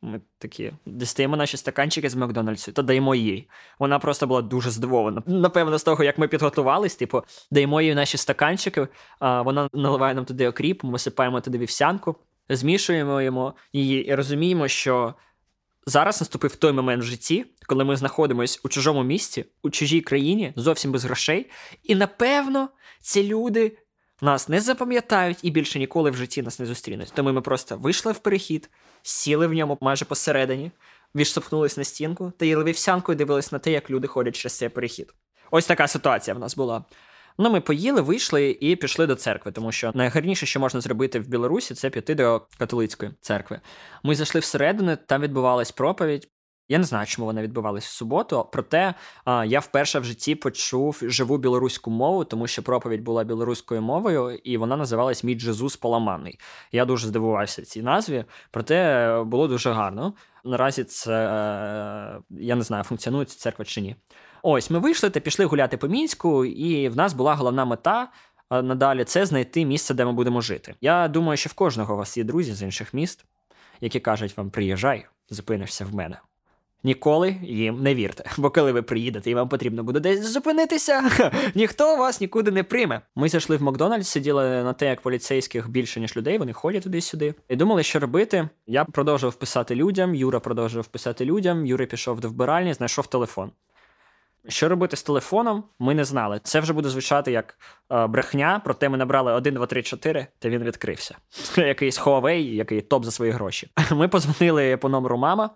Ми 0.06 0.22
такі 0.38 0.72
дістаємо 0.86 1.38
наші 1.38 1.58
стаканчики 1.58 2.10
з 2.10 2.16
Макдональдсу 2.16 2.72
та 2.72 2.82
даємо 2.82 3.16
їй. 3.16 3.50
Вона 3.80 4.00
просто 4.00 4.28
була 4.28 4.42
дуже 4.42 4.72
здивована. 4.72 5.24
Напевно, 5.26 5.78
з 5.78 5.84
того, 5.84 6.04
як 6.04 6.18
ми 6.18 6.28
підготувались, 6.28 6.96
типу, 6.96 7.24
даємо 7.52 7.82
їй 7.82 7.96
наші 7.96 8.18
стаканчики, 8.18 8.88
а 9.20 9.42
вона 9.42 9.70
наливає 9.74 10.14
нам 10.14 10.26
туди 10.26 10.48
окріп, 10.48 10.84
ми 10.84 10.92
висипаємо 10.92 11.42
туди 11.42 11.58
вівсянку, 11.58 12.16
змішуємо 12.50 13.54
її 13.74 14.06
і 14.06 14.16
розуміємо, 14.16 14.68
що 14.68 15.14
зараз 15.86 16.22
наступив 16.22 16.56
той 16.56 16.72
момент 16.72 17.04
в 17.04 17.06
житті, 17.06 17.46
коли 17.68 17.84
ми 17.84 17.96
знаходимося 17.96 18.60
у 18.64 18.70
чужому 18.70 19.04
місті, 19.04 19.46
у 19.64 19.70
чужій 19.70 20.02
країні, 20.02 20.54
зовсім 20.56 20.92
без 20.92 21.06
грошей. 21.06 21.50
І 21.84 21.96
напевно, 21.96 22.70
ці 23.02 23.24
люди 23.24 23.78
нас 24.24 24.50
не 24.50 24.62
запам'ятають 24.62 25.38
і 25.42 25.52
більше 25.52 25.80
ніколи 25.80 26.12
в 26.12 26.16
житті 26.16 26.42
нас 26.42 26.60
не 26.60 26.66
зустрінуть. 26.66 27.12
Тому 27.16 27.34
ми 27.34 27.42
просто 27.42 27.78
вийшли 27.78 28.12
в 28.12 28.20
перехід, 28.20 28.70
сіли 29.02 29.48
в 29.48 29.54
ньому 29.54 29.78
майже 29.82 30.06
посередині, 30.06 30.72
відштовхнулись 31.16 31.78
на 31.78 31.84
стінку 31.84 32.34
та 32.38 32.46
їли 32.46 32.64
вівсянку 32.64 33.16
дивились 33.16 33.52
на 33.52 33.60
те, 33.60 33.72
як 33.72 33.90
люди 33.90 34.08
ходять 34.08 34.36
через 34.36 34.58
цей 34.58 34.70
перехід. 34.70 35.14
Ось 35.52 35.66
така 35.66 35.88
ситуація 35.88 36.36
в 36.36 36.40
нас 36.40 36.56
була. 36.56 36.84
Ну, 37.38 37.52
ми 37.52 37.62
поїли, 37.62 38.02
вийшли 38.02 38.58
і 38.62 38.76
пішли 38.76 39.08
до 39.08 39.16
церкви, 39.16 39.52
тому 39.52 39.72
що 39.72 39.92
найгарніше, 39.96 40.46
що 40.46 40.60
можна 40.60 40.82
зробити 40.82 41.20
в 41.20 41.28
Білорусі, 41.28 41.74
це 41.74 41.90
піти 41.90 42.16
до 42.16 42.42
католицької 42.58 43.12
церкви. 43.22 43.62
Ми 44.04 44.16
зайшли 44.16 44.42
всередину, 44.42 44.98
там 45.08 45.22
відбувалась 45.22 45.72
проповідь. 45.72 46.30
Я 46.70 46.78
не 46.78 46.84
знаю, 46.84 47.06
чому 47.06 47.26
вона 47.26 47.42
відбувалась 47.42 47.86
в 47.86 47.92
суботу. 47.92 48.50
Проте 48.52 48.94
а, 49.26 49.46
я 49.46 49.60
вперше 49.60 50.00
в 50.00 50.04
житті 50.04 50.36
почув 50.36 51.00
живу 51.02 51.38
білоруську 51.38 51.92
мову, 51.92 52.24
тому 52.24 52.48
що 52.48 52.64
проповідь 52.64 53.04
була 53.04 53.24
білоруською 53.24 53.82
мовою, 53.82 54.36
і 54.44 54.58
вона 54.58 54.78
називалась 54.78 55.24
Мій 55.24 55.36
Джезус 55.36 55.78
Поламаний. 55.78 56.40
Я 56.72 56.86
дуже 56.86 57.08
здивувався 57.08 57.62
цій 57.62 57.82
назві, 57.82 58.26
проте 58.52 59.24
було 59.26 59.48
дуже 59.48 59.72
гарно. 59.72 60.14
Наразі 60.44 60.84
це 60.84 61.14
е, 61.14 62.22
я 62.30 62.56
не 62.56 62.62
знаю, 62.62 62.84
функціонує 62.84 63.26
ця 63.26 63.40
церква 63.40 63.66
чи 63.66 63.82
ні. 63.82 63.96
Ось 64.42 64.70
ми 64.70 64.80
вийшли 64.80 65.10
та 65.10 65.20
пішли 65.20 65.46
гуляти 65.46 65.78
по 65.78 65.88
мінську, 65.88 66.46
і 66.46 66.90
в 66.90 66.98
нас 66.98 67.14
була 67.14 67.36
головна 67.36 67.66
мета. 67.66 68.08
Надалі 68.52 69.04
це 69.04 69.26
знайти 69.26 69.66
місце, 69.66 69.94
де 69.94 70.06
ми 70.06 70.14
будемо 70.14 70.42
жити. 70.42 70.76
Я 70.82 71.08
думаю, 71.08 71.38
що 71.38 71.50
в 71.50 71.54
кожного 71.54 71.94
у 71.94 71.98
вас 71.98 72.18
є 72.18 72.24
друзі 72.24 72.54
з 72.54 72.62
інших 72.62 72.94
міст, 72.94 73.26
які 73.82 74.00
кажуть 74.00 74.38
вам: 74.38 74.50
приїжджай, 74.50 75.06
зупинишся 75.30 75.86
в 75.86 75.96
мене. 75.96 76.18
Ніколи 76.86 77.36
їм 77.42 77.84
не 77.84 77.96
вірте, 77.96 78.24
бо 78.38 78.50
коли 78.50 78.72
ви 78.72 78.82
приїдете 78.82 79.32
і 79.32 79.36
вам 79.36 79.50
потрібно 79.50 79.84
буде 79.84 80.00
десь 80.00 80.26
зупинитися, 80.26 81.12
ніхто 81.56 81.96
вас 81.96 82.22
нікуди 82.22 82.52
не 82.52 82.64
прийме. 82.64 83.02
Ми 83.16 83.30
зайшли 83.30 83.58
в 83.58 83.62
Макдональдс, 83.62 84.10
сиділи 84.10 84.44
на 84.44 84.74
те, 84.74 84.86
як 84.86 85.02
поліцейських 85.02 85.70
більше 85.70 86.00
ніж 86.00 86.18
людей. 86.18 86.38
Вони 86.38 86.54
ходять 86.54 86.84
туди-сюди 86.84 87.36
і 87.50 87.56
думали, 87.56 87.84
що 87.84 88.00
робити. 88.00 88.50
Я 88.68 88.86
продовжував 88.86 89.36
писати 89.36 89.76
людям. 89.76 90.16
Юра 90.16 90.40
продовжував 90.40 90.88
писати 90.88 91.26
людям. 91.26 91.66
Юра 91.66 91.86
пішов 91.86 92.20
до 92.20 92.30
вбиральні, 92.30 92.74
знайшов 92.74 93.08
телефон. 93.08 93.52
Що 94.48 94.70
робити 94.70 94.98
з 94.98 95.04
телефоном, 95.04 95.64
ми 95.80 95.96
не 95.96 96.06
знали. 96.06 96.40
Це 96.44 96.60
вже 96.60 96.74
буде 96.74 96.90
звучати 96.90 97.32
як 97.32 97.58
е, 97.92 98.08
брехня, 98.08 98.62
проте 98.66 98.90
ми 98.90 98.98
набрали 98.98 99.34
1, 99.34 99.54
2, 99.54 99.66
3, 99.66 99.84
4, 99.84 100.28
та 100.40 100.50
він 100.50 100.64
відкрився. 100.64 101.18
Якийсь 101.58 102.00
Huawei, 102.00 102.54
який 102.54 102.82
топ 102.82 103.06
за 103.06 103.12
свої 103.12 103.32
гроші. 103.32 103.70
Ми 103.92 104.08
позвонили 104.08 104.78
по 104.78 104.90
номеру 104.90 105.18
мама 105.18 105.50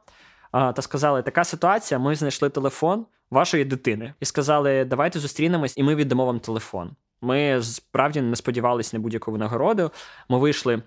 та 0.75 0.81
сказали: 0.81 1.21
така 1.21 1.43
ситуація, 1.43 1.99
ми 1.99 2.15
знайшли 2.15 2.49
телефон 2.49 3.05
вашої 3.31 3.65
дитини 3.65 4.13
і 4.19 4.25
сказали, 4.25 4.85
давайте 4.85 5.19
зустрінемось, 5.19 5.77
і 5.77 5.83
ми 5.83 5.95
віддамо 5.95 6.25
вам 6.25 6.39
телефон. 6.39 6.91
Ми 7.21 7.63
справді 7.63 8.21
не 8.21 8.35
сподівалися 8.35 8.97
на 8.97 9.03
будь-яку 9.03 9.31
винагороду. 9.31 9.91
Ми 10.29 10.37
вийшли 10.37 10.81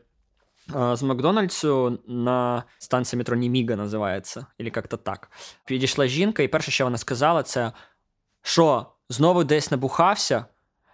з 0.93 1.03
Макдональдсу 1.03 1.99
на 2.07 2.63
станції 2.79 3.19
метро 3.19 3.37
Німіга 3.37 3.77
називається, 3.77 4.47
або 4.59 4.71
як-то 4.77 4.97
так. 4.97 5.31
Підійшла 5.65 6.07
жінка, 6.07 6.43
і 6.43 6.49
перше, 6.49 6.71
що 6.71 6.85
вона 6.85 6.99
сказала, 6.99 7.43
це 7.43 7.73
що, 8.43 8.87
знову 9.09 9.45
десь 9.45 9.71
набухався, 9.71 10.45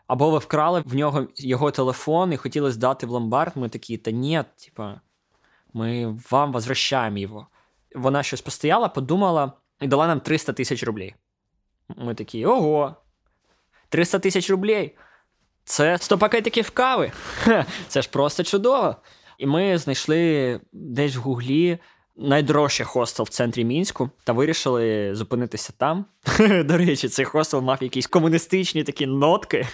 або 0.06 0.30
ви 0.30 0.38
вкрали 0.38 0.82
в 0.86 0.94
нього 0.94 1.26
його 1.36 1.70
телефон 1.70 2.32
і 2.32 2.36
хотіли 2.36 2.72
здати 2.72 3.06
в 3.06 3.10
ломбард. 3.10 3.52
Ми 3.56 3.68
такі, 3.68 3.96
та 3.96 4.10
ні, 4.10 4.44
типа, 4.64 5.00
ми 5.74 6.18
вам 6.30 6.52
возвращаємо 6.52 7.18
його. 7.18 7.46
Вона 7.96 8.22
щось 8.22 8.40
постояла, 8.40 8.88
подумала 8.88 9.52
і 9.80 9.86
дала 9.86 10.06
нам 10.06 10.20
300 10.20 10.52
тисяч 10.52 10.82
рублей. 10.82 11.14
Ми 11.96 12.14
такі, 12.14 12.46
ого, 12.46 12.96
300 13.88 14.18
тисяч 14.18 14.50
рублей. 14.50 14.96
Це 15.64 15.98
100 15.98 16.18
пакетиків 16.18 16.70
кави. 16.70 17.12
Це 17.88 18.02
ж 18.02 18.10
просто 18.10 18.44
чудово. 18.44 18.96
І 19.38 19.46
ми 19.46 19.78
знайшли 19.78 20.60
десь 20.72 21.16
в 21.16 21.20
Гуглі 21.20 21.78
найдорожчий 22.16 22.86
хостел 22.86 23.26
в 23.26 23.28
центрі 23.28 23.64
мінську 23.64 24.10
та 24.24 24.32
вирішили 24.32 25.14
зупинитися 25.14 25.72
там. 25.78 26.04
До 26.64 26.76
речі, 26.76 27.08
цей 27.08 27.24
хостел 27.24 27.60
мав 27.60 27.82
якісь 27.82 28.06
комуністичні 28.06 28.84
такі 28.84 29.06
нотки. 29.06 29.66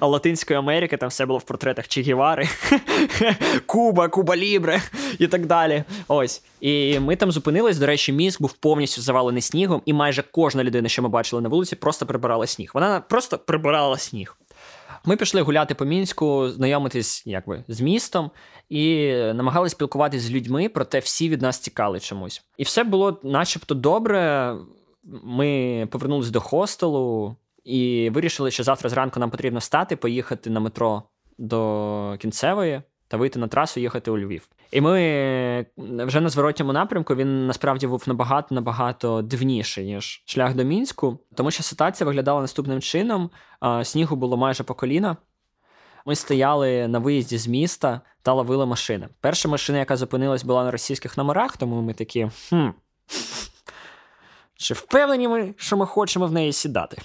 А 0.00 0.06
Латинської 0.06 0.58
Америки 0.58 0.96
там 0.96 1.08
все 1.08 1.26
було 1.26 1.38
в 1.38 1.42
портретах 1.42 1.88
Че 1.88 2.00
Гівари, 2.00 2.48
Куба, 3.66 4.08
Куба 4.08 4.36
Лібре 4.36 4.82
і 5.18 5.26
так 5.26 5.46
далі. 5.46 5.84
Ось. 6.08 6.42
І 6.60 6.98
ми 6.98 7.16
там 7.16 7.32
зупинились. 7.32 7.78
До 7.78 7.86
речі, 7.86 8.12
міст 8.12 8.42
був 8.42 8.52
повністю 8.52 9.02
завалений 9.02 9.42
снігом, 9.42 9.82
і 9.86 9.92
майже 9.92 10.24
кожна 10.32 10.64
людина, 10.64 10.88
що 10.88 11.02
ми 11.02 11.08
бачили 11.08 11.42
на 11.42 11.48
вулиці, 11.48 11.76
просто 11.76 12.06
прибирала 12.06 12.46
сніг. 12.46 12.70
Вона 12.74 13.00
просто 13.00 13.38
прибирала 13.38 13.98
сніг. 13.98 14.36
Ми 15.04 15.16
пішли 15.16 15.42
гуляти 15.42 15.74
по 15.74 15.84
мінську, 15.84 16.48
знайомитись 16.48 17.22
якби 17.26 17.64
з 17.68 17.80
містом 17.80 18.30
і 18.68 19.12
намагалися 19.34 19.72
спілкуватися 19.72 20.26
з 20.26 20.30
людьми, 20.30 20.68
проте 20.68 20.98
всі 20.98 21.28
від 21.28 21.42
нас 21.42 21.58
тікали 21.58 22.00
чомусь. 22.00 22.42
І 22.58 22.62
все 22.62 22.84
було, 22.84 23.20
начебто, 23.22 23.74
добре. 23.74 24.54
Ми 25.24 25.88
повернулись 25.90 26.30
до 26.30 26.40
хостелу 26.40 27.36
і 27.64 28.10
вирішили, 28.14 28.50
що 28.50 28.62
завтра 28.62 28.90
зранку 28.90 29.20
нам 29.20 29.30
потрібно 29.30 29.58
встати, 29.58 29.96
поїхати 29.96 30.50
на 30.50 30.60
метро 30.60 31.02
до 31.38 32.16
кінцевої 32.20 32.82
та 33.08 33.16
вийти 33.16 33.38
на 33.38 33.48
трасу, 33.48 33.80
їхати 33.80 34.10
у 34.10 34.18
Львів. 34.18 34.48
І 34.70 34.80
ми 34.80 35.66
вже 35.76 36.20
на 36.20 36.28
зворотньому 36.28 36.72
напрямку 36.72 37.14
він 37.14 37.46
насправді 37.46 37.86
був 37.86 38.02
набагато 38.06 38.54
набагато 38.54 39.22
дивніший, 39.22 39.86
ніж 39.86 40.22
шлях 40.26 40.54
до 40.54 40.64
мінську, 40.64 41.18
тому 41.34 41.50
що 41.50 41.62
ситуація 41.62 42.06
виглядала 42.06 42.40
наступним 42.40 42.80
чином: 42.80 43.30
снігу 43.82 44.16
було 44.16 44.36
майже 44.36 44.64
по 44.64 44.74
коліна. 44.74 45.16
Ми 46.06 46.14
стояли 46.14 46.88
на 46.88 46.98
виїзді 46.98 47.38
з 47.38 47.46
міста 47.46 48.00
та 48.22 48.32
ловили 48.32 48.66
машини. 48.66 49.08
Перша 49.20 49.48
машина, 49.48 49.78
яка 49.78 49.96
зупинилась, 49.96 50.44
була 50.44 50.64
на 50.64 50.70
російських 50.70 51.16
номерах, 51.18 51.56
тому 51.56 51.82
ми 51.82 51.94
такі. 51.94 52.28
хм, 52.48 52.68
Чи 54.56 54.74
впевнені 54.74 55.28
ми, 55.28 55.54
що 55.56 55.76
ми 55.76 55.86
хочемо 55.86 56.26
в 56.26 56.32
неї 56.32 56.52
сідати? 56.52 56.96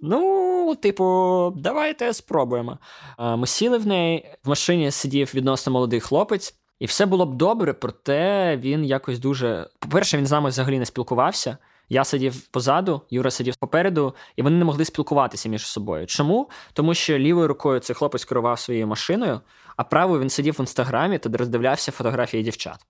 Ну, 0.00 0.74
типу, 0.80 1.52
давайте 1.56 2.12
спробуємо. 2.12 2.78
Ми 3.18 3.46
сіли 3.46 3.78
в 3.78 3.86
неї, 3.86 4.30
в 4.44 4.48
машині 4.48 4.90
сидів 4.90 5.30
відносно 5.34 5.72
молодий 5.72 6.00
хлопець, 6.00 6.54
і 6.78 6.86
все 6.86 7.06
було 7.06 7.26
б 7.26 7.34
добре, 7.34 7.72
проте 7.72 8.56
він 8.56 8.84
якось 8.84 9.18
дуже. 9.18 9.68
По-перше, 9.78 10.18
він 10.18 10.26
з 10.26 10.32
нами 10.32 10.48
взагалі 10.48 10.78
не 10.78 10.86
спілкувався. 10.86 11.58
Я 11.88 12.04
сидів 12.04 12.48
позаду, 12.48 13.02
Юра 13.10 13.30
сидів 13.30 13.56
попереду, 13.56 14.14
і 14.36 14.42
вони 14.42 14.56
не 14.56 14.64
могли 14.64 14.84
спілкуватися 14.84 15.48
між 15.48 15.66
собою. 15.66 16.06
Чому? 16.06 16.50
Тому 16.72 16.94
що 16.94 17.18
лівою 17.18 17.48
рукою 17.48 17.80
цей 17.80 17.96
хлопець 17.96 18.24
керував 18.24 18.58
своєю 18.58 18.86
машиною, 18.86 19.40
а 19.76 19.84
правою 19.84 20.20
він 20.20 20.30
сидів 20.30 20.54
в 20.54 20.60
інстаграмі 20.60 21.18
та 21.18 21.30
роздивлявся 21.38 21.92
фотографії 21.92 22.42
дівчат. 22.42 22.86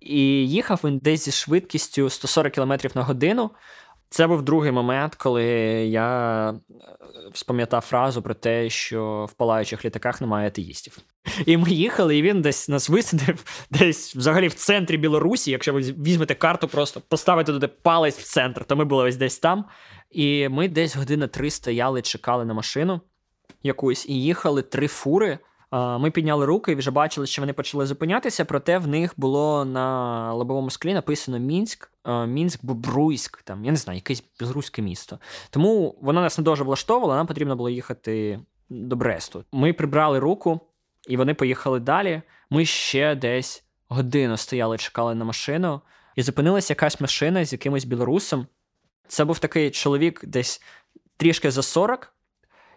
І 0.00 0.20
їхав 0.48 0.80
він 0.84 0.98
десь 0.98 1.24
зі 1.24 1.32
швидкістю 1.32 2.10
140 2.10 2.52
км 2.52 2.72
на 2.94 3.02
годину. 3.02 3.50
Це 4.12 4.26
був 4.26 4.42
другий 4.42 4.72
момент, 4.72 5.14
коли 5.14 5.44
я 5.86 6.50
е, 6.50 6.54
спам'ятав 7.32 7.80
фразу 7.80 8.22
про 8.22 8.34
те, 8.34 8.70
що 8.70 9.26
в 9.30 9.32
палаючих 9.32 9.84
літаках 9.84 10.20
немає 10.20 10.46
атеїстів. 10.46 10.98
І 11.46 11.56
ми 11.56 11.70
їхали, 11.70 12.16
і 12.16 12.22
він 12.22 12.42
десь 12.42 12.68
нас 12.68 12.88
висадив, 12.88 13.44
десь 13.70 14.16
взагалі 14.16 14.48
в 14.48 14.54
центрі 14.54 14.96
Білорусі. 14.96 15.50
Якщо 15.50 15.72
ви 15.72 15.80
візьмете 15.80 16.34
карту, 16.34 16.68
просто 16.68 17.00
поставите 17.08 17.52
туди 17.52 17.68
палець 17.68 18.18
в 18.18 18.22
центр, 18.22 18.64
то 18.64 18.76
ми 18.76 18.84
були 18.84 19.04
ось 19.04 19.16
десь 19.16 19.38
там. 19.38 19.64
І 20.10 20.48
ми 20.48 20.68
десь 20.68 20.96
година 20.96 21.26
три 21.26 21.50
стояли, 21.50 22.02
чекали 22.02 22.44
на 22.44 22.54
машину 22.54 23.00
якусь, 23.62 24.06
і 24.08 24.22
їхали 24.22 24.62
три 24.62 24.88
фури. 24.88 25.38
Ми 25.72 26.10
підняли 26.10 26.46
руки 26.46 26.72
і 26.72 26.74
вже 26.74 26.90
бачили, 26.90 27.26
що 27.26 27.42
вони 27.42 27.52
почали 27.52 27.86
зупинятися, 27.86 28.44
проте 28.44 28.78
в 28.78 28.86
них 28.86 29.14
було 29.16 29.64
на 29.64 30.32
лобовому 30.32 30.70
склі 30.70 30.94
написано 30.94 31.38
Мінськ, 31.38 31.90
Мінськ 32.26 32.64
Бобруйськ, 32.64 33.42
там, 33.42 33.64
я 33.64 33.70
не 33.70 33.76
знаю, 33.76 33.96
якесь 33.96 34.24
білоруське 34.40 34.82
місто. 34.82 35.18
Тому 35.50 35.98
воно 36.02 36.20
нас 36.20 36.38
не 36.38 36.44
дуже 36.44 36.64
влаштовувало, 36.64 37.14
нам 37.14 37.26
потрібно 37.26 37.56
було 37.56 37.70
їхати 37.70 38.40
до 38.70 38.96
Бресту. 38.96 39.44
Ми 39.52 39.72
прибрали 39.72 40.18
руку, 40.18 40.60
і 41.08 41.16
вони 41.16 41.34
поїхали 41.34 41.80
далі. 41.80 42.22
Ми 42.50 42.64
ще 42.64 43.14
десь 43.14 43.64
годину 43.88 44.36
стояли, 44.36 44.78
чекали 44.78 45.14
на 45.14 45.24
машину, 45.24 45.80
і 46.16 46.22
зупинилася 46.22 46.72
якась 46.72 47.00
машина 47.00 47.44
з 47.44 47.52
якимось 47.52 47.84
білорусом. 47.84 48.46
Це 49.08 49.24
був 49.24 49.38
такий 49.38 49.70
чоловік 49.70 50.20
десь 50.24 50.62
трішки 51.16 51.50
за 51.50 51.62
40, 51.62 52.12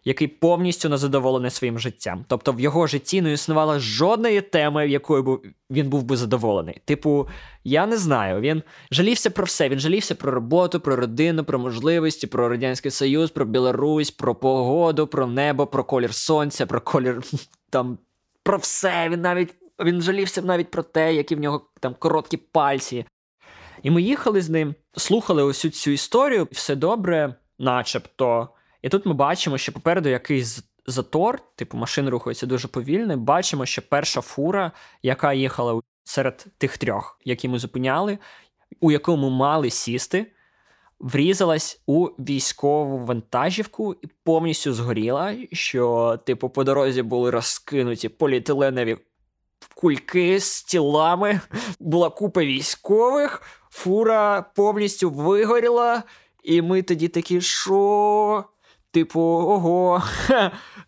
який 0.05 0.27
повністю 0.27 0.89
незадоволений 0.89 1.51
своїм 1.51 1.79
життям. 1.79 2.25
Тобто 2.27 2.51
в 2.51 2.59
його 2.59 2.87
житті 2.87 3.21
не 3.21 3.33
існувало 3.33 3.79
жодної 3.79 4.41
теми, 4.41 4.87
якою 4.87 5.41
він 5.69 5.89
був 5.89 6.03
би 6.03 6.17
задоволений. 6.17 6.81
Типу, 6.85 7.27
я 7.63 7.85
не 7.85 7.97
знаю, 7.97 8.41
він 8.41 8.63
жалівся 8.91 9.29
про 9.29 9.45
все. 9.45 9.69
Він 9.69 9.79
жалівся 9.79 10.15
про 10.15 10.31
роботу, 10.31 10.79
про 10.79 10.95
родину, 10.95 11.43
про 11.43 11.59
можливості, 11.59 12.27
про 12.27 12.49
Радянський 12.49 12.91
Союз, 12.91 13.31
про 13.31 13.45
Білорусь, 13.45 14.11
про 14.11 14.35
погоду, 14.35 15.07
про 15.07 15.27
небо, 15.27 15.67
про 15.67 15.83
колір 15.83 16.13
сонця, 16.13 16.65
про 16.65 16.81
колір 16.81 17.21
там 17.69 17.97
про 18.43 18.57
все. 18.57 19.09
Він 19.09 19.21
навіть 19.21 19.55
він 19.79 20.01
жалівся 20.01 20.41
навіть 20.41 20.71
про 20.71 20.83
те, 20.83 21.13
які 21.13 21.35
в 21.35 21.39
нього 21.39 21.61
там 21.79 21.95
короткі 21.99 22.37
пальці. 22.37 23.05
І 23.83 23.91
ми 23.91 24.01
їхали 24.01 24.41
з 24.41 24.49
ним, 24.49 24.75
слухали 24.97 25.43
усю 25.43 25.69
цю 25.69 25.91
історію, 25.91 26.47
все 26.51 26.75
добре, 26.75 27.35
начебто. 27.59 28.49
І 28.85 28.89
тут 28.89 29.05
ми 29.05 29.13
бачимо, 29.13 29.57
що 29.57 29.71
попереду 29.71 30.09
якийсь 30.09 30.63
затор, 30.87 31.39
типу 31.55 31.77
машини 31.77 32.09
рухаються 32.09 32.45
дуже 32.45 32.67
повільно. 32.67 33.17
Бачимо, 33.17 33.65
що 33.65 33.81
перша 33.89 34.21
фура, 34.21 34.71
яка 35.03 35.33
їхала 35.33 35.81
серед 36.03 36.45
тих 36.57 36.77
трьох, 36.77 37.19
які 37.25 37.47
ми 37.47 37.59
зупиняли, 37.59 38.17
у 38.81 38.91
якому 38.91 39.29
мали 39.29 39.69
сісти, 39.69 40.31
врізалась 40.99 41.81
у 41.85 42.05
військову 42.05 43.05
вантажівку 43.05 43.95
і 44.01 44.07
повністю 44.23 44.73
згоріла. 44.73 45.35
Що, 45.51 46.19
типу, 46.25 46.49
по 46.49 46.63
дорозі 46.63 47.01
були 47.01 47.31
розкинуті 47.31 48.09
поліетиленові 48.09 48.97
кульки 49.75 50.39
з 50.39 50.63
тілами, 50.63 51.41
була 51.79 52.09
купа 52.09 52.43
військових, 52.43 53.41
фура 53.69 54.45
повністю 54.55 55.09
вигоріла. 55.09 56.03
І 56.43 56.61
ми 56.61 56.81
тоді 56.81 57.07
такі, 57.07 57.41
що? 57.41 58.45
Типу, 58.95 59.21
ого, 59.21 60.03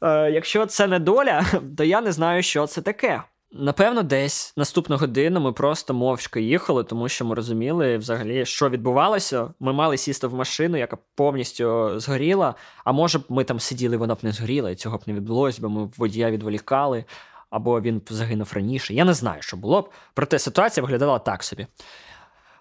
е, 0.02 0.32
якщо 0.32 0.66
це 0.66 0.88
не 0.88 1.00
доля, 1.00 1.46
то 1.78 1.84
я 1.84 2.02
не 2.02 2.12
знаю, 2.12 2.44
що 2.44 2.68
це 2.68 2.82
таке. 2.82 3.24
Напевно, 3.52 4.04
десь 4.04 4.54
наступну 4.58 4.98
годину 4.98 5.40
ми 5.40 5.52
просто 5.52 5.94
мовчки 5.94 6.42
їхали, 6.42 6.84
тому 6.84 7.10
що 7.10 7.26
ми 7.26 7.36
розуміли 7.36 7.98
взагалі, 7.98 8.46
що 8.46 8.70
відбувалося. 8.70 9.54
Ми 9.60 9.74
мали 9.74 9.98
сісти 9.98 10.28
в 10.28 10.34
машину, 10.34 10.78
яка 10.78 10.98
повністю 11.16 12.00
згоріла. 12.00 12.56
А 12.84 12.92
може 12.92 13.20
б 13.20 13.24
ми 13.30 13.44
там 13.44 13.60
сиділи, 13.60 13.98
вона 13.98 14.16
б 14.16 14.18
не 14.22 14.32
згоріла, 14.32 14.70
і 14.70 14.76
цього 14.76 14.98
б 14.98 15.02
не 15.06 15.14
відбулося, 15.14 15.60
бо 15.62 15.70
ми 15.70 15.90
водія 15.98 16.32
відволікали, 16.32 17.06
або 17.50 17.82
він 17.82 18.00
б 18.00 18.04
загинув 18.10 18.52
раніше. 18.54 18.94
Я 18.94 19.06
не 19.06 19.14
знаю, 19.14 19.42
що 19.42 19.58
було 19.58 19.82
б. 19.82 19.90
Проте 20.14 20.40
ситуація 20.40 20.82
виглядала 20.82 21.20
так 21.20 21.44
собі. 21.44 21.68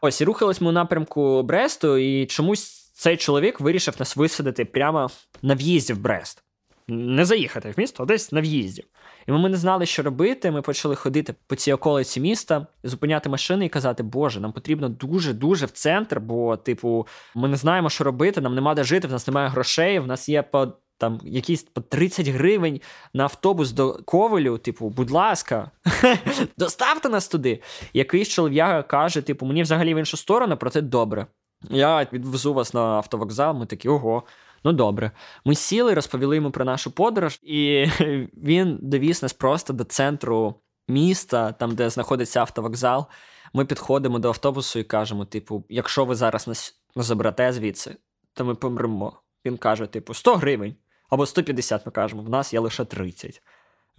Ось 0.01 0.20
і 0.20 0.24
рухались 0.24 0.61
ми 0.61 0.68
у 0.68 0.72
напрямку 0.72 1.42
Бресту, 1.42 1.97
і 1.97 2.26
чомусь 2.26 2.86
цей 2.97 3.16
чоловік 3.16 3.61
вирішив 3.61 3.94
нас 3.99 4.16
висадити 4.16 4.64
прямо 4.64 5.11
на 5.42 5.55
в'їзді 5.55 5.92
в 5.92 5.99
Брест. 5.99 6.42
Не 6.88 7.24
заїхати 7.24 7.70
в 7.70 7.80
місто, 7.80 8.03
а 8.03 8.07
десь 8.07 8.32
на 8.32 8.40
в'їзді. 8.40 8.84
І 9.26 9.32
ми 9.32 9.49
не 9.49 9.57
знали, 9.57 9.86
що 9.86 10.03
робити. 10.03 10.51
Ми 10.51 10.62
почали 10.62 10.97
ходити 10.97 11.34
по 11.47 11.57
цій 11.57 11.72
околиці 11.72 12.20
міста, 12.20 12.66
зупиняти 12.84 13.28
машини 13.28 13.66
і 13.66 13.68
казати, 13.68 14.03
Боже, 14.03 14.40
нам 14.40 14.53
потрібно 14.53 14.88
дуже-дуже 14.88 15.66
в 15.66 15.70
центр, 15.70 16.20
бо, 16.20 16.57
типу, 16.57 17.07
ми 17.34 17.49
не 17.49 17.57
знаємо, 17.57 17.90
що 17.90 18.05
робити, 18.05 18.40
нам 18.40 18.55
нема 18.55 18.74
де 18.74 18.84
жити, 18.84 19.09
в 19.09 19.12
нас 19.12 19.26
немає 19.26 19.49
грошей, 19.49 19.99
в 19.99 20.07
нас 20.07 20.28
є 20.28 20.42
по 20.42 20.72
там 20.99 21.20
якісь 21.24 21.62
по 21.62 21.80
30 21.80 22.28
гривень 22.28 22.80
на 23.14 23.22
автобус 23.22 23.72
до 23.72 24.01
Ковелю, 24.05 24.59
типу, 24.59 24.88
будь 24.88 25.11
ласка, 25.11 25.70
доставте 26.59 27.09
нас 27.09 27.28
туди. 27.28 27.62
Якийсь 27.92 28.28
чоловік 28.28 28.86
каже, 28.86 29.22
типу, 29.22 29.47
мені 29.47 29.62
взагалі 29.62 29.94
в 29.94 29.99
іншу 29.99 30.16
сторону, 30.16 30.57
проте 30.57 30.80
добре. 30.80 31.26
Я 31.70 32.07
відвезу 32.12 32.54
вас 32.54 32.74
на 32.74 32.80
автовокзал, 32.80 33.57
ми 33.57 33.66
такі, 33.66 33.88
ого, 33.88 34.22
Ну 34.66 34.72
добре, 34.72 35.11
ми 35.44 35.54
сіли, 35.54 35.94
розповіли 35.94 36.36
йому 36.36 36.50
про 36.50 36.64
нашу 36.64 36.90
подорож, 36.90 37.40
і 37.42 37.86
він 38.36 38.78
довіз 38.82 39.22
нас 39.22 39.32
просто 39.32 39.72
до 39.72 39.84
центру 39.84 40.54
міста, 40.88 41.52
там, 41.52 41.74
де 41.74 41.90
знаходиться 41.90 42.40
автовокзал. 42.40 43.07
Ми 43.52 43.64
підходимо 43.64 44.18
до 44.18 44.28
автобусу 44.28 44.78
і 44.78 44.84
кажемо: 44.84 45.24
типу, 45.24 45.64
якщо 45.68 46.04
ви 46.04 46.14
зараз 46.14 46.48
нас 46.48 46.80
заберете 46.96 47.52
звідси, 47.52 47.96
то 48.34 48.44
ми 48.44 48.54
помремо. 48.54 49.20
Він 49.44 49.57
каже: 49.57 49.86
типу, 49.86 50.14
100 50.14 50.36
гривень 50.36 50.74
або 51.11 51.26
150, 51.26 51.86
ми 51.86 51.92
кажемо, 51.92 52.22
в 52.22 52.30
нас 52.30 52.52
є 52.52 52.61
лише 52.61 52.84
30. 52.84 53.42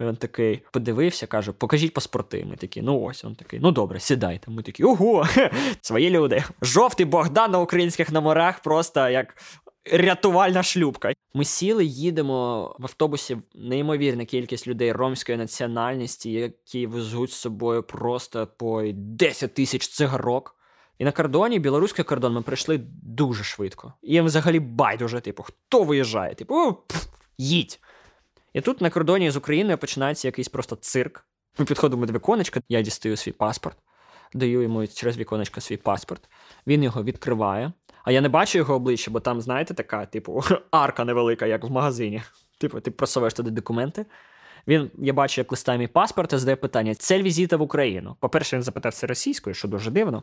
Він 0.00 0.16
такий 0.16 0.62
подивився, 0.72 1.26
каже: 1.26 1.52
покажіть 1.52 1.94
паспорти. 1.94 2.46
Ми 2.50 2.56
такі, 2.56 2.82
ну 2.82 3.00
ось 3.00 3.24
він 3.24 3.34
такий, 3.34 3.60
ну 3.60 3.70
добре, 3.70 4.00
сідайте. 4.00 4.50
Ми 4.50 4.62
такі, 4.62 4.84
ого, 4.84 5.26
свої 5.80 6.10
люди. 6.10 6.44
Жовтий 6.62 7.06
Богдан 7.06 7.50
на 7.50 7.58
українських 7.58 8.12
номерах, 8.12 8.62
просто 8.62 9.08
як 9.08 9.34
рятувальна 9.92 10.62
шлюбка. 10.62 11.12
Ми 11.34 11.44
сіли, 11.44 11.84
їдемо 11.84 12.62
в 12.78 12.84
автобусі. 12.84 13.38
Неймовірна 13.54 14.24
кількість 14.24 14.66
людей 14.66 14.92
ромської 14.92 15.38
національності, 15.38 16.32
які 16.32 16.86
везуть 16.86 17.32
з 17.32 17.36
собою 17.36 17.82
просто 17.82 18.46
по 18.46 18.82
10 18.94 19.54
тисяч 19.54 19.88
цигарок. 19.88 20.54
І 20.98 21.04
на 21.04 21.12
кордоні, 21.12 21.58
білоруський 21.58 22.04
кордон, 22.04 22.32
ми 22.32 22.42
прийшли 22.42 22.80
дуже 23.02 23.44
швидко. 23.44 23.92
І 24.02 24.12
їм 24.12 24.24
взагалі 24.24 24.60
байдуже, 24.60 25.20
типу, 25.20 25.42
хто 25.42 25.82
виїжджає? 25.82 26.34
Типу, 26.34 26.72
пф, 26.86 27.06
їдь. 27.38 27.80
І 28.58 28.60
тут 28.60 28.80
на 28.80 28.90
кордоні 28.90 29.30
з 29.30 29.36
Україною 29.36 29.78
починається 29.78 30.28
якийсь 30.28 30.48
просто 30.48 30.76
цирк. 30.76 31.24
Ми 31.58 31.64
підходимо 31.64 32.06
до 32.06 32.12
віконечка, 32.12 32.60
я 32.68 32.82
дістаю 32.82 33.16
свій 33.16 33.32
паспорт, 33.32 33.76
даю 34.34 34.62
йому 34.62 34.86
через 34.86 35.18
віконечко 35.18 35.60
свій 35.60 35.76
паспорт. 35.76 36.28
Він 36.66 36.82
його 36.82 37.02
відкриває. 37.02 37.72
А 38.04 38.12
я 38.12 38.20
не 38.20 38.28
бачу 38.28 38.58
його 38.58 38.74
обличчя, 38.74 39.10
бо 39.10 39.20
там, 39.20 39.40
знаєте, 39.40 39.74
така, 39.74 40.06
типу, 40.06 40.42
арка 40.70 41.04
невелика, 41.04 41.46
як 41.46 41.64
в 41.64 41.70
магазині. 41.70 42.22
Типу, 42.60 42.80
ти 42.80 42.90
просовуєш 42.90 43.34
туди 43.34 43.50
документи. 43.50 44.06
Він, 44.68 44.90
я 44.98 45.12
бачу, 45.12 45.40
як 45.40 45.52
листає 45.52 45.78
мій 45.78 45.86
паспорт 45.86 46.32
і 46.32 46.38
задає 46.38 46.56
питання: 46.56 46.94
цель 46.94 47.22
візита 47.22 47.56
в 47.56 47.62
Україну. 47.62 48.16
По-перше, 48.20 48.56
він 48.56 48.62
запитав 48.62 48.94
це 48.94 49.06
російською, 49.06 49.54
що 49.54 49.68
дуже 49.68 49.90
дивно. 49.90 50.22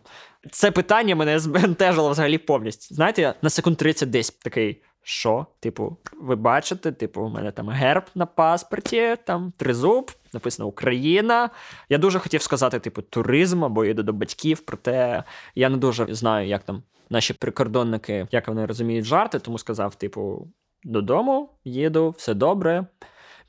Це 0.51 0.71
питання 0.71 1.15
мене 1.15 1.39
збентежило 1.39 2.09
взагалі 2.09 2.37
повністю. 2.37 2.95
Знаєте, 2.95 3.21
я 3.21 3.35
на 3.41 3.49
секунд 3.49 3.77
30 3.77 4.09
десь 4.09 4.29
такий. 4.29 4.81
Що? 5.07 5.45
Типу, 5.59 5.97
ви 6.21 6.35
бачите, 6.35 6.91
типу, 6.91 7.21
у 7.21 7.29
мене 7.29 7.51
там 7.51 7.69
герб 7.69 8.03
на 8.15 8.25
паспорті, 8.25 9.15
там 9.25 9.53
тризуб, 9.57 10.11
написано 10.33 10.67
Україна. 10.67 11.49
Я 11.89 11.97
дуже 11.97 12.19
хотів 12.19 12.41
сказати, 12.41 12.79
типу, 12.79 13.01
туризм 13.01 13.65
або 13.65 13.85
їду 13.85 14.03
до 14.03 14.13
батьків, 14.13 14.59
проте 14.59 15.23
я 15.55 15.69
не 15.69 15.77
дуже 15.77 16.15
знаю, 16.15 16.47
як 16.47 16.63
там 16.63 16.83
наші 17.09 17.33
прикордонники, 17.33 18.27
як 18.31 18.47
вони 18.47 18.65
розуміють 18.65 19.05
жарти, 19.05 19.39
тому 19.39 19.57
сказав: 19.57 19.95
типу, 19.95 20.47
додому 20.83 21.49
їду, 21.65 22.15
все 22.17 22.33
добре. 22.33 22.85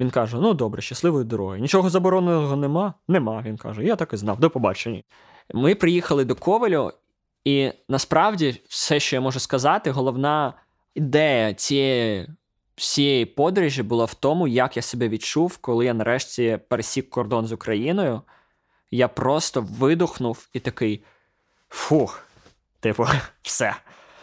Він 0.01 0.11
каже: 0.11 0.37
Ну 0.41 0.55
добре, 0.55 0.83
щасливої 0.83 1.25
дороги. 1.25 1.61
Нічого 1.61 1.91
забороненого 1.91 2.57
нема? 2.57 2.95
Нема. 3.09 3.43
Він 3.47 3.57
каже, 3.57 3.85
я 3.85 3.97
так 3.97 4.13
і 4.13 4.17
знав, 4.17 4.41
до 4.41 4.51
побачення. 4.51 5.03
Ми 5.55 5.75
приїхали 5.75 6.25
до 6.25 6.35
Ковалю, 6.35 6.93
і 7.45 7.73
насправді 7.89 8.63
все, 8.69 9.01
що 9.01 9.17
я 9.17 9.21
можу 9.21 9.41
сказати, 9.41 9.91
головна 9.91 10.55
ідея 10.97 11.55
цієї 11.55 12.29
всієї 12.77 13.27
подорожі 13.27 13.83
була 13.83 14.05
в 14.05 14.15
тому, 14.15 14.49
як 14.49 14.77
я 14.77 14.83
себе 14.83 15.09
відчув, 15.09 15.57
коли 15.57 15.85
я 15.85 15.95
нарешті 15.95 16.59
пересік 16.69 17.11
кордон 17.11 17.47
з 17.47 17.53
Україною. 17.53 18.23
Я 18.91 19.09
просто 19.09 19.67
видухнув 19.79 20.49
і 20.53 20.61
такий 20.61 21.05
фух, 21.69 22.27
типу, 22.81 23.07
все. 23.43 23.77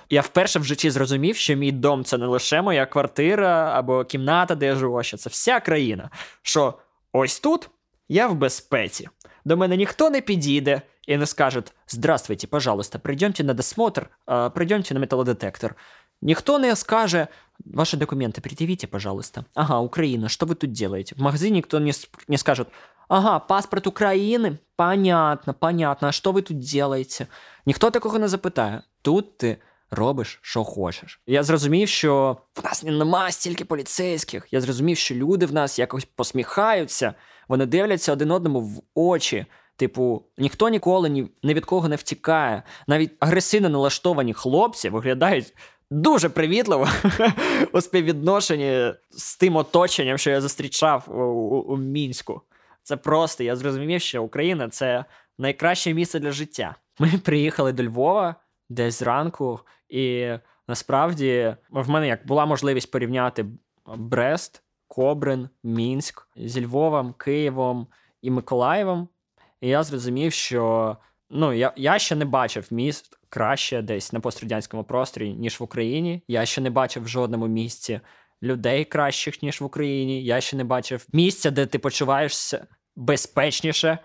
Я 0.10 0.22
вперше 0.22 0.60
в 0.60 0.64
житті 0.64 0.90
зрозумів, 0.90 1.36
що 1.36 1.56
мій 1.56 1.72
дом 1.72 2.04
це 2.04 2.18
не 2.18 2.26
лише 2.26 2.62
моя 2.62 2.86
квартира 2.86 3.72
або 3.76 4.04
кімната, 4.06 4.56
де 4.56 4.66
я 4.66 4.76
живу, 4.76 5.00
а 5.00 5.04
що 5.04 5.18
це 5.18 5.30
вся 5.30 5.60
країна. 5.60 6.10
Що 6.42 6.74
ось 7.12 7.40
тут 7.40 7.70
я 8.10 8.28
в 8.28 8.36
безпеці. 8.36 9.10
До 9.46 9.58
мене 9.58 9.78
ніхто 9.78 10.10
не 10.10 10.22
підійде 10.22 10.82
і 11.08 11.18
не 11.18 11.26
скаже: 11.26 11.64
Здравствуйте, 11.88 12.48
пожалуйста, 12.48 13.00
прийдемте 13.00 13.44
на 13.44 13.54
досмотр, 13.54 14.10
прийдемте 14.54 14.94
на 14.94 15.00
металодетектор. 15.00 15.76
Ніхто 16.23 16.59
не 16.59 16.77
скаже, 16.77 17.29
ваши 17.65 17.97
документы 17.97 18.41
предъявите, 18.41 18.87
пожалуйста. 18.87 19.45
Ага, 19.55 19.81
Украина, 19.81 20.29
что 20.29 20.47
вы 20.47 20.55
тут 20.55 20.73
делаете? 20.73 21.15
В 21.15 21.21
магазине 21.21 21.59
никто 21.59 21.79
не, 21.79 21.93
не 22.29 22.39
скажет, 22.39 22.69
ага, 23.09 23.39
паспорт 23.39 23.87
України, 23.87 24.59
понятно, 24.77 25.55
понятно, 25.55 26.09
а 26.09 26.13
що 26.13 26.33
ви 26.33 26.43
тут 26.43 26.59
делаете? 26.59 27.27
Ніхто 27.67 27.91
такого 27.91 28.19
не 28.19 28.29
запитає. 28.29 28.83
Тут 29.03 29.39
ти 29.39 29.57
робиш, 29.91 30.39
що 30.43 30.65
хочеш. 30.65 31.21
Я 31.27 31.43
зрозумів, 31.43 31.89
що 31.89 32.37
в 32.57 32.65
нас 32.65 32.85
немає 32.85 33.33
стільки 33.33 33.65
поліцейських. 33.65 34.47
Я 34.51 34.61
зрозумів, 34.61 34.97
що 34.97 35.15
люди 35.15 35.47
в 35.47 35.53
нас 35.53 35.79
якось 35.79 36.05
посміхаються, 36.05 37.15
вони 37.49 37.67
дивляться 37.67 38.13
один 38.13 38.31
одному 38.31 38.61
в 38.61 38.83
очі. 38.95 39.47
Типу, 39.77 40.23
ніхто 40.39 40.69
ніколи 40.69 41.09
ні, 41.09 41.31
ні 41.43 41.55
від 41.55 41.65
кого 41.65 41.89
не 41.89 41.97
втікає. 41.97 42.63
Навіть 42.87 43.11
агресивно 43.21 43.69
налаштовані 43.69 44.33
хлопці 44.33 44.89
виглядають 44.89 45.55
дуже 45.92 46.30
привітливо 46.30 46.88
у 47.74 47.82
співвідношенні 47.82 48.94
з 49.10 49.38
тим 49.38 49.56
оточенням, 49.56 50.18
що 50.18 50.30
я 50.30 50.42
зустрічав 50.42 51.06
у, 51.08 51.22
у, 51.22 51.62
у 51.62 51.78
мінську. 51.78 52.42
Це 52.84 52.98
просто 52.98 53.44
я 53.44 53.56
зрозумів, 53.56 54.02
що 54.02 54.24
Україна 54.24 54.70
це 54.70 55.06
найкраще 55.38 55.94
місце 55.94 56.20
для 56.20 56.32
життя. 56.32 56.76
Ми 57.00 57.12
приїхали 57.24 57.74
до 57.74 57.84
Львова 57.84 58.36
десь 58.70 59.00
зранку, 59.00 59.60
і 59.90 60.30
насправді 60.68 61.56
в 61.70 61.90
мене 61.90 62.08
як 62.08 62.28
була 62.28 62.46
можливість 62.46 62.92
порівняти 62.92 63.46
Брест, 63.98 64.64
Кобрин, 64.88 65.50
Мінськ 65.64 66.28
зі 66.36 66.66
Львовом, 66.66 67.14
Києвом 67.14 67.88
і 68.22 68.32
Миколаєвом. 68.32 69.08
І 69.62 69.68
я 69.68 69.84
зрозумів, 69.84 70.34
що 70.34 70.98
ну 71.30 71.54
я, 71.54 71.74
я 71.76 72.00
ще 72.00 72.16
не 72.16 72.26
бачив 72.26 72.68
міст 72.72 73.20
краще 73.34 73.82
десь 73.82 74.14
на 74.14 74.20
пострадянському 74.20 74.84
просторі, 74.84 75.34
ніж 75.34 75.60
в 75.60 75.64
Україні. 75.64 76.22
Я 76.28 76.46
ще 76.46 76.62
не 76.62 76.70
бачив 76.70 77.04
в 77.04 77.08
жодному 77.08 77.48
місці 77.48 78.00
людей 78.44 78.86
кращих, 78.86 79.44
ніж 79.44 79.62
в 79.62 79.64
Україні. 79.64 80.24
Я 80.24 80.42
ще 80.42 80.58
не 80.58 80.64
бачив 80.64 81.06
місця, 81.14 81.52
де 81.52 81.66
ти 81.66 81.80
почуваєшся 81.80 82.68
безпечніше, 82.96 83.98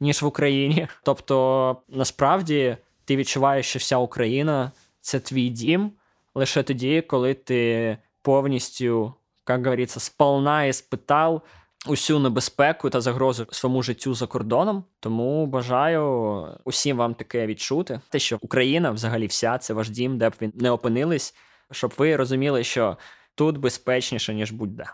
ніж 0.00 0.22
в 0.22 0.26
Україні. 0.26 0.88
Тобто, 1.02 1.76
насправді, 1.88 2.76
ти 3.04 3.16
відчуваєш, 3.16 3.66
що 3.66 3.78
вся 3.78 3.96
Україна 3.96 4.72
це 5.00 5.20
твій 5.20 5.48
дім 5.48 5.92
лише 6.34 6.62
тоді, 6.62 7.00
коли 7.00 7.34
ти 7.34 7.96
повністю, 8.22 9.14
як 9.48 9.64
говориться, 9.64 10.00
сполна 10.00 10.64
і 10.64 10.72
спитав 10.72 11.42
усю 11.86 12.18
небезпеку 12.18 12.90
та 12.90 13.00
загрозу 13.00 13.46
своєму 13.50 13.82
життю 13.82 14.14
за 14.14 14.26
кордоном. 14.26 14.84
Тому 15.00 15.46
бажаю 15.46 16.46
усім 16.64 16.96
вам 16.96 17.14
таке 17.14 17.46
відчути. 17.46 18.00
Те, 18.08 18.18
що 18.18 18.38
Україна, 18.40 18.90
взагалі, 18.90 19.26
вся 19.26 19.58
це 19.58 19.74
ваш 19.74 19.90
дім, 19.90 20.18
де 20.18 20.30
б 20.30 20.34
він 20.42 20.52
не 20.54 20.70
опинились, 20.70 21.34
щоб 21.70 21.94
ви 21.96 22.16
розуміли, 22.16 22.64
що 22.64 22.96
тут 23.34 23.58
безпечніше 23.58 24.34
ніж 24.34 24.52
будь-де. 24.52 24.84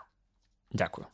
Дякую. 0.73 1.07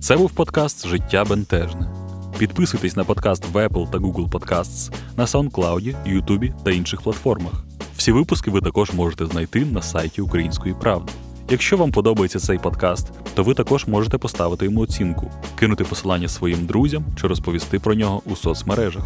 Це 0.00 0.16
був 0.16 0.34
подкаст 0.34 0.86
Життя 0.86 1.24
Бентежне. 1.24 1.94
Підписуйтесь 2.38 2.96
на 2.96 3.04
подкаст 3.04 3.44
в 3.44 3.56
Apple 3.56 3.90
та 3.90 3.98
Google 3.98 4.28
Podcasts, 4.28 4.92
на 5.16 5.24
SoundCloud, 5.24 5.94
YouTube 6.06 6.62
та 6.64 6.70
інших 6.70 7.02
платформах. 7.02 7.67
Всі 7.98 8.12
випуски 8.12 8.50
ви 8.50 8.60
також 8.60 8.92
можете 8.92 9.26
знайти 9.26 9.64
на 9.64 9.82
сайті 9.82 10.20
Української 10.20 10.74
правди. 10.74 11.12
Якщо 11.50 11.76
вам 11.76 11.92
подобається 11.92 12.38
цей 12.38 12.58
подкаст, 12.58 13.12
то 13.34 13.42
ви 13.42 13.54
також 13.54 13.86
можете 13.86 14.18
поставити 14.18 14.64
йому 14.64 14.80
оцінку, 14.80 15.30
кинути 15.58 15.84
посилання 15.84 16.28
своїм 16.28 16.66
друзям 16.66 17.04
чи 17.20 17.26
розповісти 17.26 17.78
про 17.78 17.94
нього 17.94 18.22
у 18.24 18.36
соцмережах. 18.36 19.02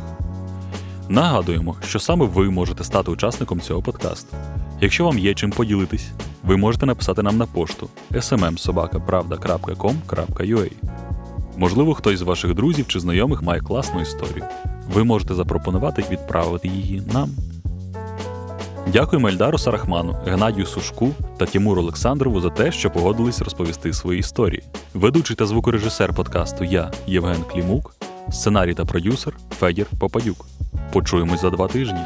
Нагадуємо, 1.09 1.76
що 1.88 1.99
саме 1.99 2.26
ви 2.26 2.51
можете 2.51 2.84
стати 2.84 3.11
учасником 3.11 3.61
цього 3.61 3.82
подкасту. 3.82 4.36
Якщо 4.80 5.05
вам 5.05 5.18
є 5.18 5.34
чим 5.34 5.51
поділитись, 5.51 6.09
ви 6.45 6.57
можете 6.57 6.86
написати 6.86 7.22
нам 7.22 7.36
на 7.36 7.47
пошту 7.47 7.88
smmsobakapravda.com.ua 8.11 10.70
Можливо, 11.57 11.95
хтось 11.95 12.18
з 12.18 12.22
ваших 12.22 12.55
друзів 12.55 12.88
чи 12.88 13.01
знайомих 13.01 13.43
має 13.43 13.61
класну 13.61 14.01
історію. 14.01 14.45
Ви 14.95 15.05
можете 15.05 15.34
запропонувати 15.34 16.05
відправити 16.11 16.68
її 16.68 17.03
нам. 17.12 17.30
Дякуємо 18.87 19.28
Ельдару 19.28 19.59
Сарахману, 19.59 20.16
Геннадію 20.26 20.66
Сушку 20.66 21.09
та 21.39 21.47
Тімуру 21.47 21.83
Олександрову 21.83 22.41
за 22.41 22.51
те, 22.51 22.72
що 22.72 22.91
погодились 22.91 23.43
розповісти 23.43 23.93
свої 23.93 24.20
історії. 24.20 24.62
Ведучий 24.95 25.37
та 25.37 25.47
звукорежисер 25.47 26.14
подкасту 26.14 26.64
Я, 26.64 26.91
Євген 27.07 27.43
Клімук, 27.53 27.95
сценарій 28.30 28.74
та 28.74 28.85
продюсер 28.85 29.37
Федір 29.59 29.87
Попадюк. 30.01 30.47
Почуємось 30.93 31.41
за 31.41 31.51
два 31.51 31.68
тижні. 31.68 32.01